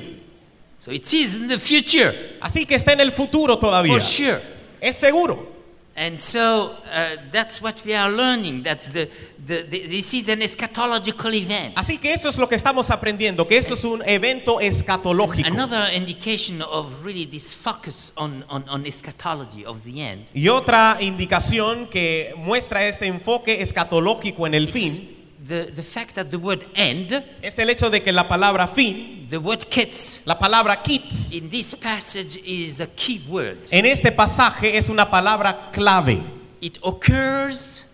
So 0.80 0.92
it 0.92 1.06
is 1.14 1.36
in 1.36 1.48
the 1.48 1.58
future 1.60 2.14
Así 2.42 2.66
que 2.66 2.76
está 2.76 2.92
en 2.92 3.00
el 3.00 3.12
futuro 3.12 3.58
todavía. 3.58 3.94
for 3.94 4.02
sure. 4.02 4.40
Es 4.82 4.98
seguro. 4.98 5.53
And 5.96 6.18
so 6.18 6.72
uh, 6.92 7.18
that's 7.32 7.62
what 7.62 7.84
we 7.86 7.94
are 7.94 8.12
learning. 8.12 8.64
That's 8.64 8.88
the, 8.88 9.08
the, 9.46 9.62
the 9.62 9.80
this 9.86 10.14
is 10.16 10.28
an 10.30 10.40
eschatological 10.40 11.32
event. 11.34 11.76
Así 11.76 12.00
que 12.00 12.12
eso 12.14 12.30
es 12.30 12.40
lo 12.40 12.50
que 12.50 12.56
estamos 12.56 12.90
aprendiendo, 12.90 13.48
que 13.48 13.58
esto 13.58 13.76
es 13.76 13.84
un 13.84 14.02
evento 14.08 14.60
escatológico. 14.60 15.48
Another 15.48 15.94
indication 15.94 16.64
of 16.64 17.06
really 17.06 17.26
this 17.26 17.54
focus 17.54 18.12
on, 18.18 18.44
on, 18.50 18.68
on 18.70 18.88
eschatology 18.88 19.66
of 19.66 19.84
the 19.84 20.02
end 20.02 20.26
Y 20.34 20.48
otra 20.48 20.98
indicación 21.00 21.88
que 21.88 22.34
muestra 22.38 22.86
este 22.88 23.06
enfoque 23.06 23.62
escatológico 23.62 24.48
en 24.48 24.56
el 24.56 24.68
fin 24.68 25.23
the, 25.46 25.72
the 25.74 25.84
fact 25.84 26.16
that 26.16 26.32
the 26.32 26.40
word 26.40 26.66
end, 26.76 27.14
es 27.42 27.60
el 27.60 27.70
hecho 27.70 27.90
de 27.90 28.00
que 28.02 28.12
la 28.12 28.28
palabra 28.28 28.68
fin, 28.68 29.28
the 29.30 29.40
word 29.40 29.70
kids, 29.70 30.26
la 30.26 30.36
palabra 30.36 30.82
kits, 30.82 31.34
in 31.34 31.50
this 31.50 31.76
passage 31.76 32.38
is 32.46 32.80
a 32.80 32.88
key 32.88 33.22
word. 33.30 33.58
en 33.72 33.86
este 33.86 34.12
pasaje 34.12 34.76
es 34.76 34.90
una 34.90 35.10
palabra 35.10 35.72
clave. 35.72 36.22
It 36.62 36.80
occurs 36.84 37.90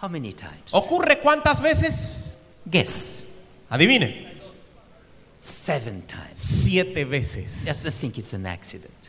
how 0.00 0.08
many 0.08 0.32
times? 0.32 0.72
¿Ocurre 0.72 1.20
cuántas 1.20 1.60
veces? 1.60 2.36
Guess. 2.70 3.46
Adivine. 3.70 4.28
Seven 5.38 6.02
times. 6.06 6.40
Siete 6.40 7.04
veces. 7.04 7.66
don't 7.66 7.92
think 7.92 8.18
it's 8.18 8.32
an 8.32 8.46
accident. 8.46 8.99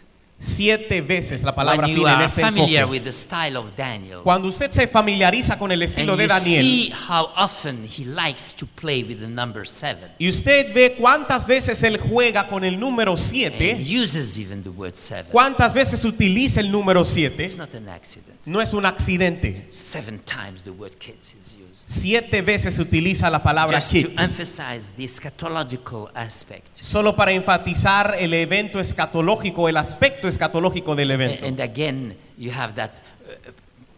Siete 0.44 1.02
veces 1.02 1.44
la 1.44 1.54
palabra 1.54 1.86
When 1.86 2.00
en 2.00 2.08
are 2.08 2.26
este 2.26 2.42
familiar 2.42 2.82
enfoque. 2.82 2.98
with 3.00 3.04
the 3.04 3.12
style 3.12 3.58
of 3.58 3.76
Daniel, 3.78 4.22
Cuando 4.24 4.48
usted 4.48 4.72
se 4.72 4.88
familiariza 4.88 5.60
con 5.60 5.72
el 5.72 5.84
and 5.84 5.90
estilo 5.90 6.18
de 6.18 6.24
you 6.24 6.30
Daniel 6.30 6.64
see 6.64 6.92
how 7.10 7.30
often 7.36 7.86
he 7.86 8.06
likes 8.06 8.52
to 8.58 8.66
play 8.66 9.04
with 9.04 9.20
the 9.20 9.28
number 9.28 9.68
seven, 9.68 10.10
y 10.18 10.28
usted 10.30 10.74
ve 10.74 10.96
cuántas 10.98 11.46
veces 11.46 11.84
él 11.84 11.98
juega 12.00 12.48
con 12.48 12.64
el 12.64 12.80
número 12.80 13.12
and 13.12 13.20
7, 13.20 13.78
uses 13.82 14.38
even 14.40 14.64
the 14.64 14.70
word 14.72 14.96
seven, 14.96 15.28
cuántas 15.32 15.76
veces 15.76 16.04
utiliza 16.06 16.60
el 16.60 16.72
número 16.72 17.06
7, 17.06 17.44
it's 17.44 17.58
not 17.58 17.74
an 17.76 17.88
accident. 17.88 18.40
no 18.46 18.62
es 18.62 18.74
un 18.74 18.88
accidente. 18.88 19.68
Seven 19.70 20.20
times 20.26 20.64
the 20.64 20.72
word 20.72 20.98
kids 20.98 21.36
is 21.40 21.54
used. 21.54 21.71
Siete 21.92 22.42
veces 22.42 22.80
utiliza 22.80 23.30
la 23.30 23.44
palabra 23.44 23.80
Just 23.80 23.90
to 23.92 24.08
kids. 24.08 24.22
emphasize 24.22 24.94
the 24.96 25.04
eschatological 25.04 26.10
aspect. 26.14 26.66
Solo 26.82 27.18
para 27.18 27.34
enfatizar 27.34 28.16
el 28.18 28.34
evento 28.34 28.80
escatológico, 28.80 29.68
el 29.68 29.76
aspecto 29.76 30.30
escatológico 30.30 30.96
del 30.96 31.12
evento. 31.12 31.46
And 31.46 31.60
again, 31.60 32.16
you 32.38 32.50
have 32.54 32.76
that 32.76 32.92
uh, 33.26 33.52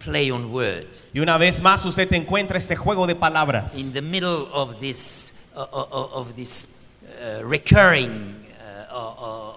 play 0.04 0.32
on 0.32 0.52
word. 0.52 0.88
Y 1.14 1.20
una 1.20 1.38
vez 1.38 1.62
más 1.62 1.86
usted 1.86 2.12
encuentra 2.14 2.58
este 2.58 2.76
juego 2.76 3.06
de 3.06 3.14
palabras. 3.14 3.78
In 3.78 3.94
the 3.94 4.02
middle 4.02 4.48
of 4.52 4.80
this, 4.80 5.44
uh, 5.56 5.60
uh, 5.60 6.10
of 6.14 6.34
this 6.36 6.88
recurring 7.44 8.36
uh, 8.60 8.94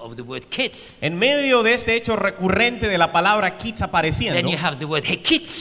of 0.07 0.17
the 0.17 0.23
word 0.23 0.47
kids, 0.49 0.99
En 1.01 1.19
medio 1.19 1.63
de 1.63 1.75
este 1.75 1.95
hecho 1.95 2.17
recurrente 2.17 2.89
de 2.89 2.97
la 2.97 3.13
palabra 3.13 3.57
kids 3.59 3.81
then 3.81 3.89
apareciendo, 3.89 4.51
you 4.51 4.57
have 4.57 4.79
the 4.79 4.87
word 4.87 5.05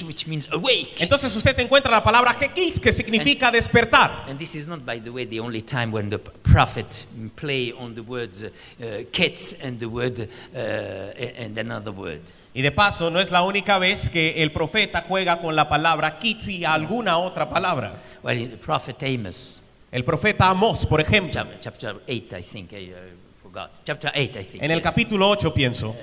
which 0.06 0.28
means 0.28 0.48
awake. 0.52 0.96
entonces 1.00 1.36
usted 1.36 1.60
encuentra 1.60 1.92
la 1.92 2.04
palabra 2.04 2.36
kids 2.54 2.80
que 2.80 2.92
significa 2.92 3.52
despertar. 3.52 4.26
And 4.30 4.38
this 4.38 4.56
is 4.56 4.68
not, 4.68 4.86
by 4.86 5.00
the 5.00 5.10
way, 5.10 5.26
the 5.26 5.40
only 5.40 5.62
time 5.62 5.92
when 5.92 6.10
the 6.10 6.20
prophet 6.20 7.06
play 7.36 7.74
on 7.78 7.96
the 7.96 8.02
words 8.02 8.44
uh, 8.44 8.50
uh, 8.80 9.04
kids 9.12 9.56
and 9.64 9.80
the 9.80 9.88
word 9.88 10.20
uh, 10.20 10.58
and 10.58 11.58
another 11.58 11.92
word. 11.92 12.22
Y 12.54 12.62
de 12.62 12.72
paso, 12.72 13.10
no 13.10 13.20
es 13.20 13.32
la 13.32 13.44
única 13.44 13.80
vez 13.80 14.08
que 14.10 14.42
el 14.42 14.52
profeta 14.52 15.02
juega 15.02 15.42
con 15.42 15.56
la 15.56 15.68
palabra 15.68 16.20
kids 16.20 16.48
y 16.48 16.64
alguna 16.64 17.18
otra 17.18 17.50
palabra. 17.50 18.02
Well, 18.24 18.50
the 18.50 18.58
prophet 18.58 19.04
Amos, 19.04 19.62
El 19.92 20.04
profeta 20.04 20.50
Amós, 20.50 20.86
por 20.86 21.00
ejemplo, 21.00 21.32
chap- 21.32 21.60
chapter 21.62 21.96
8, 22.08 22.34
I 22.34 22.42
think, 22.42 22.74
I 22.74 22.94
uh, 22.94 23.25
forgot. 23.56 23.72
Chapter 23.86 24.12
8, 24.14 24.38
I 24.38 24.44
think. 24.44 24.64
en 24.64 24.72
el 24.72 24.80
yes. 24.80 24.84
capítulo 24.84 25.30
8 25.30 25.54
pienso, 25.54 25.96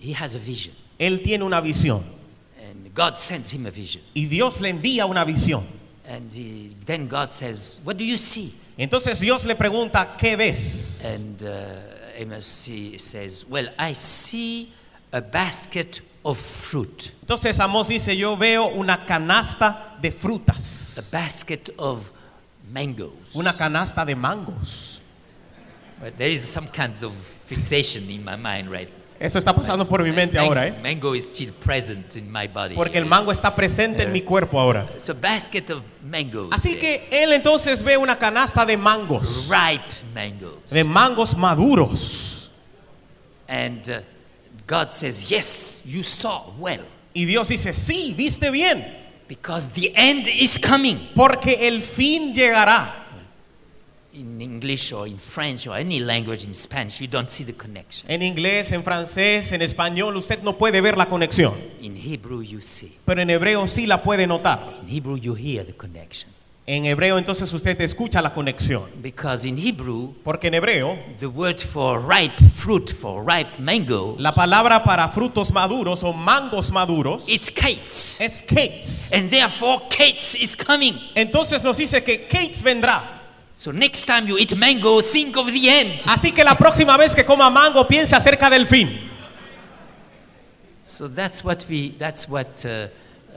he 0.00 0.12
has 0.12 0.34
a 0.34 0.38
vision. 0.38 0.74
Él 0.98 1.22
tiene 1.22 1.44
una 1.44 1.60
visión 1.60 2.02
And 2.68 2.92
God 2.94 3.16
sends 3.16 3.52
him 3.52 3.66
a 3.66 3.70
vision. 3.70 4.02
y 4.14 4.26
Dios 4.26 4.60
le 4.60 4.70
envía 4.70 5.06
una 5.06 5.24
visión. 5.24 5.64
And 6.08 6.32
he, 6.32 6.74
then 6.84 7.06
God 7.06 7.30
says, 7.30 7.80
What 7.84 7.96
do 7.96 8.04
you 8.04 8.16
see? 8.16 8.52
Entonces 8.76 9.20
Dios 9.20 9.44
le 9.44 9.54
pregunta, 9.54 10.16
¿qué 10.18 10.36
ves? 10.36 11.04
And 11.04 11.42
uh, 11.42 12.22
Amos 12.22 12.46
says, 12.96 13.44
Well, 13.48 13.68
I 13.78 13.92
see 13.94 14.72
a 15.12 15.20
basket 15.20 16.00
of 16.24 16.36
fruit, 16.38 17.12
Entonces 17.20 17.58
Amós 17.60 17.88
dice, 17.88 18.16
yo 18.16 18.36
veo 18.36 18.66
una 18.68 19.06
canasta 19.06 19.96
de 20.00 20.08
a 20.08 20.12
frutas, 20.12 21.08
basket 21.12 21.70
of 21.78 22.10
mangoes. 22.72 23.34
una 23.34 23.56
canasta 23.56 24.04
de 24.04 24.16
mangos. 24.16 24.87
But 26.00 26.16
there 26.16 26.30
is 26.30 26.44
some 26.44 26.68
kind 26.68 27.02
of 27.02 27.12
fixation 27.46 28.08
in 28.10 28.24
my 28.24 28.36
mind 28.36 28.70
right 28.70 28.88
Eso 29.20 29.38
está 29.38 29.52
pasando 29.52 29.88
por 29.88 30.04
mi 30.04 30.12
mente 30.12 30.38
ahora, 30.38 30.68
¿eh? 30.68 30.74
Mango 30.80 31.12
is 31.16 31.24
still 31.24 31.52
present 31.52 32.14
in 32.16 32.30
my 32.30 32.46
body. 32.46 32.76
Porque 32.76 32.98
el 32.98 33.04
mango 33.04 33.32
está 33.32 33.52
presente 33.52 34.04
en 34.04 34.12
mi 34.12 34.20
cuerpo 34.20 34.60
ahora. 34.60 34.86
It's 34.94 35.08
a 35.08 35.14
basket 35.14 35.70
of 35.70 35.82
mangoes. 36.04 36.52
Así 36.52 36.76
que 36.76 37.08
él 37.10 37.32
entonces 37.32 37.82
ve 37.82 37.96
una 37.96 38.16
canasta 38.16 38.64
de 38.64 38.76
mangos, 38.76 39.48
ripe 39.50 39.92
mangoes. 40.14 40.70
de 40.70 40.84
mangos 40.84 41.36
maduros. 41.36 42.52
And 43.48 43.88
uh, 43.88 44.00
God 44.68 44.88
says, 44.88 45.28
Yes, 45.28 45.82
you 45.84 46.04
saw 46.04 46.52
well, 46.56 46.84
Y 47.12 47.24
Dios 47.24 47.48
dice, 47.48 47.72
sí, 47.72 48.14
viste 48.16 48.52
bien, 48.52 48.84
because 49.26 49.70
the 49.72 49.92
end 49.96 50.28
is 50.28 50.58
coming. 50.58 50.96
porque 51.16 51.66
el 51.66 51.82
fin 51.82 52.32
llegará. 52.32 52.97
In 54.18 54.40
English 54.40 54.92
or 54.92 55.06
in 55.06 55.16
French 55.16 55.68
or 55.68 55.76
any 55.78 56.00
language 56.00 56.42
in 56.44 56.52
Spanish, 56.52 57.00
you 57.00 57.06
don't 57.06 57.30
see 57.30 57.44
the 57.44 57.52
connection. 57.56 58.10
En 58.10 58.20
inglés, 58.20 58.72
en 58.72 58.82
francés, 58.82 59.52
en 59.52 59.62
español, 59.62 60.16
usted 60.16 60.42
no 60.42 60.58
puede 60.58 60.80
ver 60.80 60.96
la 60.98 61.06
conexión, 61.06 61.54
In 61.82 61.96
Hebrew, 61.96 62.42
you 62.42 62.60
see. 62.60 62.90
pero 63.04 63.22
en 63.22 63.30
hebreo 63.30 63.68
sí 63.68 63.86
la 63.86 64.02
puede 64.02 64.26
notar. 64.26 64.58
In 64.82 64.88
Hebrew, 64.88 65.16
you 65.16 65.36
hear 65.36 65.64
the 65.64 65.72
connection. 65.72 66.28
En 66.66 66.84
hebreo 66.84 67.16
entonces 67.16 67.50
usted 67.52 67.80
escucha 67.80 68.20
la 68.20 68.34
conexión, 68.34 68.90
Because 69.00 69.48
in 69.48 69.56
Hebrew, 69.56 70.12
porque 70.24 70.48
en 70.48 70.54
hebreo 70.54 70.98
the 71.20 71.26
word 71.26 71.60
for 71.60 72.02
ripe 72.04 72.34
fruit, 72.52 72.90
for 72.92 73.24
ripe 73.24 73.50
mango, 73.60 74.16
la 74.18 74.32
palabra 74.32 74.82
para 74.82 75.08
frutos 75.10 75.52
maduros 75.52 76.02
o 76.02 76.12
mangos 76.12 76.72
maduros 76.72 77.28
it's 77.28 77.50
Kates. 77.52 78.20
es 78.20 78.42
Kates. 78.42 79.12
And 79.14 79.30
therefore, 79.30 79.80
Kates 79.88 80.34
is 80.34 80.56
coming. 80.56 80.94
Entonces 81.14 81.62
nos 81.62 81.76
dice 81.78 82.02
que 82.02 82.26
Kates 82.26 82.62
vendrá. 82.64 83.14
So 83.58 83.72
next 83.72 84.04
time 84.06 84.28
you 84.28 84.38
eat 84.38 84.56
mango, 84.56 85.02
think 85.02 85.36
of 85.36 85.50
the 85.50 85.68
end. 85.68 86.00
Así 86.06 86.30
que 86.32 86.44
la 86.44 86.56
próxima 86.56 86.96
vez 86.96 87.12
que 87.14 87.24
coma 87.24 87.50
mango 87.50 87.86
piense 87.88 88.14
acerca 88.14 88.48
del 88.48 88.66
fin. 88.66 88.88
So 90.84 91.08
that's 91.08 91.44
what 91.44 91.64
we. 91.68 91.90
That's 91.98 92.28
what 92.28 92.64
uh, 92.64 92.86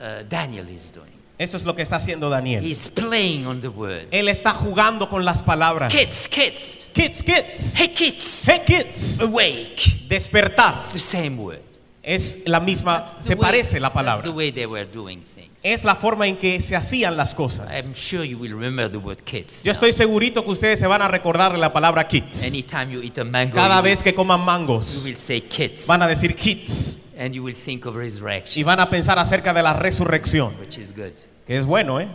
uh, 0.00 0.22
Daniel 0.28 0.68
is 0.70 0.90
doing. 0.92 1.10
Eso 1.38 1.56
es 1.56 1.64
lo 1.66 1.74
que 1.74 1.82
está 1.82 1.96
haciendo 1.96 2.30
Daniel. 2.30 2.62
He's 2.62 2.88
playing 2.88 3.46
on 3.46 3.60
the 3.60 3.68
word. 3.68 4.06
Él 4.12 4.28
está 4.28 4.52
jugando 4.52 5.08
con 5.08 5.24
las 5.24 5.42
palabras. 5.42 5.92
Kids, 5.92 6.28
kids. 6.28 6.92
Kids, 6.94 7.22
kids. 7.22 7.74
Hey, 7.76 7.88
kids. 7.88 8.44
Hey, 8.46 8.60
kids. 8.64 9.20
Awake. 9.22 10.06
Despertar. 10.08 10.76
It's 10.76 10.90
the 10.92 10.98
same 11.00 11.36
word. 11.42 11.60
Es 12.02 12.44
la 12.46 12.60
misma, 12.60 13.04
se 13.20 13.34
way- 13.34 13.40
parece 13.40 13.80
la 13.80 13.88
That's 13.90 14.04
the 14.04 14.04
palabra. 14.04 14.30
way 14.32 14.50
they 14.52 14.66
were 14.66 14.84
doing. 14.84 15.22
Es 15.62 15.84
la 15.84 15.94
forma 15.94 16.26
en 16.26 16.36
que 16.36 16.60
se 16.60 16.74
hacían 16.74 17.16
las 17.16 17.34
cosas. 17.34 17.70
I'm 17.72 17.94
sure 17.94 18.24
you 18.26 18.36
will 18.38 18.52
remember 18.52 18.90
the 18.90 18.96
word 18.98 19.18
kids. 19.24 19.62
Yo 19.62 19.70
now. 19.70 19.72
estoy 19.74 19.92
segurito 19.92 20.44
que 20.44 20.50
ustedes 20.50 20.78
se 20.80 20.86
van 20.88 21.02
a 21.02 21.08
recordar 21.08 21.56
la 21.56 21.72
palabra 21.72 22.08
kids. 22.08 22.42
Anytime 22.44 22.90
you 22.92 23.00
eat 23.02 23.16
a 23.18 23.24
mango, 23.24 23.54
Cada 23.54 23.76
you, 23.76 23.82
vez 23.84 24.02
que 24.02 24.12
coman 24.12 24.40
you 24.40 24.46
mangos, 24.46 25.02
will 25.04 25.16
say 25.16 25.40
kids, 25.40 25.86
van 25.86 26.02
a 26.02 26.08
decir 26.08 26.34
kids. 26.34 27.10
and 27.16 27.32
you 27.32 27.44
will 27.44 27.54
think 27.54 27.86
of 27.86 27.94
Y 27.94 27.98
resurrection, 27.98 28.64
van 28.66 28.80
a 28.80 28.90
pensar 28.90 29.18
acerca 29.20 29.52
de 29.52 29.62
la 29.62 29.74
resurrección. 29.74 30.52
which 30.58 30.78
is 30.78 30.92
good. 30.96 31.12
Que 31.46 31.56
es 31.56 31.64
bueno, 31.64 32.00
¿eh? 32.00 32.08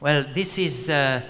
Well, 0.00 0.24
this 0.32 0.58
is 0.58 0.88
uh, 0.88 1.20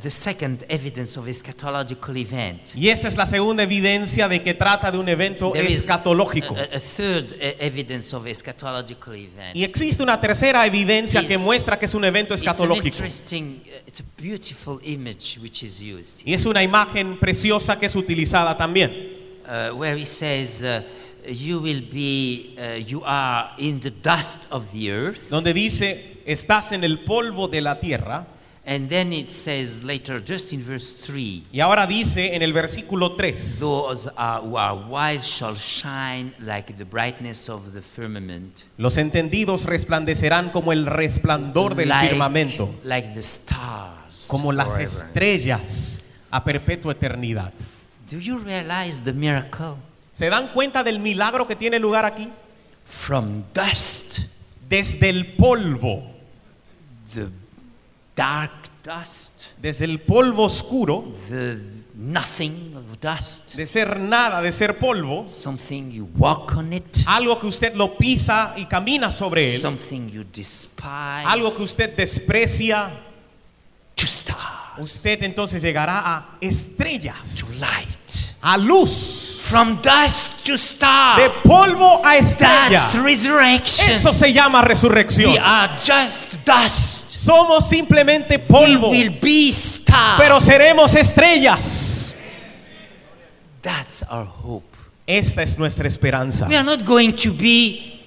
the 0.00 0.10
second 0.10 0.64
evidence 0.68 1.16
of 1.18 1.26
eschatological 1.26 2.16
event. 2.16 2.60
Y 2.76 2.90
esta 2.90 3.08
es 3.08 3.16
la 3.16 3.26
segunda 3.26 3.64
evidencia 3.64 4.28
de 4.28 4.40
que 4.40 4.54
trata 4.54 4.90
de 4.92 4.98
un 4.98 5.08
evento 5.08 5.50
There 5.52 5.66
escatológico. 5.66 6.54
a, 6.56 6.62
a- 6.76 6.78
third 6.80 7.32
uh, 7.32 7.36
evidence 7.58 8.14
of 8.14 8.24
eschatological 8.26 9.14
event. 9.16 9.56
Y 9.56 9.64
existe 9.64 10.02
una 10.02 10.20
tercera 10.20 10.64
evidencia 10.64 11.22
que 11.26 11.34
Is- 11.34 11.40
muestra 11.40 11.76
que 11.78 11.86
es 11.86 11.94
un 11.94 12.04
evento 12.04 12.34
It's 12.34 12.42
an 12.42 12.48
escatológico. 12.50 12.86
interesting, 12.86 13.62
uh, 13.66 13.88
it's 13.88 14.00
a 14.00 14.04
beautiful 14.16 14.78
image 14.84 15.38
which 15.42 15.64
is 15.64 15.80
used, 15.80 16.20
Y 16.24 16.34
es 16.34 16.46
una 16.46 16.62
imagen 16.62 17.18
preciosa 17.18 17.78
que 17.78 17.86
es 17.86 17.96
utilizada 17.96 18.56
también. 18.56 18.92
uh, 19.46 19.74
where 19.76 19.96
he 20.00 20.06
says, 20.06 20.62
uh, 20.62 21.28
"You 21.28 21.60
will 21.60 21.82
be, 21.92 22.54
uh, 22.58 22.78
you 22.78 23.02
are 23.04 23.50
in 23.58 23.80
the 23.80 23.90
dust 23.90 24.44
of 24.50 24.70
the 24.72 24.88
earth," 24.92 25.28
Donde 25.30 25.52
dice, 25.52 26.18
estás 26.26 26.70
en 26.72 26.84
el 26.84 27.00
polvo 27.00 27.48
de 27.48 27.60
la 27.60 27.80
tierra. 27.80 28.28
And 28.66 28.88
then 28.88 29.12
it 29.12 29.30
says 29.30 29.82
later, 29.84 30.22
just 30.24 30.52
in 30.52 30.62
verse 30.64 30.92
three, 30.92 31.44
Y 31.52 31.60
ahora 31.60 31.86
dice 31.86 32.34
en 32.34 32.42
el 32.42 32.52
versículo 32.52 33.14
3. 33.16 33.58
"Those 33.60 34.10
are, 34.16 34.40
who 34.42 34.56
are 34.58 34.74
wise 34.88 35.26
shall 35.26 35.56
shine 35.56 36.32
like 36.38 36.72
the 36.74 36.84
brightness 36.84 37.48
of 37.48 37.72
the 37.74 37.80
firmament." 37.82 38.62
Los 38.78 38.96
entendidos 38.96 39.64
resplandecerán 39.66 40.50
como 40.50 40.72
el 40.72 40.86
resplandor 40.86 41.74
del 41.74 41.88
like, 41.90 42.08
firmamento, 42.08 42.74
like 42.84 43.08
the 43.14 43.20
stars. 43.20 44.28
como 44.28 44.52
las 44.52 44.68
forever. 44.68 44.84
estrellas 44.84 46.04
a 46.30 46.42
perpetua 46.42 46.92
eternidad. 46.92 47.52
Do 48.10 48.18
you 48.18 48.38
realize 48.38 49.00
the 49.02 49.12
miracle? 49.12 49.74
¿Se 50.12 50.30
dan 50.30 50.48
cuenta 50.48 50.82
del 50.82 51.00
milagro 51.00 51.46
que 51.46 51.56
tiene 51.56 51.78
lugar 51.78 52.04
aquí? 52.04 52.30
From 52.86 53.44
dust, 53.52 54.20
Desde 54.68 55.10
el 55.10 55.34
polvo, 55.36 56.02
the 57.12 57.28
dark 58.14 58.52
dust, 58.84 59.46
desde 59.58 59.84
el 59.86 59.98
polvo 60.00 60.44
oscuro, 60.44 61.04
the 61.28 61.58
nothing 61.94 62.74
of 62.76 63.00
dust, 63.00 63.54
de 63.54 63.66
ser 63.66 63.98
nada, 63.98 64.40
de 64.40 64.52
ser 64.52 64.78
polvo, 64.78 65.28
something 65.28 65.90
you 65.90 66.08
walk 66.16 66.54
on 66.56 66.72
it, 66.72 66.84
algo 67.06 67.38
que 67.40 67.46
usted 67.46 67.74
lo 67.74 67.96
pisa 67.96 68.54
y 68.56 68.66
camina 68.66 69.10
sobre 69.10 69.54
él, 69.54 69.62
something 69.62 70.08
you 70.10 70.24
despise, 70.32 71.24
algo 71.26 71.54
que 71.56 71.62
usted 71.62 71.96
desprecia, 71.96 72.90
to 73.94 74.04
stars, 74.06 74.78
usted 74.78 75.22
entonces 75.22 75.62
llegará 75.62 76.16
a 76.16 76.20
to 76.40 76.46
estrellas, 76.46 77.58
light. 77.60 78.10
a 78.42 78.56
luz, 78.58 79.40
From 79.44 79.80
dust 79.82 80.44
to 80.44 80.54
star. 80.54 81.18
de 81.20 81.28
polvo 81.48 82.00
a 82.04 82.16
estrella. 82.16 82.70
That's 82.70 82.94
resurrection. 82.96 83.90
Eso 83.90 84.12
se 84.12 84.32
llama 84.32 84.62
resurrección. 84.62 85.30
We 85.32 85.38
are 85.38 85.70
just 85.78 86.36
dust. 86.46 86.93
Somos 87.24 87.68
simplemente 87.68 88.36
We 88.38 88.44
polvo, 88.46 88.90
will 88.90 89.18
be 89.20 89.50
stars. 89.50 90.18
pero 90.18 90.40
seremos 90.40 90.94
estrellas. 90.94 92.16
That's 93.62 94.02
our 94.10 94.26
hope. 94.26 94.64
Esta 95.06 95.42
es 95.42 95.58
nuestra 95.58 95.86
esperanza. 95.86 96.46
We 96.48 96.56
are 96.56 96.64
not 96.64 96.84
going 96.84 97.12
to 97.12 97.30
be 97.32 98.00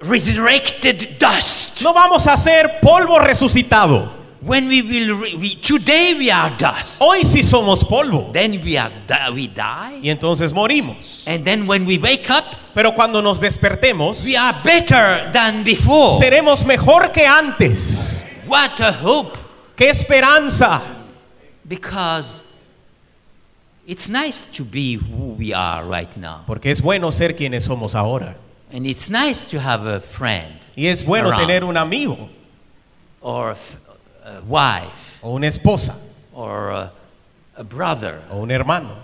resurrected 0.00 1.18
dust. 1.18 1.82
No 1.82 1.92
vamos 1.92 2.26
a 2.26 2.36
ser 2.36 2.78
polvo 2.80 3.18
resucitado. 3.18 4.17
When 4.40 4.68
we 4.68 4.82
will, 4.82 5.18
re- 5.18 5.34
we, 5.34 5.56
today 5.56 6.14
we 6.16 6.30
are 6.30 6.50
dust. 6.56 7.00
Hoy 7.02 7.24
sí 7.24 7.42
somos 7.42 7.84
polvo 7.84 8.30
Then 8.32 8.60
we 8.64 8.76
are, 8.78 8.90
we 9.34 9.48
die. 9.48 9.98
y 10.02 10.10
entonces 10.10 10.52
morimos. 10.52 11.26
And 11.26 11.44
then 11.44 11.66
when 11.66 11.84
we 11.86 11.98
wake 11.98 12.30
up, 12.30 12.44
Pero 12.74 12.92
cuando 12.92 13.20
nos 13.20 13.40
despertemos, 13.40 14.24
we 14.24 14.36
are 14.36 14.56
better 14.62 15.32
than 15.32 15.64
before. 15.64 16.10
seremos 16.22 16.64
mejor 16.64 17.10
que 17.12 17.26
antes. 17.26 18.24
What 18.46 18.80
a 18.80 18.92
hope. 18.92 19.36
¡Qué 19.76 19.88
esperanza! 19.90 20.80
Because 21.68 22.44
it's 23.86 24.08
nice 24.08 24.42
to 24.52 24.64
be 24.64 24.94
who 24.94 25.34
we 25.38 25.52
are 25.52 25.82
right 25.84 26.14
now. 26.16 26.44
Porque 26.46 26.70
es 26.70 26.80
bueno 26.80 27.10
ser 27.10 27.34
quienes 27.34 27.64
somos 27.64 27.94
ahora. 27.96 28.36
And 28.72 28.86
it's 28.86 29.10
nice 29.10 29.44
to 29.46 29.58
have 29.60 29.86
a 29.86 29.98
friend 29.98 30.54
Y 30.76 30.86
es 30.86 31.02
bueno 31.04 31.28
Around. 31.30 31.40
tener 31.46 31.64
un 31.64 31.76
amigo 31.76 32.28
or 33.20 33.56
a, 34.28 34.40
wife 34.46 35.18
o 35.22 35.34
una 35.34 35.46
esposa 35.46 35.94
or 36.34 36.70
a, 36.70 36.92
a 37.56 37.64
brother. 37.64 38.20
o 38.30 38.42
un 38.42 38.50
hermano. 38.50 38.94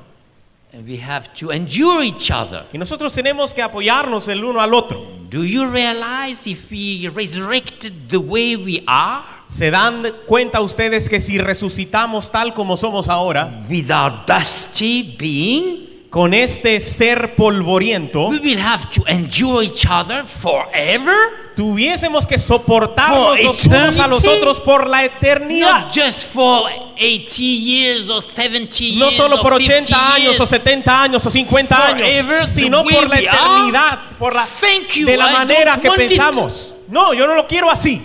And 0.72 0.86
we 0.88 0.96
have 0.96 1.32
to 1.34 1.52
endure 1.52 2.02
each 2.02 2.32
other. 2.32 2.64
Y 2.72 2.78
nosotros 2.78 3.14
tenemos 3.14 3.54
que 3.54 3.62
apoyarnos 3.62 4.28
el 4.28 4.44
uno 4.44 4.60
al 4.60 4.74
otro. 4.74 5.00
Do 5.30 5.44
you 5.44 5.70
realize 5.70 6.48
if 6.48 6.70
we 6.70 7.08
resurrected 7.08 8.10
the 8.10 8.18
way 8.18 8.56
we 8.56 8.82
are, 8.88 9.22
¿Se 9.46 9.70
dan 9.70 10.02
cuenta 10.26 10.60
ustedes 10.62 11.08
que 11.08 11.20
si 11.20 11.38
resucitamos 11.38 12.30
tal 12.32 12.54
como 12.54 12.76
somos 12.76 13.08
ahora, 13.08 13.64
with 13.68 13.90
our 13.90 14.24
dusty 14.26 15.14
being, 15.18 15.93
con 16.14 16.32
este 16.32 16.80
ser 16.80 17.34
polvoriento, 17.34 18.28
we 18.28 18.38
will 18.38 18.60
have 18.60 18.88
to 18.92 19.02
endure 19.08 19.64
each 19.64 19.84
other 19.84 20.24
forever, 20.24 21.12
tuviésemos 21.56 22.24
que 22.24 22.38
soportarnos 22.38 23.36
For 23.36 23.42
los 23.42 23.66
unos 23.66 23.98
a 23.98 24.06
los 24.06 24.24
otros 24.24 24.60
por 24.60 24.86
la 24.88 25.04
eternidad. 25.04 25.86
not 25.86 25.92
just 25.92 26.20
for 26.24 26.70
80 26.96 27.42
years 27.42 28.08
or 28.08 28.22
70 28.22 28.94
No 28.96 29.06
years 29.06 29.16
solo 29.16 29.38
or 29.38 29.42
por 29.42 29.60
50 29.60 29.82
80 29.92 30.14
años 30.14 30.38
o 30.40 30.46
70 30.46 31.02
años 31.02 31.26
o 31.26 31.30
50 31.30 31.76
Forever, 31.76 32.36
años, 32.38 32.48
sino 32.48 32.84
por 32.84 33.08
la 33.08 33.18
eternidad, 33.18 33.98
por 34.16 34.36
la 34.36 34.44
Thank 34.46 34.92
you, 34.94 35.06
de 35.06 35.16
la 35.16 35.30
I 35.30 35.32
manera 35.32 35.80
que 35.80 35.88
want 35.88 36.00
it. 36.00 36.08
pensamos. 36.10 36.74
No, 36.90 37.12
yo 37.12 37.26
no 37.26 37.34
lo 37.34 37.48
quiero 37.48 37.68
así. 37.68 38.00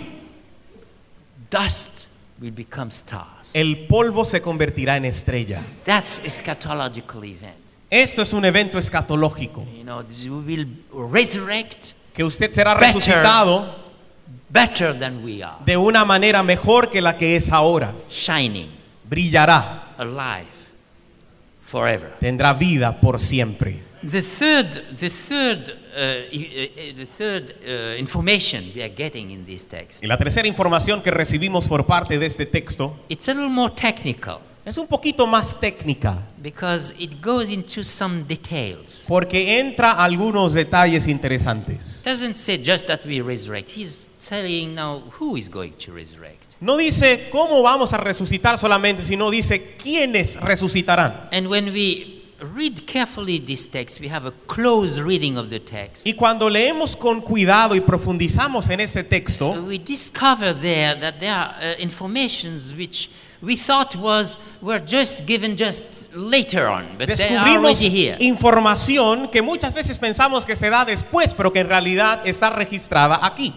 Dust 1.48 2.06
will 2.40 2.50
become 2.50 2.90
stars. 2.90 3.54
El 3.54 3.86
polvo 3.86 4.24
se 4.24 4.42
convertirá 4.42 4.96
en 4.96 5.04
estrella. 5.04 5.62
That's 5.84 6.22
eschatological 6.24 7.22
event. 7.22 7.59
Esto 7.90 8.22
es 8.22 8.32
un 8.32 8.44
evento 8.44 8.78
escatológico, 8.78 9.66
You 9.76 9.82
know, 9.82 10.04
we 10.24 10.40
will 10.56 10.66
resurrect 11.12 11.92
que 12.14 12.22
usted 12.22 12.52
será 12.52 12.74
Better. 12.74 12.94
resucitado 12.94 13.74
better 14.48 14.96
than 14.98 15.24
we 15.24 15.42
are, 15.42 15.56
de 15.66 15.76
una 15.76 16.04
manera 16.04 16.42
mejor 16.44 16.88
que 16.90 17.00
la 17.00 17.16
que 17.16 17.34
es 17.36 17.50
ahora. 17.50 17.92
shining, 18.08 18.68
Brillará, 19.08 19.94
alive, 19.98 20.46
forever. 21.64 22.14
tendrá 22.20 22.52
vida 22.52 23.00
por 23.00 23.18
siempre. 23.18 23.82
The 24.02 24.22
third, 24.22 24.96
the 24.98 25.10
third, 25.10 25.68
uh, 25.68 26.34
uh, 26.34 26.96
the 26.96 27.06
third 27.06 27.54
uh, 27.66 27.98
information 27.98 28.64
we 28.74 28.82
are 28.82 28.88
getting 28.96 29.30
in 29.30 29.44
this 29.44 29.66
text, 29.68 30.02
Y 30.02 30.06
la 30.06 30.16
tercera 30.16 30.46
información 30.48 31.02
que 31.02 31.10
recibimos 31.10 31.68
por 31.68 31.84
parte 31.86 32.18
de 32.18 32.24
este 32.26 32.46
texto 32.46 32.96
it's 33.08 33.28
a 33.28 33.34
little 33.34 33.50
more 33.50 33.74
technical 33.74 34.38
es 34.64 34.76
un 34.76 34.86
poquito 34.86 35.26
más 35.26 35.58
técnica, 35.58 36.18
because 36.42 36.94
it 36.98 37.22
goes 37.22 37.50
into 37.50 37.82
some 37.82 38.24
details. 38.24 39.06
porque 39.08 39.58
entra 39.60 39.92
algunos 39.92 40.52
detalles 40.54 41.06
interesantes. 41.06 42.02
It 42.02 42.08
doesn't 42.08 42.34
say 42.34 42.58
just 42.62 42.86
that 42.86 43.00
we 43.04 43.20
resurrect. 43.20 43.70
He's 43.70 44.06
telling 44.18 44.74
now 44.74 45.02
who 45.18 45.36
is 45.36 45.48
going 45.48 45.72
to 45.84 45.92
resurrect. 45.92 46.46
No 46.60 46.76
dice 46.76 47.28
cómo 47.30 47.62
vamos 47.62 47.92
a 47.94 47.96
resucitar 47.96 48.58
solamente, 48.58 49.02
sino 49.02 49.30
dice 49.30 49.76
quiénes 49.82 50.38
resucitarán. 50.40 51.28
And 51.32 51.48
when 51.48 51.72
we 51.72 52.20
read 52.54 52.86
carefully 52.86 53.38
this 53.38 53.68
text, 53.70 54.00
we 54.00 54.08
have 54.08 54.26
a 54.26 54.32
close 54.46 55.00
reading 55.02 55.38
of 55.38 55.48
the 55.48 55.60
text. 55.60 56.06
Y 56.06 56.14
cuando 56.14 56.50
leemos 56.50 56.96
con 56.96 57.22
cuidado 57.22 57.74
y 57.74 57.80
profundizamos 57.80 58.68
en 58.68 58.80
este 58.80 59.04
texto, 59.04 59.52
we 59.66 59.78
discover 59.78 60.54
there 60.54 60.94
that 61.00 61.18
there 61.18 61.32
are 61.32 61.54
uh, 61.60 61.82
informations 61.82 62.74
which 62.74 63.08
we 63.42 63.56
thought 63.56 63.96
was 63.96 64.38
were 64.60 64.78
just 64.78 65.26
given 65.26 65.56
just 65.56 66.14
later 66.14 66.66
on, 66.66 66.86
but 66.98 67.08
they 67.08 67.36
are 67.36 67.48
already 67.48 67.88
here. 67.88 68.16
información 68.20 69.30
que 69.30 69.42
muchas 69.42 69.74
veces 69.74 69.98
pensamos 69.98 70.44
que 70.44 70.56
se 70.56 70.68
da 70.68 70.84
después, 70.84 71.34
pero 71.34 71.50
que 71.52 71.60
en 71.60 71.68
realidad 71.68 72.20
está 72.26 72.50
registrada 72.50 73.18
aquí. 73.22 73.52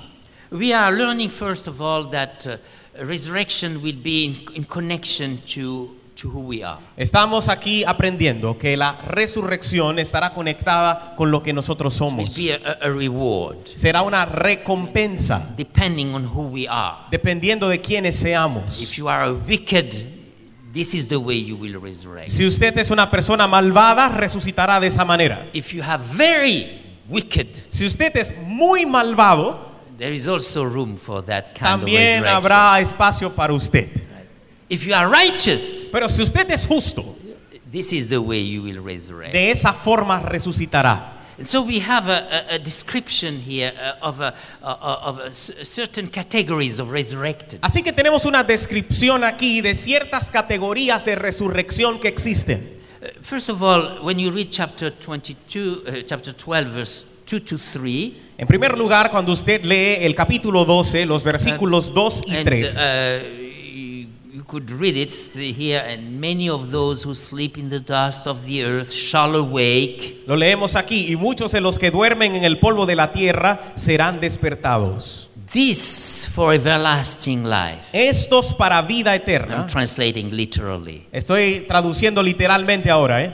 We 0.51 0.73
are 0.73 0.91
learning 0.91 1.29
first 1.29 1.67
of 1.67 1.81
all 1.81 2.05
that 2.11 2.45
uh, 2.47 2.57
resurrection 3.05 3.81
will 3.81 3.97
be 4.01 4.25
in, 4.25 4.55
in 4.55 4.63
connection 4.65 5.39
to 5.47 5.89
to 6.23 6.29
who 6.29 6.39
we 6.47 6.63
are. 6.63 6.79
Estamos 6.95 7.49
aquí 7.49 7.83
aprendiendo 7.83 8.57
que 8.57 8.77
la 8.77 8.93
resurrección 9.07 9.99
estará 9.99 10.33
conectada 10.33 11.13
con 11.17 11.29
lo 11.31 11.43
que 11.43 11.51
nosotros 11.53 11.93
It 11.93 11.97
somos. 11.99 12.29
will 12.29 12.35
be 12.47 12.53
a, 12.53 12.77
a 12.81 12.89
reward 12.89 13.57
Será 13.75 14.01
una 14.03 14.25
recompensa 14.25 15.53
depending 15.57 16.13
on 16.15 16.25
who 16.25 16.47
we 16.47 16.65
are. 16.67 16.95
dependiendo 17.11 17.67
de 17.69 17.79
quiénes 17.81 18.15
seamos. 18.15 18.81
If 18.81 18.97
you 18.97 19.09
are 19.09 19.25
a 19.25 19.33
wicked, 19.33 19.93
this 20.73 20.93
is 20.93 21.07
the 21.09 21.17
way 21.17 21.37
you 21.43 21.55
will 21.57 21.79
resurrect. 21.79 22.29
Si 22.29 22.45
usted 22.47 22.77
es 22.77 22.89
una 22.89 23.11
persona 23.11 23.45
malvada, 23.47 24.09
resucitará 24.09 24.79
de 24.79 24.87
esa 24.87 25.03
manera. 25.05 25.45
If 25.53 25.73
you 25.73 25.83
have 25.83 26.01
very 26.15 26.67
wicked, 27.09 27.47
Si 27.69 27.85
usted 27.85 28.15
es 28.15 28.33
muy 28.47 28.85
malvado, 28.85 29.71
there 29.97 30.13
is 30.13 30.27
also 30.27 30.63
room 30.63 30.97
for 30.97 31.21
that 31.25 31.53
kind 31.53 31.73
of 31.73 31.79
también 31.81 32.23
resurrection. 32.23 32.35
habrá 32.35 32.79
espacio 32.79 33.33
para 33.35 33.53
usted. 33.53 33.89
If 34.69 34.85
you 34.85 34.93
are 34.95 35.07
righteous, 35.09 35.89
Pero 35.91 36.07
si 36.07 36.21
usted 36.23 36.49
es 36.51 36.65
justo, 36.67 37.15
this 37.71 37.93
is 37.93 38.07
the 38.07 38.19
way 38.21 38.39
you 38.41 38.61
will 38.63 38.81
resurrect. 38.83 39.33
de 39.33 39.51
esa 39.51 39.73
forma 39.73 40.19
resucitará. 40.21 41.11
And 41.37 41.47
so 41.47 41.63
we 41.63 41.79
have 41.79 42.07
a, 42.09 42.51
a, 42.51 42.55
a 42.55 42.59
description 42.59 43.35
here 43.39 43.73
uh, 43.75 44.07
of, 44.07 44.19
a, 44.21 44.35
uh, 44.61 44.97
of 45.03 45.19
s- 45.29 45.51
certain 45.63 46.07
categories 46.07 46.77
of 46.79 46.91
resurrected. 46.91 47.59
Así 47.61 47.81
que 47.81 47.91
tenemos 47.91 48.25
una 48.25 48.43
descripción 48.43 49.23
aquí 49.23 49.61
de 49.61 49.73
ciertas 49.73 50.29
categorías 50.29 51.05
de 51.05 51.15
resurrección 51.15 51.99
que 51.99 52.07
existen. 52.07 52.59
Uh, 53.01 53.07
First 53.21 53.49
of 53.49 53.63
all, 53.63 54.03
when 54.03 54.19
you 54.19 54.29
read 54.31 54.49
chapter 54.51 54.91
22, 54.91 55.83
uh, 55.87 56.01
chapter 56.05 56.33
12, 56.33 56.67
verse 56.69 57.05
2 57.25 57.39
to 57.45 57.57
3, 57.57 58.13
En 58.37 58.47
primer 58.47 58.77
lugar, 58.77 59.09
cuando 59.09 59.31
usted 59.33 59.63
lee 59.63 59.97
el 60.05 60.13
capítulo 60.15 60.65
12, 60.65 61.05
los 61.07 61.23
versículos 61.23 61.93
2 61.93 62.21
y 62.27 62.35
and 62.35 62.45
3, 62.45 62.77
uh, 62.77 62.79
you, 62.79 63.42
you 63.42 63.42
could 64.53 64.69
read 64.69 64.95
it 64.95 65.11
here, 65.57 65.79
and 65.79 66.19
many 66.21 66.47
of 66.47 66.69
those 66.69 67.01
who 67.01 67.15
sleep 67.15 67.57
in 67.57 67.69
the 67.69 67.79
dust 67.79 68.27
of 68.27 68.45
the 68.45 68.63
earth 68.63 68.91
shall 68.93 69.35
awake. 69.35 70.23
lo 70.27 70.35
leemos 70.35 70.75
aquí, 70.75 71.11
y 71.11 71.15
muchos 71.15 71.51
de 71.53 71.59
los 71.59 71.79
que 71.79 71.89
duermen 71.89 72.35
en 72.35 72.43
el 72.43 72.59
polvo 72.59 72.85
de 72.85 72.95
la 72.95 73.11
tierra 73.11 73.59
serán 73.75 74.19
despertados. 74.19 75.29
This 75.51 76.29
for 76.31 76.53
everlasting 76.53 77.45
life. 77.49 77.81
Estos 77.93 78.53
para 78.53 78.81
vida 78.83 79.15
I'm 79.15 79.21
eterna. 79.21 79.65
translating 79.67 80.35
literally. 80.35 81.07
Estoy 81.11 81.65
traduciendo 81.67 82.21
literalmente 82.21 82.91
ahora, 82.91 83.23
¿eh? 83.23 83.33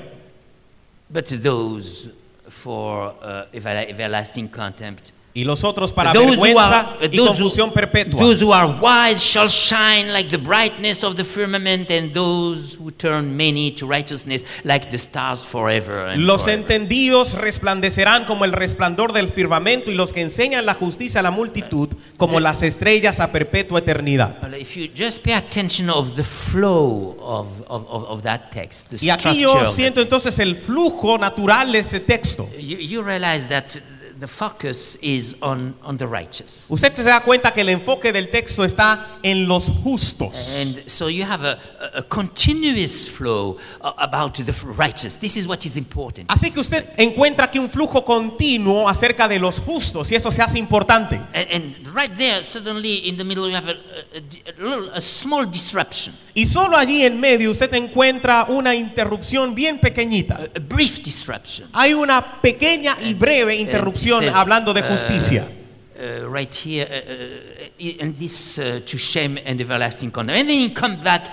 But 1.10 1.26
those 1.42 2.12
for 2.50 3.14
uh, 3.22 3.44
ever- 3.54 3.90
everlasting 3.90 4.48
contempt. 4.48 5.12
Y 5.40 5.44
los 5.46 5.64
otros 5.64 5.94
para 5.94 6.12
Those 6.14 6.26
who 6.36 6.42
vergüenza 6.44 6.80
are- 7.00 7.08
y 7.08 7.18
those 7.18 7.30
confusión 7.30 7.72
perpetua. 7.72 8.20
Those 8.20 8.44
who 8.44 8.54
are 8.54 8.74
wise 8.82 9.24
shall 9.24 9.48
shine 9.50 10.12
like 10.12 10.30
the 10.30 10.38
brightness 10.38 11.04
of 11.04 11.16
the 11.16 11.24
firmament, 11.24 11.90
and 11.92 12.12
those 12.14 12.76
who 12.78 12.92
turn 12.92 13.36
many 13.38 13.72
to 13.72 13.88
righteousness 13.88 14.46
like 14.64 14.90
the 14.92 14.98
stars 14.98 15.44
forever. 15.46 16.08
And 16.10 16.24
Los 16.26 16.44
forever. 16.44 16.62
entendidos 16.62 17.34
resplandecerán 17.36 18.26
como 18.26 18.44
el 18.46 18.52
resplandor 18.52 19.14
del 19.14 19.30
firmamento 19.30 19.90
y 19.92 19.96
los 19.96 20.12
que 20.14 20.22
enseñan 20.22 20.66
la 20.66 20.74
justicia 20.74 21.20
a 21.20 21.24
la 21.24 21.32
multitud 21.32 21.90
como 22.18 22.40
las 22.40 22.62
estrellas 22.64 23.20
a 23.20 23.32
perpetua 23.32 23.80
eternidad. 23.80 24.38
If 24.60 24.76
you 24.76 24.88
just 24.96 25.24
pay 25.24 25.34
attention 25.34 25.90
of 25.90 26.16
the 26.16 26.24
flow 26.24 27.16
of, 27.22 27.48
of, 27.68 27.86
of, 27.90 28.04
of 28.10 28.24
that 28.24 28.52
text, 28.52 28.90
the 28.90 28.98
Y 29.06 29.10
aquí 29.10 29.40
yo 29.40 29.66
siento 29.72 30.02
entonces 30.02 30.38
el 30.40 30.56
flujo 30.56 31.18
natural 31.18 31.72
de 31.72 31.80
ese 31.80 32.00
texto. 32.02 32.50
you, 32.60 32.78
you 32.78 33.02
realize 33.02 33.48
that 33.48 33.76
the 34.20 34.28
focus 34.28 34.98
is 35.02 35.36
on, 35.42 35.74
on 35.84 35.98
the 35.98 36.08
righteous. 36.08 36.68
Usted 36.70 36.94
se 36.96 37.04
da 37.04 37.22
cuenta 37.22 37.54
que 37.54 37.62
el 37.62 37.70
enfoque 37.70 38.12
del 38.12 38.30
texto 38.30 38.64
está 38.66 39.20
en 39.24 39.48
los 39.48 39.70
justos. 39.70 40.58
And 40.60 40.90
so 40.90 41.08
you 41.10 41.24
have 41.24 41.46
a, 41.46 41.60
a, 41.96 42.00
a 42.00 42.04
continuous 42.04 43.08
flow 43.08 43.58
uh, 43.82 43.94
about 43.98 44.34
the 44.36 44.54
righteous. 44.78 45.18
This 45.20 45.38
is 45.38 45.48
what 45.48 45.66
is 45.66 45.78
important. 45.78 46.30
Así 46.30 46.52
que 46.52 46.60
usted 46.60 46.86
encuentra 46.98 47.46
aquí 47.46 47.60
un 47.60 47.70
flujo 47.70 48.04
continuo 48.04 48.90
acerca 48.90 49.28
de 49.28 49.40
los 49.40 49.60
justos 49.60 50.12
y 50.12 50.16
eso 50.16 50.32
se 50.32 50.42
hace 50.42 50.60
importante. 50.60 51.16
And, 51.34 51.48
and 51.52 51.88
right 51.96 52.12
there, 52.18 52.44
suddenly 52.44 53.08
in 53.08 53.16
the 53.18 53.24
middle, 53.24 53.48
you 53.48 53.56
have 53.56 53.70
a, 53.70 53.74
a, 53.74 54.20
a 54.20 54.64
little, 54.64 54.90
a 54.94 55.02
small 55.02 55.46
disruption, 55.46 56.14
Y 56.34 56.46
solo 56.46 56.78
allí 56.78 57.04
en 57.04 57.20
medio 57.20 57.52
usted 57.52 57.74
encuentra 57.74 58.46
una 58.50 58.76
interrupción 58.76 59.56
bien 59.56 59.78
pequeña. 59.80 60.10
a, 60.32 60.58
a 60.58 60.60
brief 60.60 61.04
disruption. 61.04 61.70
Hay 61.74 61.94
una 61.94 62.42
pequeña 62.42 62.98
y 63.02 63.14
breve 63.14 63.56
interrupción 63.56 64.09
says, 64.18 64.36
hablando 64.36 64.74
de 64.74 64.82
uh, 64.82 64.92
justicia. 64.92 65.46
uh, 66.00 66.28
right 66.30 66.54
here, 66.54 66.88
uh, 66.90 67.12
uh, 67.12 68.04
and 68.04 68.16
this 68.16 68.56
to 68.56 68.98
shame 68.98 69.38
and 69.46 69.60
everlasting 69.60 70.12
condemn. 70.12 70.38
And 70.38 70.50
then 70.50 70.74
come 70.74 71.02
back, 71.04 71.28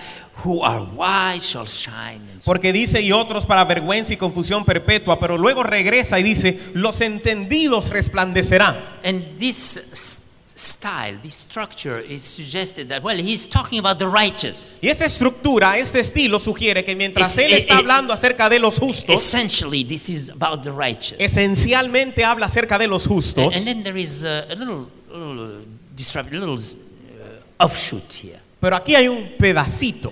who 0.45 0.61
are 0.61 0.85
wise 0.95 1.49
shall 1.49 1.66
shine. 1.66 2.20
So 2.39 2.53
Porque 2.53 2.72
dice, 2.72 3.01
y 3.01 3.12
otros 3.12 3.47
para 3.47 3.64
vergüenza 3.64 4.12
y 4.12 4.16
confusión 4.16 4.64
perpetua, 4.64 5.18
pero 5.18 5.39
luego 5.39 5.62
regresa 5.62 6.18
y 6.18 6.22
dice, 6.22 6.59
los 6.74 7.01
entendidos 7.01 7.91
resplandecerán. 7.91 8.77
And 9.05 9.39
this 9.39 10.26
style, 10.57 11.19
this 11.23 11.35
structure 11.35 12.01
is 12.01 12.23
suggested 12.25 12.89
that, 12.89 13.03
well, 13.03 13.17
he's 13.17 13.47
talking 13.47 13.79
about 13.79 13.99
the 13.99 14.09
righteous. 14.09 14.79
Y 14.83 14.89
esa 14.89 15.05
estructura, 15.05 15.77
este 15.79 16.01
estilo 16.01 16.41
sugiere 16.41 16.85
que 16.85 16.97
mientras 16.97 17.37
él 17.39 17.53
eh, 17.53 17.59
está 17.59 17.75
eh, 17.75 17.79
hablando 17.79 18.13
acerca 18.13 18.49
de 18.49 18.59
los 18.59 18.79
justos, 18.79 19.15
Essentially, 19.15 19.85
this 19.85 20.09
is 20.09 20.31
about 20.31 20.63
the 20.63 20.71
righteous. 20.71 21.21
esencialmente 21.21 22.25
habla 22.25 22.47
acerca 22.47 22.79
de 22.79 22.89
los 22.89 23.07
justos. 23.07 23.55
And 23.55 23.65
then 23.67 23.83
there 23.85 24.01
is 24.01 24.25
a, 24.25 24.47
a 24.51 24.55
little, 24.55 24.89
little 25.11 25.65
disrupt, 25.95 26.33
a 26.33 26.39
little 26.39 26.55
uh, 26.59 27.65
offshoot 27.65 28.13
here, 28.23 28.41
Pero 28.59 28.77
aquí 28.77 28.95
hay 28.95 29.09
un 29.09 29.35
pedacito 29.39 30.11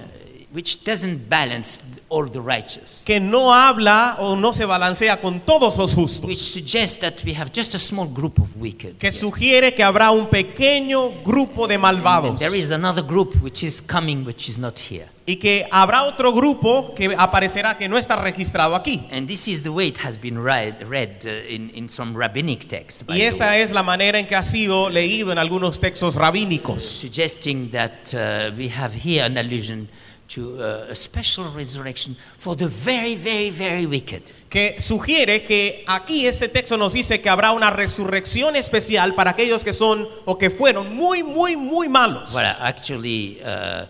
which 0.53 0.85
doesn't 0.85 1.29
balance 1.29 1.81
all 2.15 2.31
the 2.31 2.41
righteous, 2.41 3.03
que 3.05 3.19
no 3.19 3.53
habla 3.53 4.17
o 4.21 4.37
no 4.37 4.53
se 4.53 4.65
balancea 4.65 5.21
con 5.21 5.41
todos 5.41 5.77
los 5.77 5.95
justos, 5.95 6.25
which 6.29 6.39
suggests 6.39 6.99
that 7.01 7.15
we 7.25 7.35
have 7.35 7.51
just 7.53 7.75
a 7.75 7.79
small 7.79 8.07
group 8.07 8.39
of 8.39 8.47
wicked. 8.57 8.97
que 8.99 9.11
sugiere 9.11 9.75
que 9.75 9.83
habrá 9.83 10.11
un 10.13 10.29
pequeño 10.29 11.23
grupo 11.25 11.67
de 11.67 11.77
malvados 11.79 12.31
And 12.31 12.39
there 12.39 12.57
is 12.57 12.71
another 12.71 13.03
group 13.05 13.35
which 13.43 13.63
is 13.65 13.81
coming, 13.81 14.25
which 14.25 14.49
is 14.49 14.59
not 14.59 14.79
here. 14.79 15.09
y 15.27 15.37
que 15.37 15.67
habrá 15.71 16.03
otro 16.05 16.33
grupo 16.35 16.95
que 16.95 17.09
aparecerá 17.17 17.79
que 17.79 17.89
no 17.89 17.97
está 17.97 18.15
registrado 18.17 18.77
aquí. 18.77 19.09
And 19.11 19.27
this 19.27 19.49
is 19.49 19.63
the 19.63 19.71
way 19.71 19.89
it 19.89 19.97
has 20.05 20.21
been 20.21 20.39
read, 20.39 20.87
read 20.87 21.25
uh, 21.25 21.31
in, 21.51 21.71
in 21.75 21.89
some 21.89 22.15
rabbinic 22.17 22.69
texts, 22.69 23.03
by 23.03 23.15
Y 23.15 23.21
the 23.21 23.27
esta 23.29 23.47
way, 23.49 23.63
es 23.63 23.73
la 23.73 23.83
manera 23.83 24.19
en 24.19 24.27
que 24.27 24.37
ha 24.37 24.43
sido 24.43 24.91
leído 24.91 25.33
en 25.33 25.39
algunos 25.39 25.81
textos 25.81 26.15
rabínicos, 26.17 26.83
suggesting 26.83 27.71
that 27.71 28.13
uh, 28.15 28.55
we 28.57 28.69
have 28.69 28.95
here 28.95 29.25
an 29.25 29.39
allusion 29.39 29.89
to 30.35 30.57
uh, 30.59 30.87
a 30.91 30.95
special 30.95 31.45
resurrection 31.55 32.15
for 32.39 32.57
the 32.57 32.67
very, 32.69 33.15
very, 33.15 33.51
very 33.51 33.87
wicked. 33.87 34.23
que 34.49 34.81
sugiere 34.81 35.43
que 35.45 35.83
aquí 35.89 36.27
ese 36.27 36.49
texto 36.49 36.77
nos 36.77 36.93
dice 36.93 37.21
que 37.21 37.29
habrá 37.29 37.51
una 37.53 37.71
resurrección 37.71 38.55
especial 38.55 39.15
para 39.15 39.31
aquellos 39.33 39.65
que 39.65 39.73
son 39.73 40.07
o 40.27 40.39
que 40.39 40.49
fueron 40.49 40.95
muy, 40.95 41.23
muy, 41.25 41.57
muy 41.57 41.89
malos. 41.89 42.33
Well, 42.33 42.55
actually, 42.61 43.41
uh, 43.43 43.47
uh, 43.47 43.87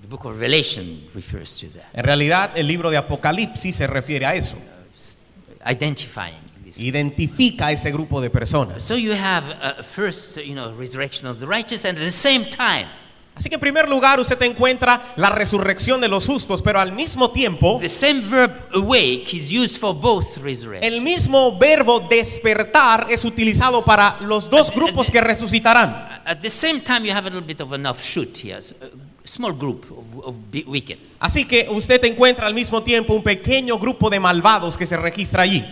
the 0.00 0.06
book 0.08 0.24
of 0.26 0.38
Revelation 0.38 1.02
refers 1.14 1.56
to 1.56 1.66
that, 1.70 1.86
En 1.92 2.04
realidad 2.04 2.52
el 2.56 2.68
libro 2.68 2.90
de 2.90 2.96
Apocalipsis 2.98 3.74
se 3.76 3.86
refiere 3.88 4.26
a 4.26 4.34
eso, 4.36 4.56
It's 4.90 5.16
identifying 5.68 6.36
this. 6.64 6.80
identifica 6.80 7.66
a 7.66 7.72
ese 7.72 7.90
grupo 7.90 8.20
de 8.20 8.30
personas. 8.30 8.82
So 8.84 8.96
you 8.96 9.12
have 9.12 9.44
uh, 9.60 9.82
first, 9.82 10.36
you 10.36 10.54
know, 10.54 10.72
resurrection 10.76 11.26
of 11.28 11.40
the 11.40 11.46
righteous, 11.46 11.84
and 11.84 11.98
at 11.98 12.04
the 12.04 12.10
same 12.12 12.44
time, 12.44 12.86
Así 13.34 13.48
que 13.48 13.54
en 13.54 13.60
primer 13.60 13.88
lugar 13.88 14.20
usted 14.20 14.40
encuentra 14.42 15.00
la 15.16 15.30
resurrección 15.30 16.00
de 16.02 16.08
los 16.08 16.26
justos, 16.26 16.60
pero 16.60 16.78
al 16.80 16.92
mismo 16.92 17.30
tiempo 17.30 17.78
the 17.80 17.88
same 17.88 18.20
verb 18.20 18.52
awake 18.74 19.32
is 19.32 19.50
used 19.50 19.78
for 19.80 19.94
both 19.94 20.36
resurrection. 20.42 20.84
el 20.92 21.00
mismo 21.00 21.56
verbo 21.58 22.00
despertar 22.10 23.06
es 23.10 23.24
utilizado 23.24 23.84
para 23.84 24.18
los 24.20 24.50
dos 24.50 24.70
grupos 24.74 25.10
que 25.10 25.20
resucitarán. 25.20 26.20
At 26.24 26.38
the 26.40 26.50
same 26.50 26.80
time, 26.80 27.04
you 27.06 27.12
have 27.12 27.26
a 27.26 27.30
little 27.30 27.40
bit 27.46 27.60
of 27.60 27.72
an 27.72 27.84
offshoot 27.86 28.36
here, 28.44 28.58
s- 28.58 28.74
a 28.80 28.88
small 29.26 29.52
group 29.52 29.84
of, 29.90 30.24
of 30.28 30.34
bi- 30.52 30.64
wicked. 30.68 30.98
Así 31.18 31.44
que 31.46 31.66
usted 31.70 32.04
encuentra 32.04 32.46
al 32.46 32.54
mismo 32.54 32.82
tiempo 32.82 33.12
un 33.14 33.22
pequeño 33.24 33.78
grupo 33.78 34.08
de 34.10 34.20
malvados 34.20 34.76
que 34.76 34.86
se 34.86 34.96
registra 34.96 35.42
allí. 35.42 35.64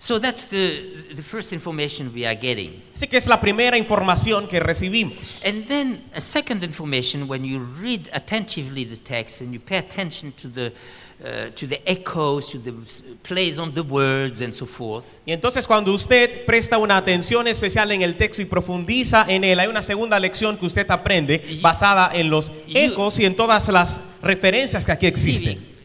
So 0.00 0.20
that's 0.20 0.44
the, 0.44 1.12
the 1.12 1.22
first 1.22 1.52
information 1.52 2.12
we 2.14 2.24
are 2.24 2.36
getting. 2.36 2.82
Así 2.94 3.08
que 3.08 3.16
es 3.16 3.26
la 3.26 3.40
primera 3.40 3.76
información 3.76 4.48
que 4.48 4.60
recibimos. 4.60 5.42
And 5.44 5.64
then 5.66 6.00
a 6.14 6.20
second 6.20 6.62
information, 6.62 7.26
when 7.26 7.44
you 7.44 7.58
read 7.58 8.08
attentively 8.12 8.84
the 8.84 8.96
text 8.96 9.40
and 9.40 9.52
you 9.52 9.58
pay 9.58 9.78
attention 9.78 10.32
to 10.36 10.48
the, 10.48 10.72
uh, 11.24 11.50
to 11.56 11.66
the 11.66 11.80
echoes, 11.84 12.46
to 12.46 12.58
the 12.58 12.72
plays 13.24 13.58
on 13.58 13.74
the 13.74 13.82
words 13.82 14.40
and 14.40 14.54
so 14.54 14.66
forth, 14.66 15.18
Y 15.26 15.32
entonces 15.32 15.66
cuando 15.66 15.92
usted 15.92 16.46
presta 16.46 16.78
una 16.78 16.96
atención 16.96 17.48
especial 17.48 17.90
en 17.90 18.02
el 18.02 18.16
texto 18.16 18.40
y 18.40 18.44
profundiza 18.44 19.26
en 19.28 19.42
él, 19.42 19.58
hay 19.58 19.66
una 19.66 19.82
segunda 19.82 20.20
lección 20.20 20.56
que 20.58 20.66
usted 20.66 20.88
aprende 20.90 21.58
basada 21.60 22.12
en 22.14 22.30
los 22.30 22.52
ecos 22.68 23.18
y 23.18 23.24
en 23.24 23.34
todas 23.34 23.68
las 23.68 24.00
referencias 24.22 24.84
que 24.84 24.92
aquí 24.92 25.06
existen. 25.06 25.77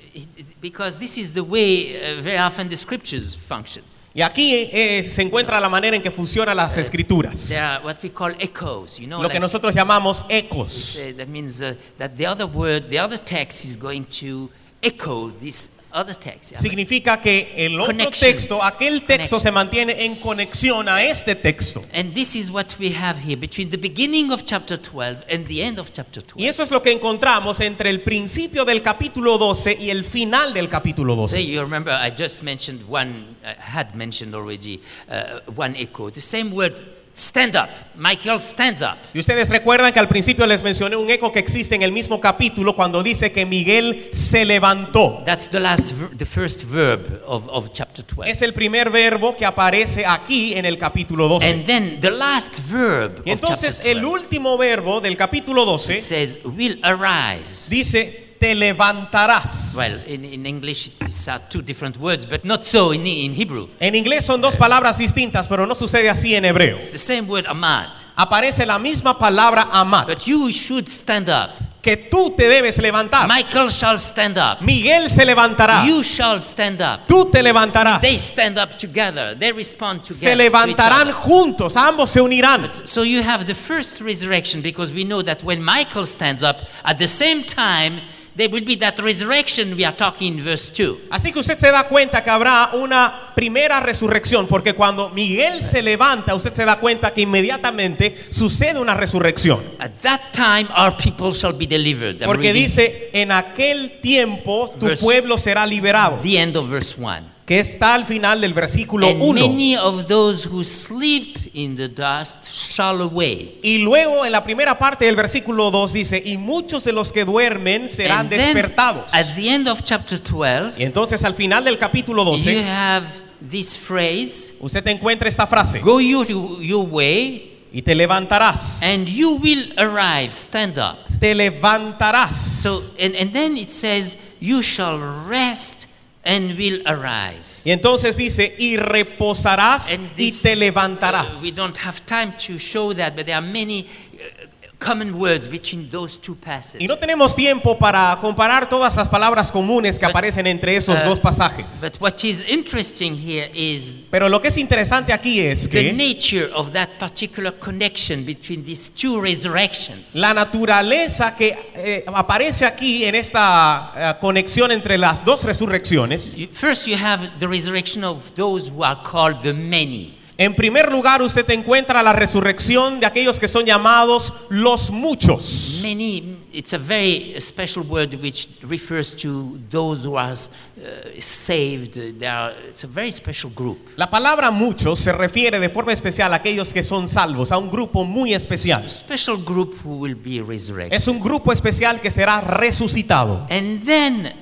Because 0.63 0.97
this 0.97 1.17
is 1.17 1.33
the 1.33 1.43
way 1.43 1.93
uh, 1.97 2.21
very 2.21 2.37
often 2.37 2.69
the 2.69 2.77
scriptures 2.77 3.35
functions. 3.35 4.01
Y 4.15 4.21
aquí 4.21 4.69
eh, 4.71 5.03
se 5.03 5.21
encuentra 5.21 5.59
la 5.59 5.67
manera 5.67 5.97
en 5.97 6.01
que 6.01 6.09
funcionan 6.09 6.55
las 6.55 6.77
escrituras. 6.77 7.49
There 7.49 7.59
are 7.59 7.83
what 7.83 7.97
we 8.01 8.09
call 8.09 8.31
echoes, 8.39 8.97
you 8.97 9.05
know, 9.05 9.21
Lo 9.21 9.27
que 9.27 9.33
like- 9.33 9.41
nosotros 9.41 9.75
llamamos 9.75 10.25
ecos. 10.29 10.71
Say 10.71 11.11
that 11.17 11.27
means 11.27 11.61
uh, 11.61 11.75
that 11.97 12.15
the 12.15 12.25
other 12.25 12.45
word, 12.45 12.87
the 12.89 12.97
other 12.97 13.17
text 13.17 13.65
is 13.65 13.75
going 13.75 14.05
to 14.21 14.49
echo 14.83 15.31
this 15.39 15.85
other 15.93 16.15
text. 16.15 16.55
Significa 16.55 17.21
que 17.21 17.53
el 17.55 17.79
otro 17.79 18.09
texto, 18.09 18.61
aquel 18.63 19.03
texto 19.03 19.39
se 19.39 19.51
mantiene 19.51 20.05
en 20.05 20.15
conexión 20.15 20.89
a 20.89 21.03
este 21.03 21.35
texto. 21.35 21.81
And 21.93 22.13
this 22.13 22.35
is 22.35 22.49
what 22.51 22.75
we 22.79 22.93
have 22.93 23.19
here 23.19 23.37
between 23.37 23.69
the 23.69 23.77
beginning 23.77 24.31
of 24.31 24.45
chapter 24.45 24.77
12 24.77 25.23
and 25.29 25.45
the 25.47 25.63
end 25.63 25.79
of 25.79 25.91
chapter 25.93 26.21
12. 26.21 26.41
Y 26.41 26.47
eso 26.47 26.63
es 26.63 26.71
lo 26.71 26.81
que 26.81 26.91
encontramos 26.91 27.59
entre 27.61 27.89
el 27.89 28.01
principio 28.01 28.65
del 28.65 28.81
capítulo 28.81 29.37
12 29.37 29.77
y 29.79 29.89
el 29.89 30.03
final 30.03 30.53
del 30.53 30.67
capítulo 30.67 31.13
So 31.13 31.35
12. 31.35 31.45
you 31.45 31.61
remember 31.61 31.93
I 31.93 32.11
just 32.11 32.43
mentioned 32.43 32.81
one, 32.89 33.35
I 33.43 33.55
had 33.59 33.95
mentioned 33.95 34.33
already 34.35 34.81
uh, 35.09 35.39
one 35.55 35.75
echo. 35.77 36.09
The 36.09 36.21
same 36.21 36.51
word, 36.51 36.81
stand 37.15 37.55
up. 37.55 37.69
Michael 37.95 38.39
stands 38.39 38.81
up. 38.81 38.97
Y 39.13 39.19
ustedes 39.19 39.49
recuerdan 39.49 39.93
que 39.93 39.99
al 39.99 40.07
principio 40.07 40.47
les 40.47 40.63
mencioné 40.63 40.95
un 40.95 41.09
eco 41.09 41.31
que 41.31 41.39
existe 41.39 41.75
en 41.75 41.83
el 41.83 41.91
mismo 41.91 42.19
capítulo 42.19 42.75
cuando 42.75 43.03
dice 43.03 43.31
que 43.31 43.45
Miguel 43.45 44.09
se 44.11 44.45
levantó. 44.45 45.21
That's 45.25 45.49
the 45.49 45.59
last, 45.59 45.93
the 46.17 46.25
first 46.25 46.63
verb 46.63 47.21
of, 47.27 47.47
of 47.49 47.71
chapter 47.71 48.03
12. 48.03 48.31
Es 48.31 48.41
el 48.41 48.53
primer 48.53 48.89
verbo 48.89 49.35
que 49.35 49.45
aparece 49.45 50.05
aquí 50.05 50.55
en 50.55 50.65
el 50.65 50.77
capítulo 50.79 51.27
12. 51.27 51.49
And 51.49 51.65
then 51.65 51.99
the 52.01 52.11
last 52.11 52.59
verb 52.67 53.21
Y 53.25 53.31
of 53.31 53.39
chapter 53.39 53.49
entonces 53.49 53.81
el 53.85 54.01
12 54.01 54.13
último 54.13 54.57
verbo 54.57 54.99
del 54.99 55.15
capítulo 55.15 55.65
12 55.65 55.97
it 55.97 56.01
says, 56.01 56.39
will 56.43 56.79
arise. 56.83 57.69
dice, 57.69 58.22
te 58.43 58.53
levantarás. 58.55 59.73
Well, 59.77 60.03
in, 60.05 60.25
in 60.25 60.45
English, 60.45 60.91
it's 60.99 61.29
uh, 61.29 61.39
two 61.49 61.61
different 61.61 61.95
words, 61.95 62.25
but 62.25 62.43
not 62.43 62.65
so 62.65 62.91
in, 62.91 63.07
in 63.07 63.33
Hebrew. 63.33 63.69
En 63.79 63.95
inglés 63.95 64.25
son 64.25 64.41
dos 64.41 64.57
palabras 64.57 64.97
distintas, 64.97 65.47
pero 65.47 65.65
no 65.65 65.73
sucede 65.75 66.09
así 66.09 66.35
en 66.35 66.43
hebreo. 66.43 66.75
It's 66.75 66.91
the 66.91 66.97
same 66.97 67.21
word, 67.21 67.45
amad. 67.47 67.87
Aparece 68.17 68.65
la 68.65 68.79
misma 68.79 69.17
palabra 69.17 69.69
amar, 69.71 70.05
But 70.07 70.27
you 70.27 70.51
should 70.51 70.89
stand 70.89 71.29
up. 71.29 71.51
que 71.81 71.95
tú 71.95 72.35
te 72.35 72.49
debes 72.49 72.79
levantar. 72.79 73.29
Michael 73.29 73.71
shall 73.71 73.97
stand 73.97 74.37
up. 74.37 74.61
Miguel 74.61 75.09
se 75.09 75.23
levantará. 75.23 75.85
You 75.85 76.03
shall 76.03 76.41
stand 76.41 76.81
up. 76.81 77.07
Tú 77.07 77.31
te 77.31 77.41
levantarás. 77.41 78.01
They 78.01 78.17
stand 78.17 78.59
up 78.59 78.77
together. 78.77 79.37
They 79.39 79.53
respond 79.53 80.03
together. 80.03 80.27
Se 80.27 80.31
to 80.31 80.43
levantarán 80.43 81.07
other. 81.07 81.13
juntos, 81.13 81.77
ambos 81.77 82.09
se 82.09 82.19
unirán. 82.19 82.69
So 82.85 83.03
you 83.03 83.23
have 83.23 83.45
the 83.45 83.55
first 83.55 84.01
resurrection 84.01 84.61
because 84.61 84.93
we 84.93 85.05
know 85.05 85.21
that 85.23 85.41
when 85.43 85.63
Michael 85.63 86.05
stands 86.05 86.43
up, 86.43 86.57
at 86.83 86.97
the 86.97 87.07
same 87.07 87.43
time, 87.43 88.01
there 88.35 88.49
will 88.51 88.65
be 88.65 88.75
that 88.77 88.97
resurrection 88.99 89.75
we 89.77 89.85
are 89.85 89.95
talking 89.95 90.37
in 90.39 90.43
verse 90.43 90.71
2. 90.71 91.07
Así 91.11 91.31
que 91.31 91.39
usted 91.39 91.57
se 91.59 91.71
da 91.71 91.87
cuenta 91.87 92.23
que 92.23 92.29
habrá 92.29 92.71
una 92.73 93.31
primera 93.35 93.79
resurrección, 93.79 94.47
porque 94.47 94.73
cuando 94.73 95.09
Miguel 95.09 95.61
se 95.61 95.81
levanta, 95.81 96.33
usted 96.35 96.53
se 96.53 96.65
da 96.65 96.77
cuenta 96.79 97.13
que 97.13 97.21
inmediatamente 97.21 98.15
sucede 98.29 98.79
una 98.79 98.93
resurrección. 98.95 99.59
At 99.79 99.91
that 100.01 100.21
time, 100.33 100.67
our 100.75 100.95
people 100.97 101.31
shall 101.31 101.53
be 101.53 101.67
delivered. 101.67 102.21
I'm 102.21 102.27
Porque 102.27 102.51
reading 102.51 102.63
dice, 102.63 103.09
en 103.13 103.31
aquel 103.31 103.99
tiempo 104.01 104.73
tu 104.79 104.87
Verse- 104.87 105.01
pueblo 105.03 105.37
será 105.37 105.65
liberado, 105.65 106.17
the 106.23 106.37
end 106.39 106.55
of 106.55 106.69
verse 106.69 106.95
1. 106.97 107.32
Que 107.45 107.59
está 107.59 107.93
al 107.93 108.05
final 108.05 108.39
del 108.39 108.53
versículo 108.53 109.07
And 109.07 109.21
1. 109.21 109.33
many 109.49 109.75
of 109.75 110.05
those 110.07 110.47
who 110.47 110.63
sleep 110.63 111.37
in 111.53 111.75
the 111.75 111.89
dust 111.89 112.45
shall 112.45 113.01
awake. 113.01 113.59
Y 113.63 113.79
luego 113.79 114.25
en 114.25 114.31
la 114.31 114.43
primera 114.43 114.77
parte 114.77 115.05
del 115.05 115.15
versículo 115.17 115.69
2 115.69 115.93
dice, 115.93 116.23
y 116.25 116.37
muchos 116.37 116.83
de 116.85 116.93
los 116.93 117.11
que 117.11 117.25
duermen 117.25 117.89
serán 117.89 118.21
And 118.21 118.29
then, 118.29 118.39
despertados. 118.55 119.13
at 119.13 119.25
the 119.35 119.49
end 119.49 119.67
of 119.67 119.81
chapter 119.83 120.17
12, 120.19 120.73
Y 120.79 120.83
entonces 120.83 121.23
al 121.25 121.33
final 121.33 121.63
del 121.65 121.77
capítulo 121.77 122.23
you 122.23 122.31
12, 122.43 122.63
have 122.63 123.05
this 123.51 123.77
phrase 123.77 124.53
usted 124.61 124.87
encuentra 124.87 125.27
esta 125.27 125.45
frase, 125.45 125.79
Go 125.81 125.99
your, 125.99 126.25
your 126.61 126.87
way, 126.89 127.49
y 127.73 127.81
te 127.81 127.93
levantarás, 127.93 128.81
and 128.83 129.05
you 129.07 129.37
will 129.43 129.73
arrive. 129.77 130.31
Stand 130.31 130.77
up. 130.77 130.97
te 131.19 131.35
levantarás. 131.35 132.35
So, 132.61 132.81
and, 132.99 133.15
and 133.15 133.33
then 133.33 133.57
it 133.57 133.69
says, 133.69 134.15
You 134.39 134.61
shall 134.61 134.97
rest 135.27 135.87
and 136.25 136.57
will 136.57 136.81
arise. 136.85 137.63
y 137.65 137.71
entonces 137.71 138.15
dice, 138.15 138.55
y 138.57 138.77
reposarás 138.77 139.91
And 139.91 140.03
y 140.17 140.31
this, 140.31 140.41
te 140.41 140.53
uh, 140.53 140.55
levantarás. 140.55 141.41
we 141.43 141.51
don't 141.51 141.77
have 141.79 141.99
time 142.05 142.33
to 142.47 142.57
show 142.57 142.93
that, 142.93 143.15
but 143.15 143.25
there 143.25 143.35
are 143.35 143.41
many 143.45 143.85
uh, 144.13 144.47
common 144.83 145.13
words 145.13 145.47
between 145.47 145.89
those 145.89 146.19
two 146.19 146.35
passages. 146.35 146.81
Y 146.81 146.87
no 146.87 146.97
tenemos 146.97 147.35
tiempo 147.35 147.77
para 147.77 148.17
comparar 148.21 148.69
todas 148.69 148.95
las 148.95 149.09
palabras 149.09 149.51
comunes 149.51 149.97
que 149.97 150.05
aparecen 150.05 150.47
entre 150.47 150.75
esos 150.75 151.01
uh, 151.01 151.05
dos 151.05 151.19
pasajes. 151.19 151.79
But 151.81 151.99
what 151.99 152.23
is 152.23 152.43
interesting 152.47 153.15
here 153.15 153.49
is 153.53 154.07
Pero 154.11 154.29
lo 154.29 154.41
que 154.41 154.49
es 154.49 154.57
interesante 154.57 155.13
aquí 155.13 155.39
es 155.39 155.69
the 155.69 155.69
que 155.69 155.93
nature 155.93 156.49
of 156.53 156.71
that 156.73 156.89
particular 156.99 157.53
connection 157.59 158.25
between 158.25 158.63
these 158.63 158.91
two 158.91 159.21
resurrections. 159.21 160.15
la 160.15 160.33
naturaleza 160.33 161.35
que 161.35 161.55
eh, 161.75 162.03
aparece 162.07 162.65
aquí 162.65 163.05
en 163.05 163.15
esta 163.15 163.93
eh, 163.95 164.13
conexión 164.19 164.71
entre 164.71 164.97
las 164.97 165.23
dos 165.23 165.43
resurrecciones, 165.43 166.37
First, 166.53 166.87
you 166.87 166.95
have 166.95 167.29
the 167.39 167.47
resurrection 167.47 168.03
of 168.03 168.35
those 168.35 168.69
who 168.69 168.83
are 168.83 168.99
called 169.03 169.41
the 169.41 169.53
many. 169.53 170.17
En 170.37 170.55
primer 170.55 170.91
lugar 170.91 171.21
usted 171.21 171.49
encuentra 171.51 172.01
la 172.03 172.13
resurrección 172.13 172.99
de 172.99 173.05
aquellos 173.05 173.39
que 173.39 173.47
son 173.47 173.65
llamados 173.65 174.33
los 174.49 174.91
muchos. 174.91 175.79
Many 175.83 176.43
it's 176.53 176.73
a 176.73 176.77
very 176.77 177.35
special 177.39 177.83
word 177.83 178.13
which 178.21 178.47
refers 178.63 179.15
to 179.15 179.57
those 179.69 180.05
who 180.05 180.17
are 180.17 180.33
uh, 180.33 181.19
saved. 181.19 181.95
They 182.19 182.27
are, 182.27 182.53
it's 182.69 182.83
a 182.83 182.87
very 182.87 183.11
special 183.11 183.51
group. 183.53 183.79
La 183.97 184.09
palabra 184.09 184.51
muchos 184.51 184.99
se 184.99 185.11
refiere 185.11 185.59
de 185.59 185.69
forma 185.69 185.91
especial 185.91 186.31
a 186.33 186.37
aquellos 186.37 186.71
que 186.71 186.83
son 186.83 187.09
salvos, 187.09 187.51
a 187.51 187.57
un 187.57 187.69
grupo 187.69 188.05
muy 188.05 188.33
especial. 188.33 188.83
A 188.85 188.89
special 188.89 189.37
group 189.43 189.75
who 189.83 189.97
will 189.97 190.15
be 190.15 190.41
resurrected. 190.41 190.95
Es 190.95 191.07
un 191.07 191.19
grupo 191.19 191.51
especial 191.51 191.99
que 191.99 192.11
será 192.11 192.39
resucitado. 192.41 193.47
And 193.49 193.83
then 193.83 194.33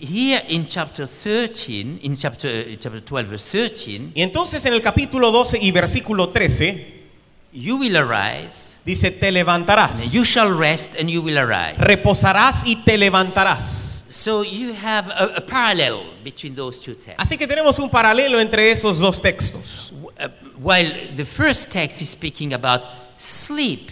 here 0.00 0.42
in 0.48 0.66
chapter 0.66 1.06
13, 1.06 2.00
in 2.02 2.16
chapter, 2.16 2.76
chapter 2.78 3.00
12, 3.00 3.26
verse 3.28 3.46
13, 3.50 4.12
Y 4.14 4.22
entonces 4.22 4.64
en 4.66 4.72
el 4.74 4.80
capítulo 4.80 5.30
12 5.30 5.58
y 5.60 5.70
versículo 5.72 6.30
13 6.30 6.98
you 7.52 7.78
will 7.78 7.96
arise, 7.96 8.76
dice, 8.84 9.10
te 9.10 9.30
levantarás, 9.32 10.12
you 10.12 10.22
shall 10.22 10.56
rest, 10.58 11.00
and 11.00 11.08
you 11.08 11.22
will 11.22 11.38
arise. 11.38 11.76
reposarás 11.78 12.64
y 12.66 12.76
te 12.84 12.98
levantarás. 12.98 14.04
So 14.08 14.42
you 14.42 14.74
have 14.74 15.08
a, 15.10 15.36
a 15.36 15.40
parallel 15.40 16.02
between 16.22 16.54
those 16.54 16.78
two 16.78 16.94
texts. 16.94 17.18
Así 17.18 17.38
que 17.38 17.46
tenemos 17.46 17.78
un 17.78 17.90
paralelo 17.90 18.38
entre 18.40 18.70
esos 18.70 18.98
dos 18.98 19.20
textos. 19.20 19.92
Uh, 20.18 20.28
while 20.58 20.90
the 21.16 21.24
first 21.24 21.70
text 21.72 22.02
is 22.02 22.10
speaking 22.10 22.52
about 22.54 22.82
sleep 23.16 23.90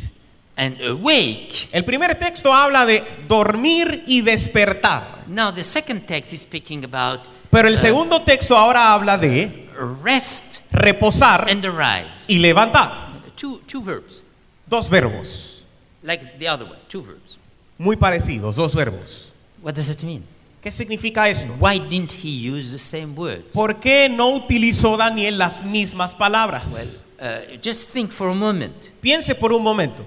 and 0.57 0.81
awake, 0.83 1.69
El 1.73 1.85
primer 1.85 2.15
texto 2.19 2.53
habla 2.53 2.87
de 2.87 3.03
dormir 3.29 4.03
y 4.07 4.23
despertar, 4.23 5.25
now 5.29 5.53
the 5.53 5.63
second 5.63 6.07
text 6.07 6.33
is 6.33 6.41
speaking 6.43 6.85
about 6.85 7.21
pero 7.51 7.69
el 7.69 7.75
uh, 7.75 7.79
segundo 7.79 8.23
texto 8.23 8.57
ahora 8.57 8.93
habla 8.93 9.17
de 9.19 9.69
rest 10.03 10.61
reposar 10.73 11.49
and 11.51 11.65
arise. 11.65 12.27
y 12.33 12.39
levantar. 12.39 13.07
Two, 13.37 13.61
two 13.67 13.83
verbs, 13.83 14.23
Dos 14.67 14.89
verbos, 14.91 15.63
like 16.03 16.25
the 16.39 16.49
other 16.49 16.65
one, 16.67 16.79
two 16.89 17.03
verbs. 17.03 17.39
muy 17.79 17.97
parecidos, 17.97 18.57
dos 18.57 18.75
verbos. 18.75 19.33
What 19.63 19.75
does 19.75 19.91
it 19.91 20.03
mean? 20.03 20.25
¿Qué 20.63 20.71
significa 20.73 21.29
esto? 21.29 21.53
Why 21.61 21.79
didn't 21.79 22.13
he 22.13 22.51
use 22.51 22.73
the 22.73 22.79
same 22.79 23.15
words? 23.15 23.45
¿Por 23.53 23.77
qué 23.79 24.09
no 24.09 24.31
utilizó 24.31 24.97
Daniel 24.97 25.39
las 25.39 25.65
mismas 25.65 26.15
palabras? 26.15 27.03
Well, 27.21 27.53
uh, 27.55 27.59
just 27.63 27.91
think 27.93 28.11
for 28.11 28.31
a 28.31 28.35
moment. 28.35 28.89
Piense 29.01 29.35
por 29.37 29.53
un 29.53 29.63
momento. 29.63 30.05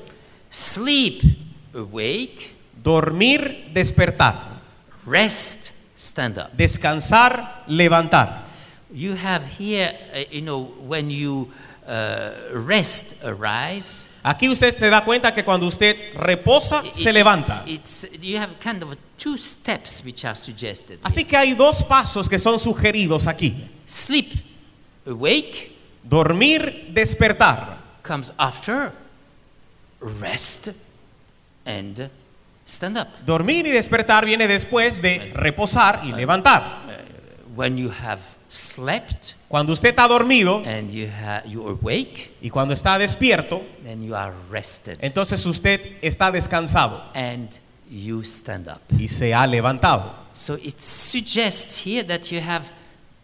Sleep, 0.49 1.21
awake, 1.73 2.55
Dormir, 2.81 3.69
despertar. 3.73 4.61
rest, 5.05 5.73
stand 5.95 6.37
up. 6.37 6.51
Descansar, 6.55 7.63
levantar. 7.67 8.43
You 8.91 9.15
have 9.15 9.43
here, 9.59 9.93
uh, 10.13 10.23
you 10.31 10.41
know, 10.41 10.71
when 10.87 11.09
you 11.11 11.47
uh, 11.87 12.31
rest, 12.53 13.23
arise. 13.23 14.19
Aquí 14.23 14.49
usted 14.49 14.77
se 14.77 14.89
da 14.89 15.03
cuenta 15.03 15.33
que 15.33 15.43
cuando 15.43 15.67
usted 15.67 15.95
reposa, 16.15 16.83
se 16.93 17.11
levanta. 17.13 17.63
It's, 17.67 18.07
you 18.21 18.37
have 18.37 18.59
kind 18.59 18.81
of 18.81 18.95
two 19.17 19.37
steps 19.37 20.03
which 20.03 20.25
are 20.25 20.35
suggested. 20.35 20.99
Así 21.03 21.25
que 21.25 21.37
hay 21.37 21.53
dos 21.53 21.83
pasos 21.83 22.27
que 22.29 22.39
son 22.39 22.57
sugeridos 22.59 23.27
aquí. 23.27 23.55
Sleep, 23.85 24.31
awake, 25.05 25.75
Dormir, 26.03 26.91
despertar. 26.93 27.77
comes 28.01 28.31
after 28.39 28.91
rest 30.01 30.69
and 31.65 32.09
stand 32.65 32.97
up. 32.97 33.07
Dormir 33.25 33.65
y 33.67 33.71
despertar 33.71 34.25
viene 34.25 34.47
después 34.47 35.01
de 35.01 35.31
reposar 35.33 36.01
y 36.03 36.11
levantar. 36.11 36.63
When 37.55 37.77
you 37.77 37.91
have 37.91 38.21
slept 38.47 39.33
Cuando 39.49 39.73
usted 39.73 39.89
está 39.89 40.07
dormido 40.07 40.63
and 40.65 40.91
you, 40.91 41.07
you 41.45 41.67
awake, 41.67 42.35
y 42.41 42.49
cuando 42.49 42.73
está 42.73 42.97
despierto, 42.99 43.63
then 43.83 44.03
you 44.03 44.15
are 44.15 44.33
rested 44.51 44.97
entonces 45.01 45.43
usted 45.47 45.81
está 46.03 46.31
descansado 46.31 47.03
and 47.15 47.49
you 47.89 48.21
stand 48.21 48.67
up. 48.67 48.79
y 48.97 49.07
se 49.07 49.33
ha 49.33 49.47
levantado. 49.47 50.13
So 50.33 50.55
it 50.55 50.79
suggests 50.79 51.83
here 51.83 52.03
that 52.03 52.31
you 52.31 52.39
have 52.39 52.65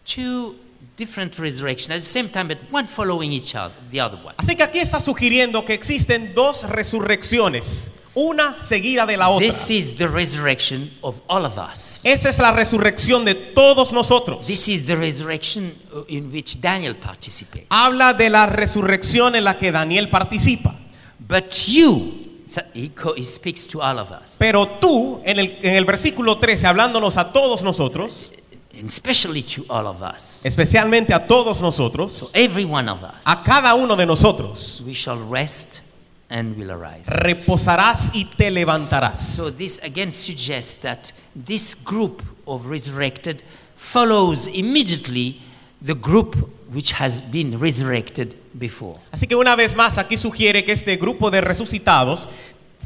two 0.04 0.56
different 0.96 1.38
resurrections 1.38 1.90
at 1.90 2.00
the 2.00 2.02
same 2.02 2.28
time, 2.28 2.48
but 2.48 2.58
one 2.70 2.86
following 2.86 3.30
each 3.30 3.54
other, 3.54 3.74
the 3.90 4.00
other 4.00 4.16
one. 4.16 4.34
Así 4.38 4.56
que 4.56 4.62
aquí 4.62 4.78
está 4.78 4.98
sugiriendo 4.98 5.64
que 5.64 5.74
existen 5.74 6.34
dos 6.34 6.64
resurrecciones, 6.68 8.02
una 8.14 8.56
seguida 8.62 9.04
de 9.04 9.16
la 9.18 9.28
otra. 9.28 9.46
This 9.46 9.70
is 9.70 9.96
the 9.96 10.08
resurrection 10.08 10.90
of 11.02 11.20
all 11.28 11.44
of 11.44 11.58
us. 11.58 12.04
Esa 12.04 12.30
es 12.30 12.38
la 12.38 12.52
resurrección 12.52 13.24
de 13.24 13.34
todos 13.34 13.92
nosotros. 13.92 14.46
This 14.46 14.68
is 14.68 14.86
the 14.86 14.96
resurrection 14.96 15.72
uh, 15.92 16.04
in 16.08 16.32
which 16.32 16.60
Daniel 16.60 16.94
participates. 16.96 17.66
Habla 17.68 18.14
de 18.14 18.30
la 18.30 18.46
resurrección 18.46 19.34
en 19.36 19.44
la 19.44 19.58
que 19.58 19.70
Daniel 19.70 20.08
participa. 20.08 20.74
But 21.18 21.52
you, 21.66 22.44
so 22.46 22.62
he, 22.72 22.90
he 23.16 23.24
speaks 23.24 23.66
to 23.66 23.82
all 23.82 23.98
of 23.98 24.10
us, 24.12 24.36
Pero 24.38 24.78
tú, 24.80 25.20
en 25.24 25.38
el, 25.40 25.58
en 25.60 25.74
el 25.74 25.84
versículo 25.84 26.38
13, 26.38 26.68
hablándonos 26.68 27.16
a 27.16 27.32
todos 27.32 27.62
nosotros, 27.62 28.32
and 28.78 28.88
especially 28.88 29.42
to 29.42 29.64
all 29.68 29.86
of 29.86 30.02
us, 30.02 30.44
especialmente 30.44 31.14
a 31.14 31.26
todos 31.26 31.60
nosotros, 31.60 32.30
every 32.34 32.64
one 32.64 32.88
of 32.88 33.02
us, 33.02 33.24
a 33.26 33.42
cada 33.42 33.74
uno 33.74 33.96
de 33.96 34.06
nosotros, 34.06 34.82
we 34.86 34.92
shall 34.94 35.18
rest 35.28 35.82
and 36.28 36.56
will 36.56 36.70
arise. 36.70 37.06
reposarás 37.06 38.10
y 38.14 38.24
te 38.36 38.50
levantarás. 38.50 39.18
So 39.18 39.50
this 39.50 39.80
again 39.82 40.12
suggests 40.12 40.82
that 40.82 41.12
this 41.34 41.74
group 41.74 42.22
of 42.46 42.66
resurrected 42.66 43.42
follows 43.76 44.46
immediately 44.46 45.40
the 45.82 45.94
group 45.94 46.34
which 46.72 46.92
has 46.92 47.20
been 47.20 47.58
resurrected 47.58 48.34
before. 48.58 48.98
Así 49.12 49.26
que 49.26 49.36
una 49.36 49.54
vez 49.54 49.76
más 49.76 49.98
aquí 49.98 50.16
sugiere 50.16 50.64
que 50.64 50.72
este 50.72 50.96
grupo 50.96 51.30
de 51.30 51.40
resucitados 51.40 52.28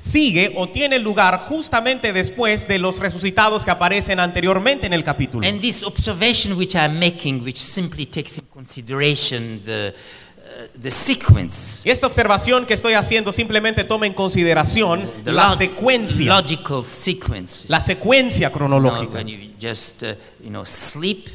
sigue 0.03 0.53
o 0.57 0.69
tiene 0.69 0.99
lugar 0.99 1.39
justamente 1.49 2.13
después 2.13 2.67
de 2.67 2.79
los 2.79 2.99
resucitados 2.99 3.65
que 3.65 3.71
aparecen 3.71 4.19
anteriormente 4.21 4.87
en 4.87 4.93
el 4.93 5.05
capítulo. 5.05 5.47
And 5.47 5.61
this 5.61 5.83
observation 5.83 6.57
which 6.57 6.75
I'm 6.75 6.99
making, 6.99 7.43
which 7.45 7.59
simply 7.59 8.07
takes 8.07 8.39
in 8.39 8.45
consideration 8.53 9.63
the, 9.65 9.95
uh, 9.95 10.81
the 10.83 10.91
sequence, 10.91 11.83
Y 11.87 11.91
esta 11.91 12.07
observación 12.07 12.67
que 12.67 12.75
estoy 12.75 12.95
haciendo 12.95 13.33
simplemente 13.33 13.85
toma 13.85 14.07
en 14.07 14.15
consideración 14.15 15.09
the 15.25 15.33
la 15.33 15.51
log- 15.51 15.57
secuencia, 15.59 16.27
logical 16.41 16.85
sequence. 16.85 17.67
la 17.69 17.81
secuencia 17.81 18.51
cronológica. 18.51 19.15
when 19.15 19.29
you 19.29 19.51
just 19.61 20.03
uh, 20.03 20.15
you 20.43 20.51
know 20.51 20.65
sleep, 20.65 21.29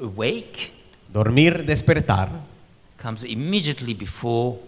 awake, 0.00 0.72
Dormir, 1.12 1.64
despertar, 1.64 2.28
comes 3.02 3.24
immediately 3.24 3.94
before 3.94 4.58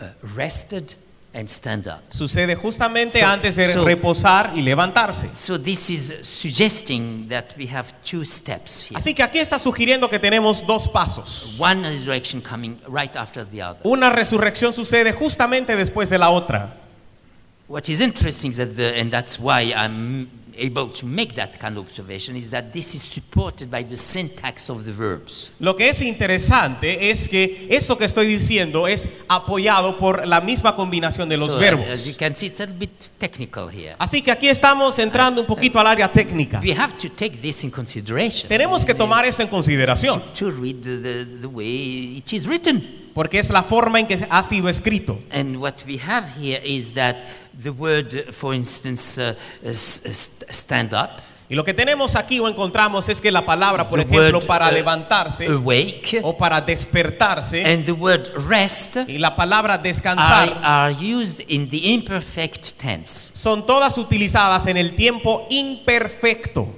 uh, 0.00 0.04
rested 0.36 0.94
and 1.34 1.48
stand 1.48 1.86
up. 1.86 2.00
sucede 2.10 2.54
justamente 2.56 3.18
So- 3.18 3.26
antes 3.26 3.56
de 3.56 3.72
so- 3.72 3.84
reposar 3.84 4.52
y 4.54 4.62
levantarse. 4.62 5.28
So 5.36 5.58
this 5.58 5.88
is 5.90 6.12
suggesting 6.22 7.28
that 7.28 7.54
we 7.58 7.66
have 7.66 7.86
two 8.08 8.24
steps 8.24 8.88
here. 8.90 8.98
Así 8.98 9.14
que 9.14 9.22
aquí 9.22 9.38
está 9.38 9.58
sugiriendo 9.58 10.08
que 10.10 10.18
tenemos 10.18 10.66
dos 10.66 10.88
pasos. 10.88 11.54
One 11.58 11.88
resurrection 11.88 12.40
coming 12.42 12.76
right 12.86 13.14
after 13.16 13.46
the 13.46 13.62
other. 13.62 13.80
Una 13.84 14.10
resurrección 14.10 14.74
sucede 14.74 15.12
justamente 15.12 15.74
después 15.76 16.10
de 16.10 16.18
la 16.18 16.30
otra. 16.30 16.76
What 17.68 17.88
is 17.88 18.00
interesting 18.02 18.50
is 18.50 18.58
that 18.58 18.76
the, 18.76 19.00
and 19.00 19.10
that's 19.10 19.38
why 19.38 19.72
I'm 19.72 20.28
able 20.58 20.88
to 20.92 21.06
make 21.06 21.34
that 21.34 21.58
kind 21.58 21.76
of 21.78 21.84
observation 21.86 22.36
is 22.36 22.50
that 22.50 22.72
this 22.72 22.94
is 22.94 23.02
supported 23.02 23.70
by 23.70 23.82
the 23.82 23.96
syntax 23.96 24.68
of 24.70 24.84
the 24.84 24.92
verbs. 24.92 25.52
Lo 25.60 25.74
que 25.76 25.88
es 25.88 26.00
interesante 26.02 27.10
es 27.10 27.28
que 27.28 27.66
eso 27.70 27.96
que 27.96 28.04
estoy 28.04 28.26
diciendo 28.26 28.86
es 28.88 29.08
apoyado 29.28 29.96
por 29.98 30.26
la 30.26 30.40
misma 30.40 30.74
combinación 30.74 31.28
de 31.28 31.38
los 31.38 31.48
So 31.52 31.58
verbos. 31.58 31.86
as 31.88 32.06
you 32.06 32.14
can 32.14 32.34
see, 32.34 32.46
it's 32.46 32.60
a 32.60 32.66
bit 32.66 32.90
technical 33.18 33.68
here. 33.68 33.94
Así 33.98 34.22
que 34.22 34.30
aquí 34.30 34.48
estamos 34.48 34.98
entrando 34.98 35.40
un 35.40 35.46
poquito 35.46 35.78
al 35.78 35.86
área 35.86 36.10
técnica. 36.12 36.60
We 36.62 36.72
have 36.72 36.94
to 36.98 37.08
take 37.08 37.38
this 37.40 37.64
in 37.64 37.70
consideration 37.70 38.48
Tenemos 38.48 38.84
que 38.84 38.94
tomar 38.94 39.24
eso 39.24 39.42
en 39.42 39.48
consideración, 39.48 40.20
to 40.38 40.50
read 40.50 40.82
the, 40.82 40.98
the, 40.98 41.24
the 41.42 41.46
way 41.48 42.16
it 42.18 42.32
is 42.32 42.46
written. 42.46 43.01
Porque 43.14 43.38
es 43.38 43.50
la 43.50 43.62
forma 43.62 44.00
en 44.00 44.06
que 44.06 44.26
ha 44.28 44.42
sido 44.42 44.68
escrito. 44.68 45.18
And 45.30 45.56
what 45.56 45.74
we 45.86 45.98
have 45.98 46.26
here 46.38 46.60
is 46.64 46.94
that 46.94 47.16
the 47.62 47.70
word, 47.70 48.32
for 48.32 48.54
instance, 48.54 49.18
uh, 49.20 49.34
stand 49.72 50.92
up, 50.92 51.22
Y 51.52 51.54
lo 51.54 51.64
que 51.64 51.74
tenemos 51.74 52.16
aquí 52.16 52.40
o 52.40 52.48
encontramos 52.48 53.10
es 53.10 53.20
que 53.20 53.30
la 53.30 53.44
palabra, 53.44 53.86
por 53.86 53.98
the 53.98 54.06
ejemplo, 54.06 54.38
word, 54.38 54.46
para 54.46 54.70
uh, 54.70 54.72
levantarse 54.72 55.46
awake, 55.48 56.20
o 56.22 56.34
para 56.34 56.62
despertarse 56.62 57.62
and 57.62 57.84
the 57.84 57.92
word 57.92 58.26
rest 58.48 58.96
y 59.06 59.18
la 59.18 59.36
palabra 59.36 59.74
are, 59.74 59.82
descansar 59.82 60.58
are 60.62 60.94
used 60.94 61.42
in 61.48 61.68
the 61.68 61.92
imperfect 61.92 62.78
tense. 62.80 63.32
son 63.34 63.66
todas 63.66 63.98
utilizadas 63.98 64.66
en 64.66 64.78
el 64.78 64.94
tiempo 64.94 65.46
imperfecto, 65.50 66.68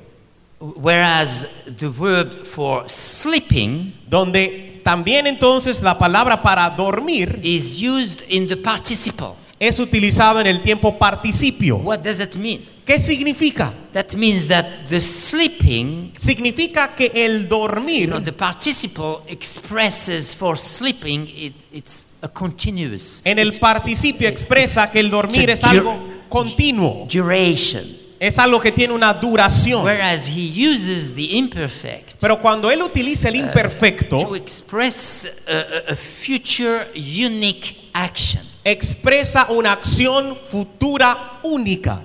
Whereas 0.58 1.66
the 1.78 1.88
verb 1.88 2.44
for 2.44 2.88
sleeping 2.88 3.92
donde 4.08 4.73
también 4.84 5.26
entonces 5.26 5.82
la 5.82 5.98
palabra 5.98 6.42
para 6.42 6.70
dormir 6.70 7.40
is 7.42 7.80
used 7.82 8.20
in 8.28 8.46
the 8.46 8.56
participle. 8.56 9.28
es 9.58 9.78
utilizado 9.78 10.40
en 10.40 10.46
el 10.46 10.60
tiempo 10.60 10.98
participio. 10.98 11.76
What 11.78 12.00
does 12.00 12.20
it 12.20 12.36
mean? 12.36 12.60
¿Qué 12.84 12.98
significa? 12.98 13.72
That 13.94 14.14
means 14.14 14.46
that 14.48 14.66
the 14.88 15.00
sleeping, 15.00 16.12
Significa 16.18 16.94
que 16.94 17.10
el 17.14 17.44
you 17.44 17.48
know, 17.48 17.60
dormir, 17.60 18.22
the 18.22 18.32
participle 18.32 19.22
expresses 19.26 20.34
for 20.34 20.58
sleeping, 20.58 21.26
it, 21.34 21.54
it's 21.72 22.18
a 22.20 22.28
continuous. 22.28 23.22
en 23.24 23.38
el 23.38 23.58
participio 23.58 24.28
expresa 24.28 24.90
que 24.90 25.00
el 25.00 25.08
dormir 25.10 25.48
es 25.48 25.64
algo 25.64 25.96
continuo. 26.28 27.08
duration. 27.10 28.03
Es 28.26 28.38
algo 28.38 28.58
que 28.60 28.72
tiene 28.72 28.94
una 28.94 29.12
duración. 29.12 29.84
Whereas 29.84 30.28
he 30.28 30.68
uses 30.68 31.14
the 31.14 31.22
imperfect 31.36 32.14
Pero 32.20 32.40
cuando 32.40 32.70
él 32.70 32.80
utiliza 32.82 33.28
el 33.28 33.34
to 33.34 33.40
imperfecto, 33.40 34.34
express 34.36 35.42
a, 35.46 35.92
a- 35.92 35.96
future 35.96 36.86
unique 36.96 37.76
action. 37.92 38.42
expresa 38.64 39.46
una 39.50 39.72
acción 39.72 40.36
futura 40.50 41.40
única. 41.42 42.00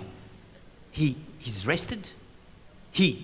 He 0.94 1.16
he's 1.46 1.64
rested. 1.66 2.00
He 2.94 3.16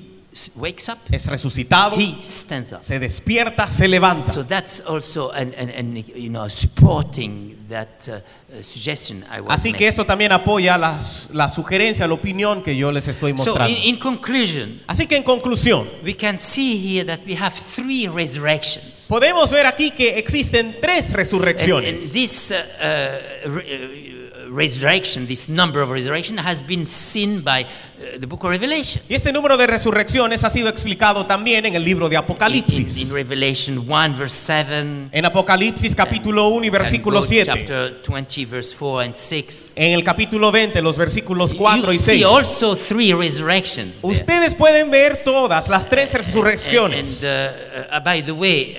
wakes 0.57 0.89
up. 0.89 0.97
Es 1.11 1.27
resucitado, 1.27 1.95
He 1.97 2.15
stands 2.23 2.73
up. 2.73 2.81
se 2.81 2.99
despierta, 2.99 3.67
se 3.67 3.87
levanta. 3.87 4.31
So 4.31 4.43
that's 4.43 4.81
also 4.85 5.31
an, 5.31 5.53
an, 5.57 5.69
an 5.69 5.95
you 6.15 6.29
know 6.29 6.49
supporting 6.49 7.55
that 7.69 8.07
uh, 8.09 8.61
suggestion 8.61 9.23
I 9.31 9.41
was 9.41 9.51
Así 9.51 9.73
que 9.73 9.87
esto 9.87 10.05
también 10.05 10.31
apoya 10.31 10.77
la, 10.77 10.99
la 11.33 11.49
sugerencia, 11.49 12.07
la 12.07 12.13
opinión 12.13 12.61
que 12.63 12.75
yo 12.75 12.91
les 12.91 13.07
estoy 13.07 13.31
So 13.37 13.45
mostrando. 13.45 13.69
in, 13.69 13.95
in 13.95 13.99
conclusion, 13.99 14.81
Así 14.87 15.07
que 15.07 15.15
en 15.17 15.23
conclusión, 15.23 15.87
we 16.03 16.15
can 16.15 16.37
see 16.37 16.77
here 16.77 17.05
that 17.05 17.25
we 17.25 17.35
have 17.35 17.53
three 17.53 18.07
resurrections. 18.07 19.05
podemos 19.09 19.49
ver 19.51 19.65
aquí 19.65 19.91
que 19.91 20.17
existen 20.19 20.75
tres 20.81 21.07
And, 21.07 21.09
and 21.09 21.15
resurrecciones. 21.17 22.11
this 22.13 22.51
uh, 22.51 22.55
uh, 22.55 23.49
uh, 23.49 24.14
resurrection, 24.55 25.27
this 25.27 25.49
number 25.49 25.81
of 25.81 25.89
resurrection, 25.91 26.37
has 26.37 26.61
been 26.65 26.87
seen 26.87 27.41
by 27.41 27.63
uh, 27.63 28.17
the 28.19 28.25
book 28.27 28.43
of 28.43 28.49
Revelation. 28.51 29.01
Y 29.09 29.15
este 29.15 29.31
número 29.33 29.57
de 29.57 29.67
resurrecciones 29.67 30.43
ha 30.43 30.49
sido 30.49 30.69
explicado 30.69 31.25
también 31.25 31.65
en 31.65 31.75
el 31.75 31.83
libro 31.83 32.07
de 32.09 32.15
In, 32.15 32.19
in- 32.21 32.23
in 32.23 32.23
Apocalipsis. 32.23 33.09
Revelation 33.11 33.77
1, 33.87 34.17
verse 34.17 34.35
7. 34.45 35.09
En 35.11 35.25
Apocalipsis 35.25 35.93
capítulo 35.95 36.47
1 36.49 36.65
y 36.65 36.69
versículo 36.69 37.17
and 37.19 37.25
go 37.25 37.29
7. 37.29 37.45
Chapter 37.45 38.01
20, 38.03 38.45
verse 38.45 38.75
4 38.77 38.99
and 39.01 39.15
6. 39.15 39.71
En 39.75 39.91
el 39.93 40.03
capítulo 40.03 40.51
20, 40.51 40.81
los 40.81 40.97
versículos 40.97 41.53
4 41.53 41.87
you 41.87 41.91
y 41.93 41.97
see 41.97 42.19
6. 42.19 42.25
also 42.25 42.75
three 42.75 43.13
resurrections. 43.13 44.01
there. 44.01 44.11
Ustedes 44.13 44.55
pueden 44.55 44.89
ver 44.91 45.23
todas 45.23 45.67
las 45.69 45.89
tres 45.89 46.13
And, 46.15 46.23
resurrecciones. 46.25 47.23
and, 47.23 47.53
uh, 47.91 47.97
uh, 47.97 48.03
by 48.03 48.21
the 48.21 48.31
way, 48.31 48.75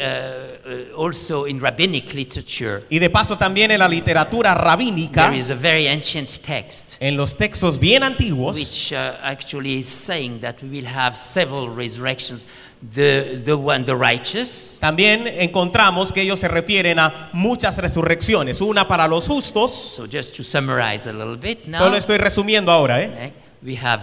uh, 0.67 0.95
also 0.97 1.47
in 1.47 1.61
rabbinic 1.61 2.13
literature, 2.15 2.83
Y 2.91 2.99
de 2.99 3.09
paso 3.11 3.37
también 3.39 3.71
en 3.71 3.79
la 3.79 3.89
literatura 3.89 4.55
rabínica, 4.55 5.29
there 5.29 5.39
is 5.39 5.51
a 5.51 5.55
very 5.55 5.87
ancient 5.87 6.43
text 6.43 6.97
en 7.01 7.17
los 7.17 7.37
textos 7.37 7.79
bien 7.79 8.03
antiguos, 8.03 8.57
which 8.57 8.93
uh, 8.93 9.17
actually 9.23 9.79
is 9.79 9.87
saying 9.87 10.41
that 10.41 10.57
we 10.63 10.69
will 10.69 10.87
have 10.87 11.17
several 11.17 11.69
resurrections. 11.69 12.47
The, 12.95 13.41
the 13.43 13.57
one, 13.57 13.87
the 13.87 13.97
righteous, 13.97 14.77
también 14.79 15.27
encontramos 15.27 16.13
que 16.13 16.21
ellos 16.21 16.39
se 16.39 16.47
refieren 16.47 16.99
a 16.99 17.31
muchas 17.33 17.79
resurrecciones. 17.79 18.61
Una 18.61 18.87
para 18.87 19.09
los 19.09 19.27
justos, 19.27 19.73
so 19.73 20.07
just 20.07 20.37
to 20.37 20.43
summarize 20.45 21.09
a 21.09 21.13
little 21.13 21.37
bit 21.37 21.67
now, 21.67 21.79
solo 21.79 21.97
estoy 21.97 22.19
resumiendo 22.19 22.71
ahora, 22.71 23.01
¿eh? 23.01 23.33
we 23.63 23.77
have 23.77 24.03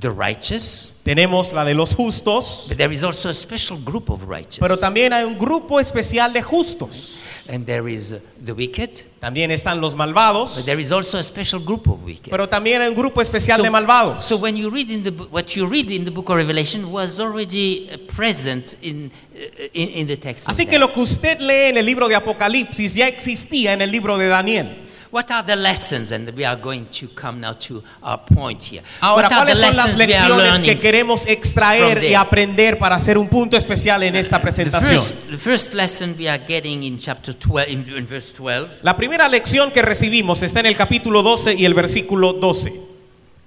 the 0.00 0.10
righteous, 0.10 1.00
Tenemos 1.04 1.52
la 1.52 1.64
de 1.64 1.74
los 1.74 1.94
justos, 1.94 2.66
but 2.68 2.76
there 2.76 2.92
is 2.92 3.02
also 3.02 3.28
a 3.28 3.34
special 3.34 3.78
group 3.84 4.10
of 4.10 4.24
righteous. 4.28 4.58
pero 4.58 4.76
también 4.76 5.12
hay 5.12 5.24
un 5.24 5.38
grupo 5.38 5.78
especial 5.80 6.32
de 6.32 6.42
justos. 6.42 7.20
and 7.46 7.66
there 7.66 7.86
is 7.88 8.12
uh, 8.12 8.18
the 8.44 8.52
wicked, 8.54 9.02
También 9.20 9.50
están 9.50 9.80
los 9.80 9.92
but 9.94 9.98
malvados, 9.98 10.64
there 10.64 10.80
is 10.80 10.90
also 10.92 11.18
a 11.18 11.22
special 11.22 11.60
group 11.60 11.86
of 11.88 12.02
wicked. 12.02 12.30
pero 12.30 12.46
también 12.48 12.80
hay 12.82 12.88
un 12.88 12.94
grupo 12.94 13.20
especial 13.22 13.58
So- 13.58 13.62
de 13.62 13.70
malvados. 13.70 14.24
So 14.24 14.36
when 14.38 14.56
you 14.56 14.70
read 14.70 14.90
in 14.90 15.02
the 15.04 15.10
what 15.30 15.54
you 15.54 15.66
read 15.66 15.90
in 15.90 16.04
the 16.04 16.10
book 16.10 16.28
of 16.30 16.36
Revelation 16.36 16.90
was 16.90 17.20
already 17.20 17.88
uh, 17.92 17.98
present 18.14 18.76
in 18.82 19.10
uh, 19.34 19.38
in, 19.74 19.88
in 19.90 20.06
the 20.06 20.16
text. 20.16 20.48
Así 20.48 20.66
que 20.66 20.78
lo 20.78 20.92
que 20.92 21.00
usted 21.00 21.38
lee 21.40 21.68
en 21.70 21.76
el 21.76 21.84
libro 21.86 22.08
de 22.08 22.14
Apocalipsis 22.16 22.94
ya 22.94 23.06
existía 23.08 23.72
en 23.74 23.82
el 23.82 23.90
libro 23.92 24.16
de 24.18 24.28
Daniel. 24.28 24.80
What 25.14 25.30
are 25.30 25.44
the 25.44 25.54
lessons? 25.54 26.10
And 26.10 26.28
we 26.36 26.44
are 26.44 26.56
going 26.60 26.86
to 26.86 27.06
come 27.14 27.40
now 27.40 27.52
to 27.52 27.84
our 28.02 28.18
point 28.18 28.60
here. 28.64 28.82
Ahora, 29.00 29.28
what 29.28 29.32
are 29.32 29.44
¿cuáles 29.44 29.60
the 29.60 29.72
son 29.72 29.76
las 29.76 29.96
lecciones 29.96 30.58
que 30.58 30.80
queremos 30.80 31.24
extraer 31.28 32.02
y 32.02 32.14
aprender 32.14 32.78
para 32.78 32.96
hacer 32.96 33.16
un 33.16 33.28
punto 33.28 33.56
especial 33.56 34.02
en 34.02 34.16
esta 34.16 34.38
The 34.38 34.42
presentación? 34.42 34.98
first, 34.98 35.30
the 35.30 35.38
first 35.38 35.74
lesson 35.74 36.16
we 36.18 36.28
are 36.28 36.42
getting 36.44 36.82
in 36.82 36.98
chapter 36.98 37.32
12, 37.32 37.68
in, 37.68 37.88
in 37.96 38.04
verse 38.08 38.32
12, 38.32 38.80
La 38.82 38.96
primera 38.96 39.28
lección 39.28 39.70
que 39.70 39.82
recibimos 39.82 40.42
está 40.42 40.58
en 40.58 40.66
el 40.66 40.76
capítulo 40.76 41.22
12 41.22 41.54
y 41.54 41.64
el 41.64 41.74
versículo 41.74 42.32
12. 42.32 42.72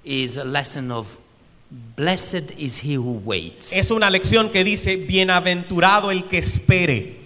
is 0.04 0.38
a 0.38 0.44
lesson 0.44 0.90
of 0.90 1.18
blessed 1.96 2.58
is 2.58 2.82
he 2.82 2.96
who 2.96 3.20
waits. 3.26 3.76
Es 3.76 3.90
una 3.90 4.08
lección 4.08 4.48
que 4.48 4.64
dice, 4.64 4.96
bienaventurado 4.96 6.10
el 6.10 6.24
que 6.28 6.38
espere. 6.38 7.17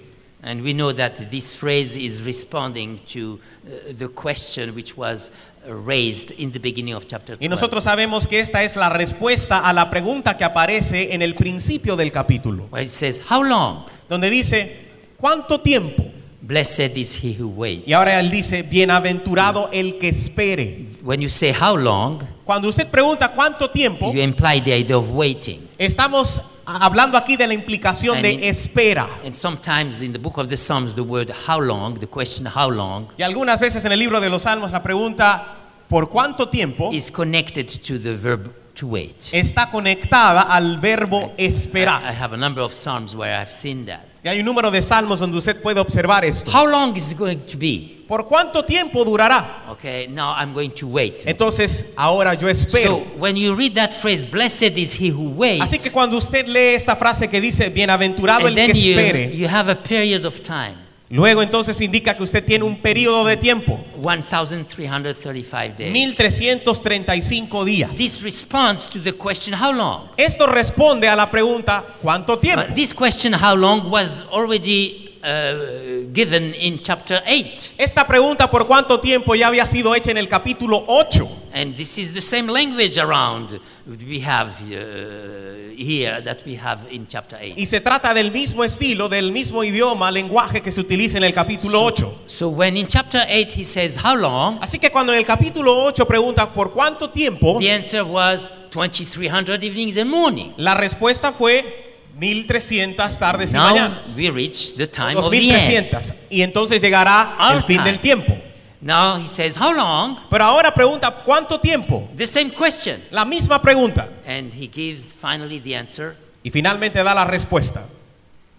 And 0.44 0.62
we 0.64 0.72
know 0.74 0.92
that 0.92 1.30
this 1.30 1.54
phrase 1.54 1.96
is 1.96 2.20
responding 2.22 2.98
to 3.12 3.38
uh, 3.64 3.92
the 3.96 4.08
question 4.08 4.74
which 4.74 4.96
was 4.96 5.30
uh, 5.64 5.72
raised 5.72 6.32
in 6.32 6.50
the 6.50 6.58
beginning 6.58 6.94
of 6.94 7.06
chapter 7.06 7.36
12. 7.36 7.40
Y 7.40 7.48
nosotros 7.48 7.84
sabemos 7.84 8.26
que 8.26 8.40
esta 8.40 8.64
es 8.64 8.74
la 8.74 8.88
respuesta 8.88 9.58
a 9.60 9.72
la 9.72 9.88
pregunta 9.88 10.36
que 10.36 10.44
aparece 10.44 11.14
en 11.14 11.22
el 11.22 11.34
principio 11.36 11.94
del 11.94 12.10
capítulo, 12.10 12.66
where 12.72 12.84
it 12.84 12.90
says, 12.90 13.22
How 13.30 13.42
long? 13.44 13.84
donde 14.08 14.30
dice, 14.30 14.76
¿cuánto 15.16 15.60
tiempo? 15.60 16.02
Blessed 16.40 16.96
is 16.96 17.22
he 17.22 17.34
who 17.40 17.46
waits. 17.48 17.86
Y 17.86 17.92
ahora 17.92 18.18
él 18.18 18.28
dice, 18.28 18.64
bienaventurado 18.64 19.70
el 19.72 19.96
que 19.98 20.08
espere. 20.08 20.86
when 21.04 21.20
you 21.20 21.28
say 21.28 21.52
how 21.52 21.76
long, 21.76 22.20
Cuando 22.44 22.68
usted 22.68 22.88
pregunta 22.88 23.30
cuánto 23.32 23.70
tiempo, 23.70 24.12
you 24.12 24.20
imply 24.20 24.60
the 24.60 24.72
idea 24.74 24.96
of 24.96 25.08
waiting. 25.10 25.60
estamos 25.78 26.42
hablando 26.66 27.16
aquí 27.18 27.36
de 27.36 27.46
la 27.46 27.54
implicación 27.54 28.16
And 28.16 28.24
de 28.24 28.30
in- 28.32 28.44
espera. 28.44 29.08
And 29.24 29.34
sometimes 29.34 30.02
in 30.02 30.12
the 30.12 30.18
book 30.18 30.38
of 30.38 30.48
the 30.48 30.56
Psalms, 30.56 30.94
the 30.94 31.02
word 31.02 31.30
how 31.46 31.60
long, 31.60 31.94
the 31.98 32.06
question 32.06 32.46
how 32.46 32.68
long, 32.70 33.08
Y 33.18 33.22
algunas 33.22 33.60
veces 33.60 33.84
en 33.84 33.92
el 33.92 33.98
libro 33.98 34.20
de 34.20 34.28
los 34.30 34.42
Salmos 34.42 34.70
la 34.72 34.82
pregunta, 34.82 35.42
¿por 35.88 36.08
cuánto 36.08 36.48
tiempo? 36.48 36.90
is 36.92 37.10
connected 37.10 37.66
to 37.82 37.98
the 37.98 38.14
verb 38.14 38.50
to 38.74 38.86
wait. 38.86 39.16
Está 39.32 39.70
conectada 39.70 40.42
al 40.42 40.78
verbo 40.78 41.32
I, 41.38 41.42
I 41.42 41.46
esperar. 41.46 42.02
have 42.14 42.32
a 42.32 42.36
number 42.38 42.62
of 42.62 42.72
Psalms 42.72 43.14
where 43.14 43.34
I've 43.38 43.52
seen 43.52 43.84
that. 43.86 44.06
Y 44.24 44.28
hay 44.28 44.38
un 44.38 44.44
número 44.46 44.70
de 44.70 44.80
salmos 44.80 45.18
donde 45.18 45.36
usted 45.36 45.60
puede 45.60 45.80
observar 45.80 46.24
esto. 46.24 46.48
How 46.48 46.64
long 46.64 46.96
is 46.96 47.10
it 47.10 47.18
going 47.18 47.38
to 47.38 47.58
be? 47.58 48.04
¿Por 48.06 48.24
cuánto 48.24 48.64
tiempo 48.64 49.04
durará? 49.04 49.64
Okay, 49.70 50.06
now 50.06 50.34
I'm 50.36 50.52
going 50.52 50.70
to 50.70 50.86
wait. 50.86 51.24
Entonces, 51.26 51.92
ahora 51.96 52.34
yo 52.34 52.48
espero. 52.48 52.98
So 52.98 53.18
when 53.18 53.34
you 53.36 53.56
read 53.56 53.74
that 53.74 53.92
phrase, 53.92 54.24
blessed 54.24 54.78
is 54.78 54.92
he 54.92 55.10
who 55.10 55.30
waits, 55.30 55.62
Así 55.64 55.82
que 55.82 55.90
cuando 55.90 56.18
usad 56.18 56.46
lee 56.46 56.74
esta 56.74 56.94
frase 56.94 57.28
que 57.28 57.40
dice, 57.40 57.68
bienaventurado 57.70 58.46
el 58.46 58.54
que 58.54 58.66
then 58.66 58.76
you, 58.76 58.92
espere, 58.92 59.36
you 59.36 59.48
have 59.48 59.68
a 59.68 59.74
period 59.74 60.24
of 60.24 60.40
time, 60.42 60.76
luego 61.12 61.42
entonces 61.42 61.80
indica 61.80 62.16
que 62.16 62.22
usted 62.22 62.44
tiene 62.44 62.64
un 62.64 62.76
periodo 62.76 63.24
de 63.24 63.36
tiempo, 63.36 63.78
1,335 63.96 65.76
days. 65.76 65.92
1335 65.92 67.64
días. 67.64 67.96
This 67.96 68.22
responds 68.22 68.88
to 68.88 68.98
the 68.98 69.12
question, 69.12 69.54
how 69.54 69.72
long? 69.72 70.08
Esto 70.16 70.46
responde 70.46 71.08
a 71.08 71.14
la 71.14 71.30
pregunta, 71.30 71.84
¿cuánto 72.02 72.38
tiempo? 72.38 72.64
Uh, 72.68 72.74
this 72.74 72.94
question, 72.94 73.34
how 73.34 73.54
long, 73.54 73.90
was 73.90 74.24
already 74.32 75.01
uh, 75.22 76.12
given 76.12 76.54
in 76.54 76.80
chapter 76.82 77.22
8. 77.26 77.72
Esta 77.78 78.06
pregunta, 78.06 78.50
¿por 78.50 78.66
cuánto 78.66 79.00
tiempo? 79.00 79.34
ya 79.34 79.48
había 79.48 79.66
sido 79.66 79.94
hecha 79.94 80.10
en 80.10 80.18
el 80.18 80.28
capítulo 80.28 80.84
8. 80.86 81.28
And 81.54 81.76
this 81.76 81.98
is 81.98 82.12
the 82.14 82.20
same 82.20 82.50
language 82.50 82.96
around 82.98 83.60
we 83.86 84.20
have 84.20 84.48
uh, 84.70 85.74
here 85.76 86.20
that 86.22 86.42
we 86.46 86.54
have 86.56 86.86
in 86.90 87.06
chapter 87.06 87.36
8. 87.40 87.54
Y 87.56 87.66
se 87.66 87.80
trata 87.80 88.14
del 88.14 88.30
mismo 88.30 88.64
estilo, 88.64 89.08
del 89.08 89.32
mismo 89.32 89.62
idioma, 89.62 90.10
lenguaje 90.10 90.62
que 90.62 90.72
se 90.72 90.80
utiliza 90.80 91.18
en 91.18 91.24
el 91.24 91.34
capítulo 91.34 91.82
8. 91.84 92.22
So 92.26 92.48
when 92.48 92.76
in 92.76 92.86
chapter 92.86 93.20
8 93.28 93.54
he 93.54 93.64
says, 93.64 93.98
How 94.02 94.16
long? 94.16 94.58
Así 94.62 94.78
que 94.78 94.90
cuando 94.90 95.12
en 95.12 95.18
el 95.18 95.26
capítulo 95.26 95.84
8 95.84 96.06
pregunta 96.06 96.52
por 96.52 96.72
cuánto 96.72 97.10
tiempo, 97.10 97.58
The 97.60 97.72
answer 97.72 98.02
was 98.04 98.50
2300 98.70 99.62
evenings 99.62 99.98
and 99.98 100.10
morning. 100.10 100.52
la 100.56 100.74
respuesta 100.74 101.32
fue 101.32 101.91
1300 102.22 103.18
tardes 103.18 103.50
y 103.50 103.54
Now 103.54 103.70
mañanas. 103.70 104.14
we 104.16 104.30
reach 104.30 104.74
the 104.76 104.86
time 104.86 105.16
of 105.16 105.28
the 105.30 105.36
end. 105.36 105.90
2300. 105.90 106.14
Y 106.30 106.42
entonces 106.42 106.80
llegará 106.80 107.36
Our 107.38 107.56
el 107.56 107.62
fin 107.64 107.76
time. 107.78 107.90
del 107.90 107.98
tiempo. 108.00 108.32
Now 108.80 109.16
he 109.20 109.26
says, 109.26 109.56
How 109.56 109.72
long? 109.72 110.16
Pero 110.30 110.44
ahora 110.44 110.72
pregunta 110.72 111.22
cuánto 111.24 111.58
tiempo. 111.60 112.08
The 112.16 112.26
same 112.26 112.50
question. 112.50 113.00
La 113.10 113.24
misma 113.24 113.60
pregunta. 113.60 114.08
And 114.26 114.52
he 114.52 114.68
gives 114.68 115.12
finally 115.12 115.60
the 115.60 115.76
answer 115.76 116.16
Y 116.44 116.50
finalmente 116.50 117.02
da 117.02 117.14
la 117.14 117.24
respuesta. 117.24 117.84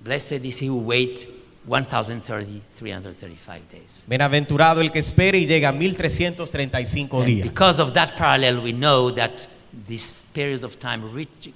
Blessed 0.03 0.43
is 0.45 0.61
he 0.61 0.67
who 0.69 0.79
wait 0.79 1.27
1030, 1.65 2.61
335 2.77 3.61
days. 3.71 4.03
Bienaventurado 4.07 4.81
el 4.81 4.91
que 4.91 4.99
espere 4.99 5.37
y 5.39 5.45
llega 5.45 5.69
a 5.69 5.71
1335 5.71 7.17
And 7.19 7.25
días. 7.27 7.47
because 7.49 7.81
of 7.81 7.93
that 7.93 8.15
parallel, 8.17 8.59
we 8.59 8.71
know 8.73 9.13
that 9.13 9.47
this 9.87 10.29
period 10.33 10.63
of 10.63 10.77
time 10.77 11.01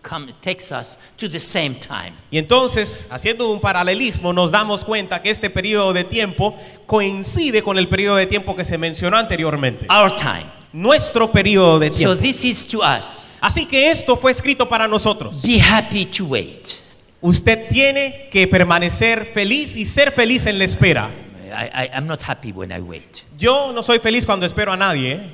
come, 0.02 0.34
takes 0.42 0.72
us 0.72 0.98
to 1.18 1.30
the 1.30 1.40
same 1.40 1.76
time. 1.76 2.14
Y 2.32 2.38
entonces, 2.38 3.08
haciendo 3.12 3.52
un 3.52 3.60
paralelismo, 3.60 4.34
nos 4.34 4.52
damos 4.52 4.84
cuenta 4.84 5.22
que 5.22 5.30
este 5.30 5.50
periodo 5.50 5.94
de 5.94 6.04
tiempo 6.04 6.56
coincide 6.86 7.62
con 7.62 7.78
el 7.78 7.88
periodo 7.88 8.18
de 8.18 8.26
tiempo 8.26 8.56
que 8.56 8.66
se 8.66 8.78
mencionó 8.78 9.18
anteriormente. 9.18 9.88
Our 9.90 10.16
time. 10.16 10.46
Nuestro 10.74 11.32
periodo 11.32 11.80
de 11.80 11.92
So 11.92 12.16
tiempo. 12.16 12.16
this 12.18 12.44
is 12.44 12.68
to 12.68 12.80
us. 12.80 13.38
Así 13.42 13.66
que 13.66 13.90
esto 13.90 14.18
fue 14.18 14.32
escrito 14.32 14.68
para 14.68 14.88
nosotros. 14.88 15.42
Be 15.42 15.60
happy 15.62 16.06
to 16.06 16.26
wait. 16.26 16.76
Usted 17.22 17.68
tiene 17.70 18.30
que 18.32 18.48
permanecer 18.48 19.26
feliz 19.34 19.76
y 19.76 19.86
ser 19.86 20.12
feliz 20.12 20.46
en 20.46 20.60
la 20.60 20.66
espera. 20.66 21.10
I, 21.50 21.86
I, 21.86 21.90
I'm 21.96 22.06
not 22.06 22.22
happy 22.22 22.52
when 22.52 22.72
I 22.72 22.80
wait. 22.80 23.24
Yo 23.38 23.72
no 23.74 23.82
soy 23.82 24.00
feliz 24.00 24.26
cuando 24.26 24.46
espero 24.46 24.72
a 24.74 24.78
nadie, 24.78 25.14
¿eh? 25.14 25.30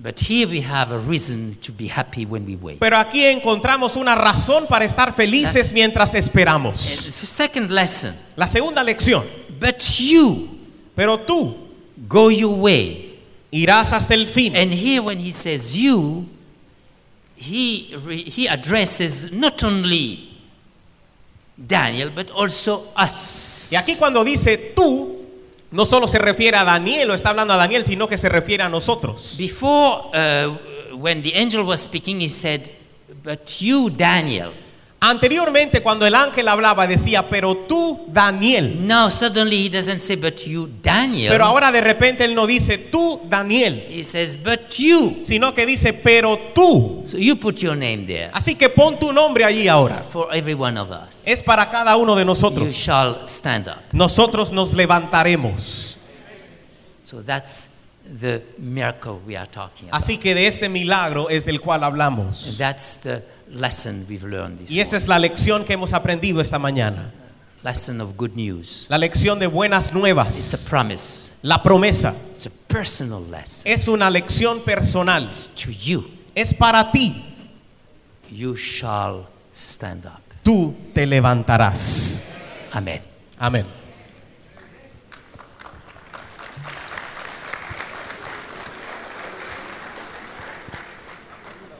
But 0.00 0.20
here 0.20 0.46
we 0.48 0.60
have 0.60 0.92
a 0.92 0.98
reason 0.98 1.56
to 1.62 1.72
be 1.72 1.88
happy 1.88 2.24
when 2.24 2.46
we 2.46 2.54
wait. 2.54 2.78
Pero 2.78 2.96
aquí 2.96 3.24
encontramos 3.24 3.96
una 3.96 4.14
razón 4.14 4.66
para 4.68 4.84
estar 4.84 5.12
felices 5.12 5.70
That's- 5.70 5.72
mientras 5.74 6.14
esperamos. 6.14 6.78
the 7.20 7.26
second 7.26 7.70
lesson, 7.70 8.14
La 8.36 8.46
segunda 8.46 8.84
lección. 8.84 9.24
but 9.58 9.80
you 9.98 10.48
Pero 10.94 11.18
tú 11.18 11.56
go 12.08 12.30
your 12.30 12.54
way. 12.60 13.18
irás 13.52 13.92
hasta 13.92 14.14
el 14.14 14.26
fin. 14.26 14.54
And 14.56 14.72
here, 14.72 15.00
when 15.00 15.18
he 15.18 15.32
says 15.32 15.74
you, 15.74 16.26
he, 17.36 17.88
he 18.26 18.46
addresses 18.48 19.32
not 19.32 19.62
only 19.64 20.28
Daniel, 21.56 22.10
but 22.14 22.30
also 22.30 22.86
us. 22.96 23.70
Y 23.72 23.76
aquí 23.76 23.96
cuando 23.96 24.22
dice 24.24 24.74
tú, 24.76 25.17
no 25.70 25.84
solo 25.84 26.08
se 26.08 26.18
refiere 26.18 26.56
a 26.56 26.64
Daniel 26.64 27.10
o 27.10 27.14
está 27.14 27.30
hablando 27.30 27.52
a 27.52 27.56
Daniel, 27.56 27.84
sino 27.84 28.08
que 28.08 28.16
se 28.16 28.28
refiere 28.28 28.62
a 28.62 28.68
nosotros. 28.68 29.34
Before, 29.36 30.08
uh, 30.14 30.96
when 30.96 31.22
the 31.22 31.32
angel 31.34 31.62
was 31.64 31.80
speaking, 31.80 32.20
he 32.20 32.28
said, 32.28 32.62
But 33.22 33.60
you, 33.60 33.90
Daniel. 33.90 34.52
Anteriormente 35.00 35.80
cuando 35.80 36.06
el 36.06 36.14
ángel 36.16 36.48
hablaba 36.48 36.84
decía, 36.88 37.22
pero 37.28 37.56
tú, 37.56 38.00
Daniel. 38.08 38.84
Now, 38.84 39.08
suddenly, 39.10 39.66
he 39.66 39.68
doesn't 39.70 40.00
say, 40.00 40.16
But 40.16 40.38
you, 40.44 40.68
Daniel. 40.82 41.30
Pero 41.30 41.44
ahora 41.44 41.70
de 41.70 41.80
repente 41.80 42.24
él 42.24 42.34
no 42.34 42.48
dice 42.48 42.78
tú, 42.78 43.20
Daniel, 43.30 43.80
he 43.88 44.02
says, 44.02 44.36
But 44.42 44.70
you. 44.76 45.20
sino 45.22 45.54
que 45.54 45.66
dice, 45.66 45.92
pero 45.92 46.36
tú. 46.52 47.04
So 47.08 47.16
you 47.16 47.36
put 47.36 47.58
your 47.60 47.76
name 47.76 48.06
there. 48.06 48.30
Así 48.32 48.56
que 48.56 48.68
pon 48.68 48.98
tu 48.98 49.12
nombre 49.12 49.44
allí 49.44 49.68
ahora. 49.68 49.94
For 50.02 50.34
every 50.34 50.54
one 50.54 50.76
of 50.76 50.90
us. 50.90 51.28
Es 51.28 51.44
para 51.44 51.70
cada 51.70 51.96
uno 51.96 52.16
de 52.16 52.22
You 52.22 52.26
nosotros. 52.26 52.74
shall 52.74 53.22
stand 53.28 53.68
up. 53.68 53.76
Nosotros 53.92 54.50
nos 54.50 54.72
levantaremos. 54.74 55.96
So 57.04 57.22
that's 57.22 57.84
the 58.20 58.42
miracle 58.58 59.20
we 59.24 59.36
are 59.36 59.46
talking 59.48 59.88
about. 59.88 60.02
Así 60.02 60.18
que 60.18 60.34
de 60.34 60.48
este 60.48 60.68
milagro 60.68 61.28
es 61.30 61.44
del 61.44 61.60
cual 61.60 61.84
And 61.84 61.94
hablamos. 61.94 62.56
that's 62.58 62.96
the 63.02 63.22
lesson 63.52 64.04
we've 64.08 64.24
learned 64.24 64.58
this 64.58 64.70
Y 64.70 64.80
esta 64.80 64.96
morning. 64.96 65.02
es 65.04 65.08
la 65.08 65.18
lección 65.18 65.64
que 65.64 65.72
hemos 65.74 65.92
aprendido 65.92 66.40
esta 66.40 66.58
mañana. 66.58 67.12
Lesson 67.64 68.00
of 68.00 68.16
good 68.16 68.34
news. 68.36 68.86
La 68.88 68.98
lección 68.98 69.38
de 69.38 69.46
buenas 69.48 69.92
It's 69.92 70.66
a 70.66 70.70
promise. 70.70 71.38
La 71.42 71.62
promesa. 71.62 72.14
It's 72.34 72.46
a 72.46 72.50
personal 72.68 73.28
lesson 73.30 73.70
Es 73.70 73.88
una 73.88 74.08
lección 74.10 74.60
personal. 74.64 75.28
to 75.56 75.72
you. 75.72 76.04
Es 76.34 76.54
para 76.54 76.92
ti. 76.92 77.24
You 78.30 78.54
shall 78.56 79.26
stand 79.52 80.06
up. 80.06 80.20
Tú 80.44 80.74
te 80.94 81.04
levantarás. 81.06 82.22
Amen. 82.72 83.02
Amén. 83.38 83.77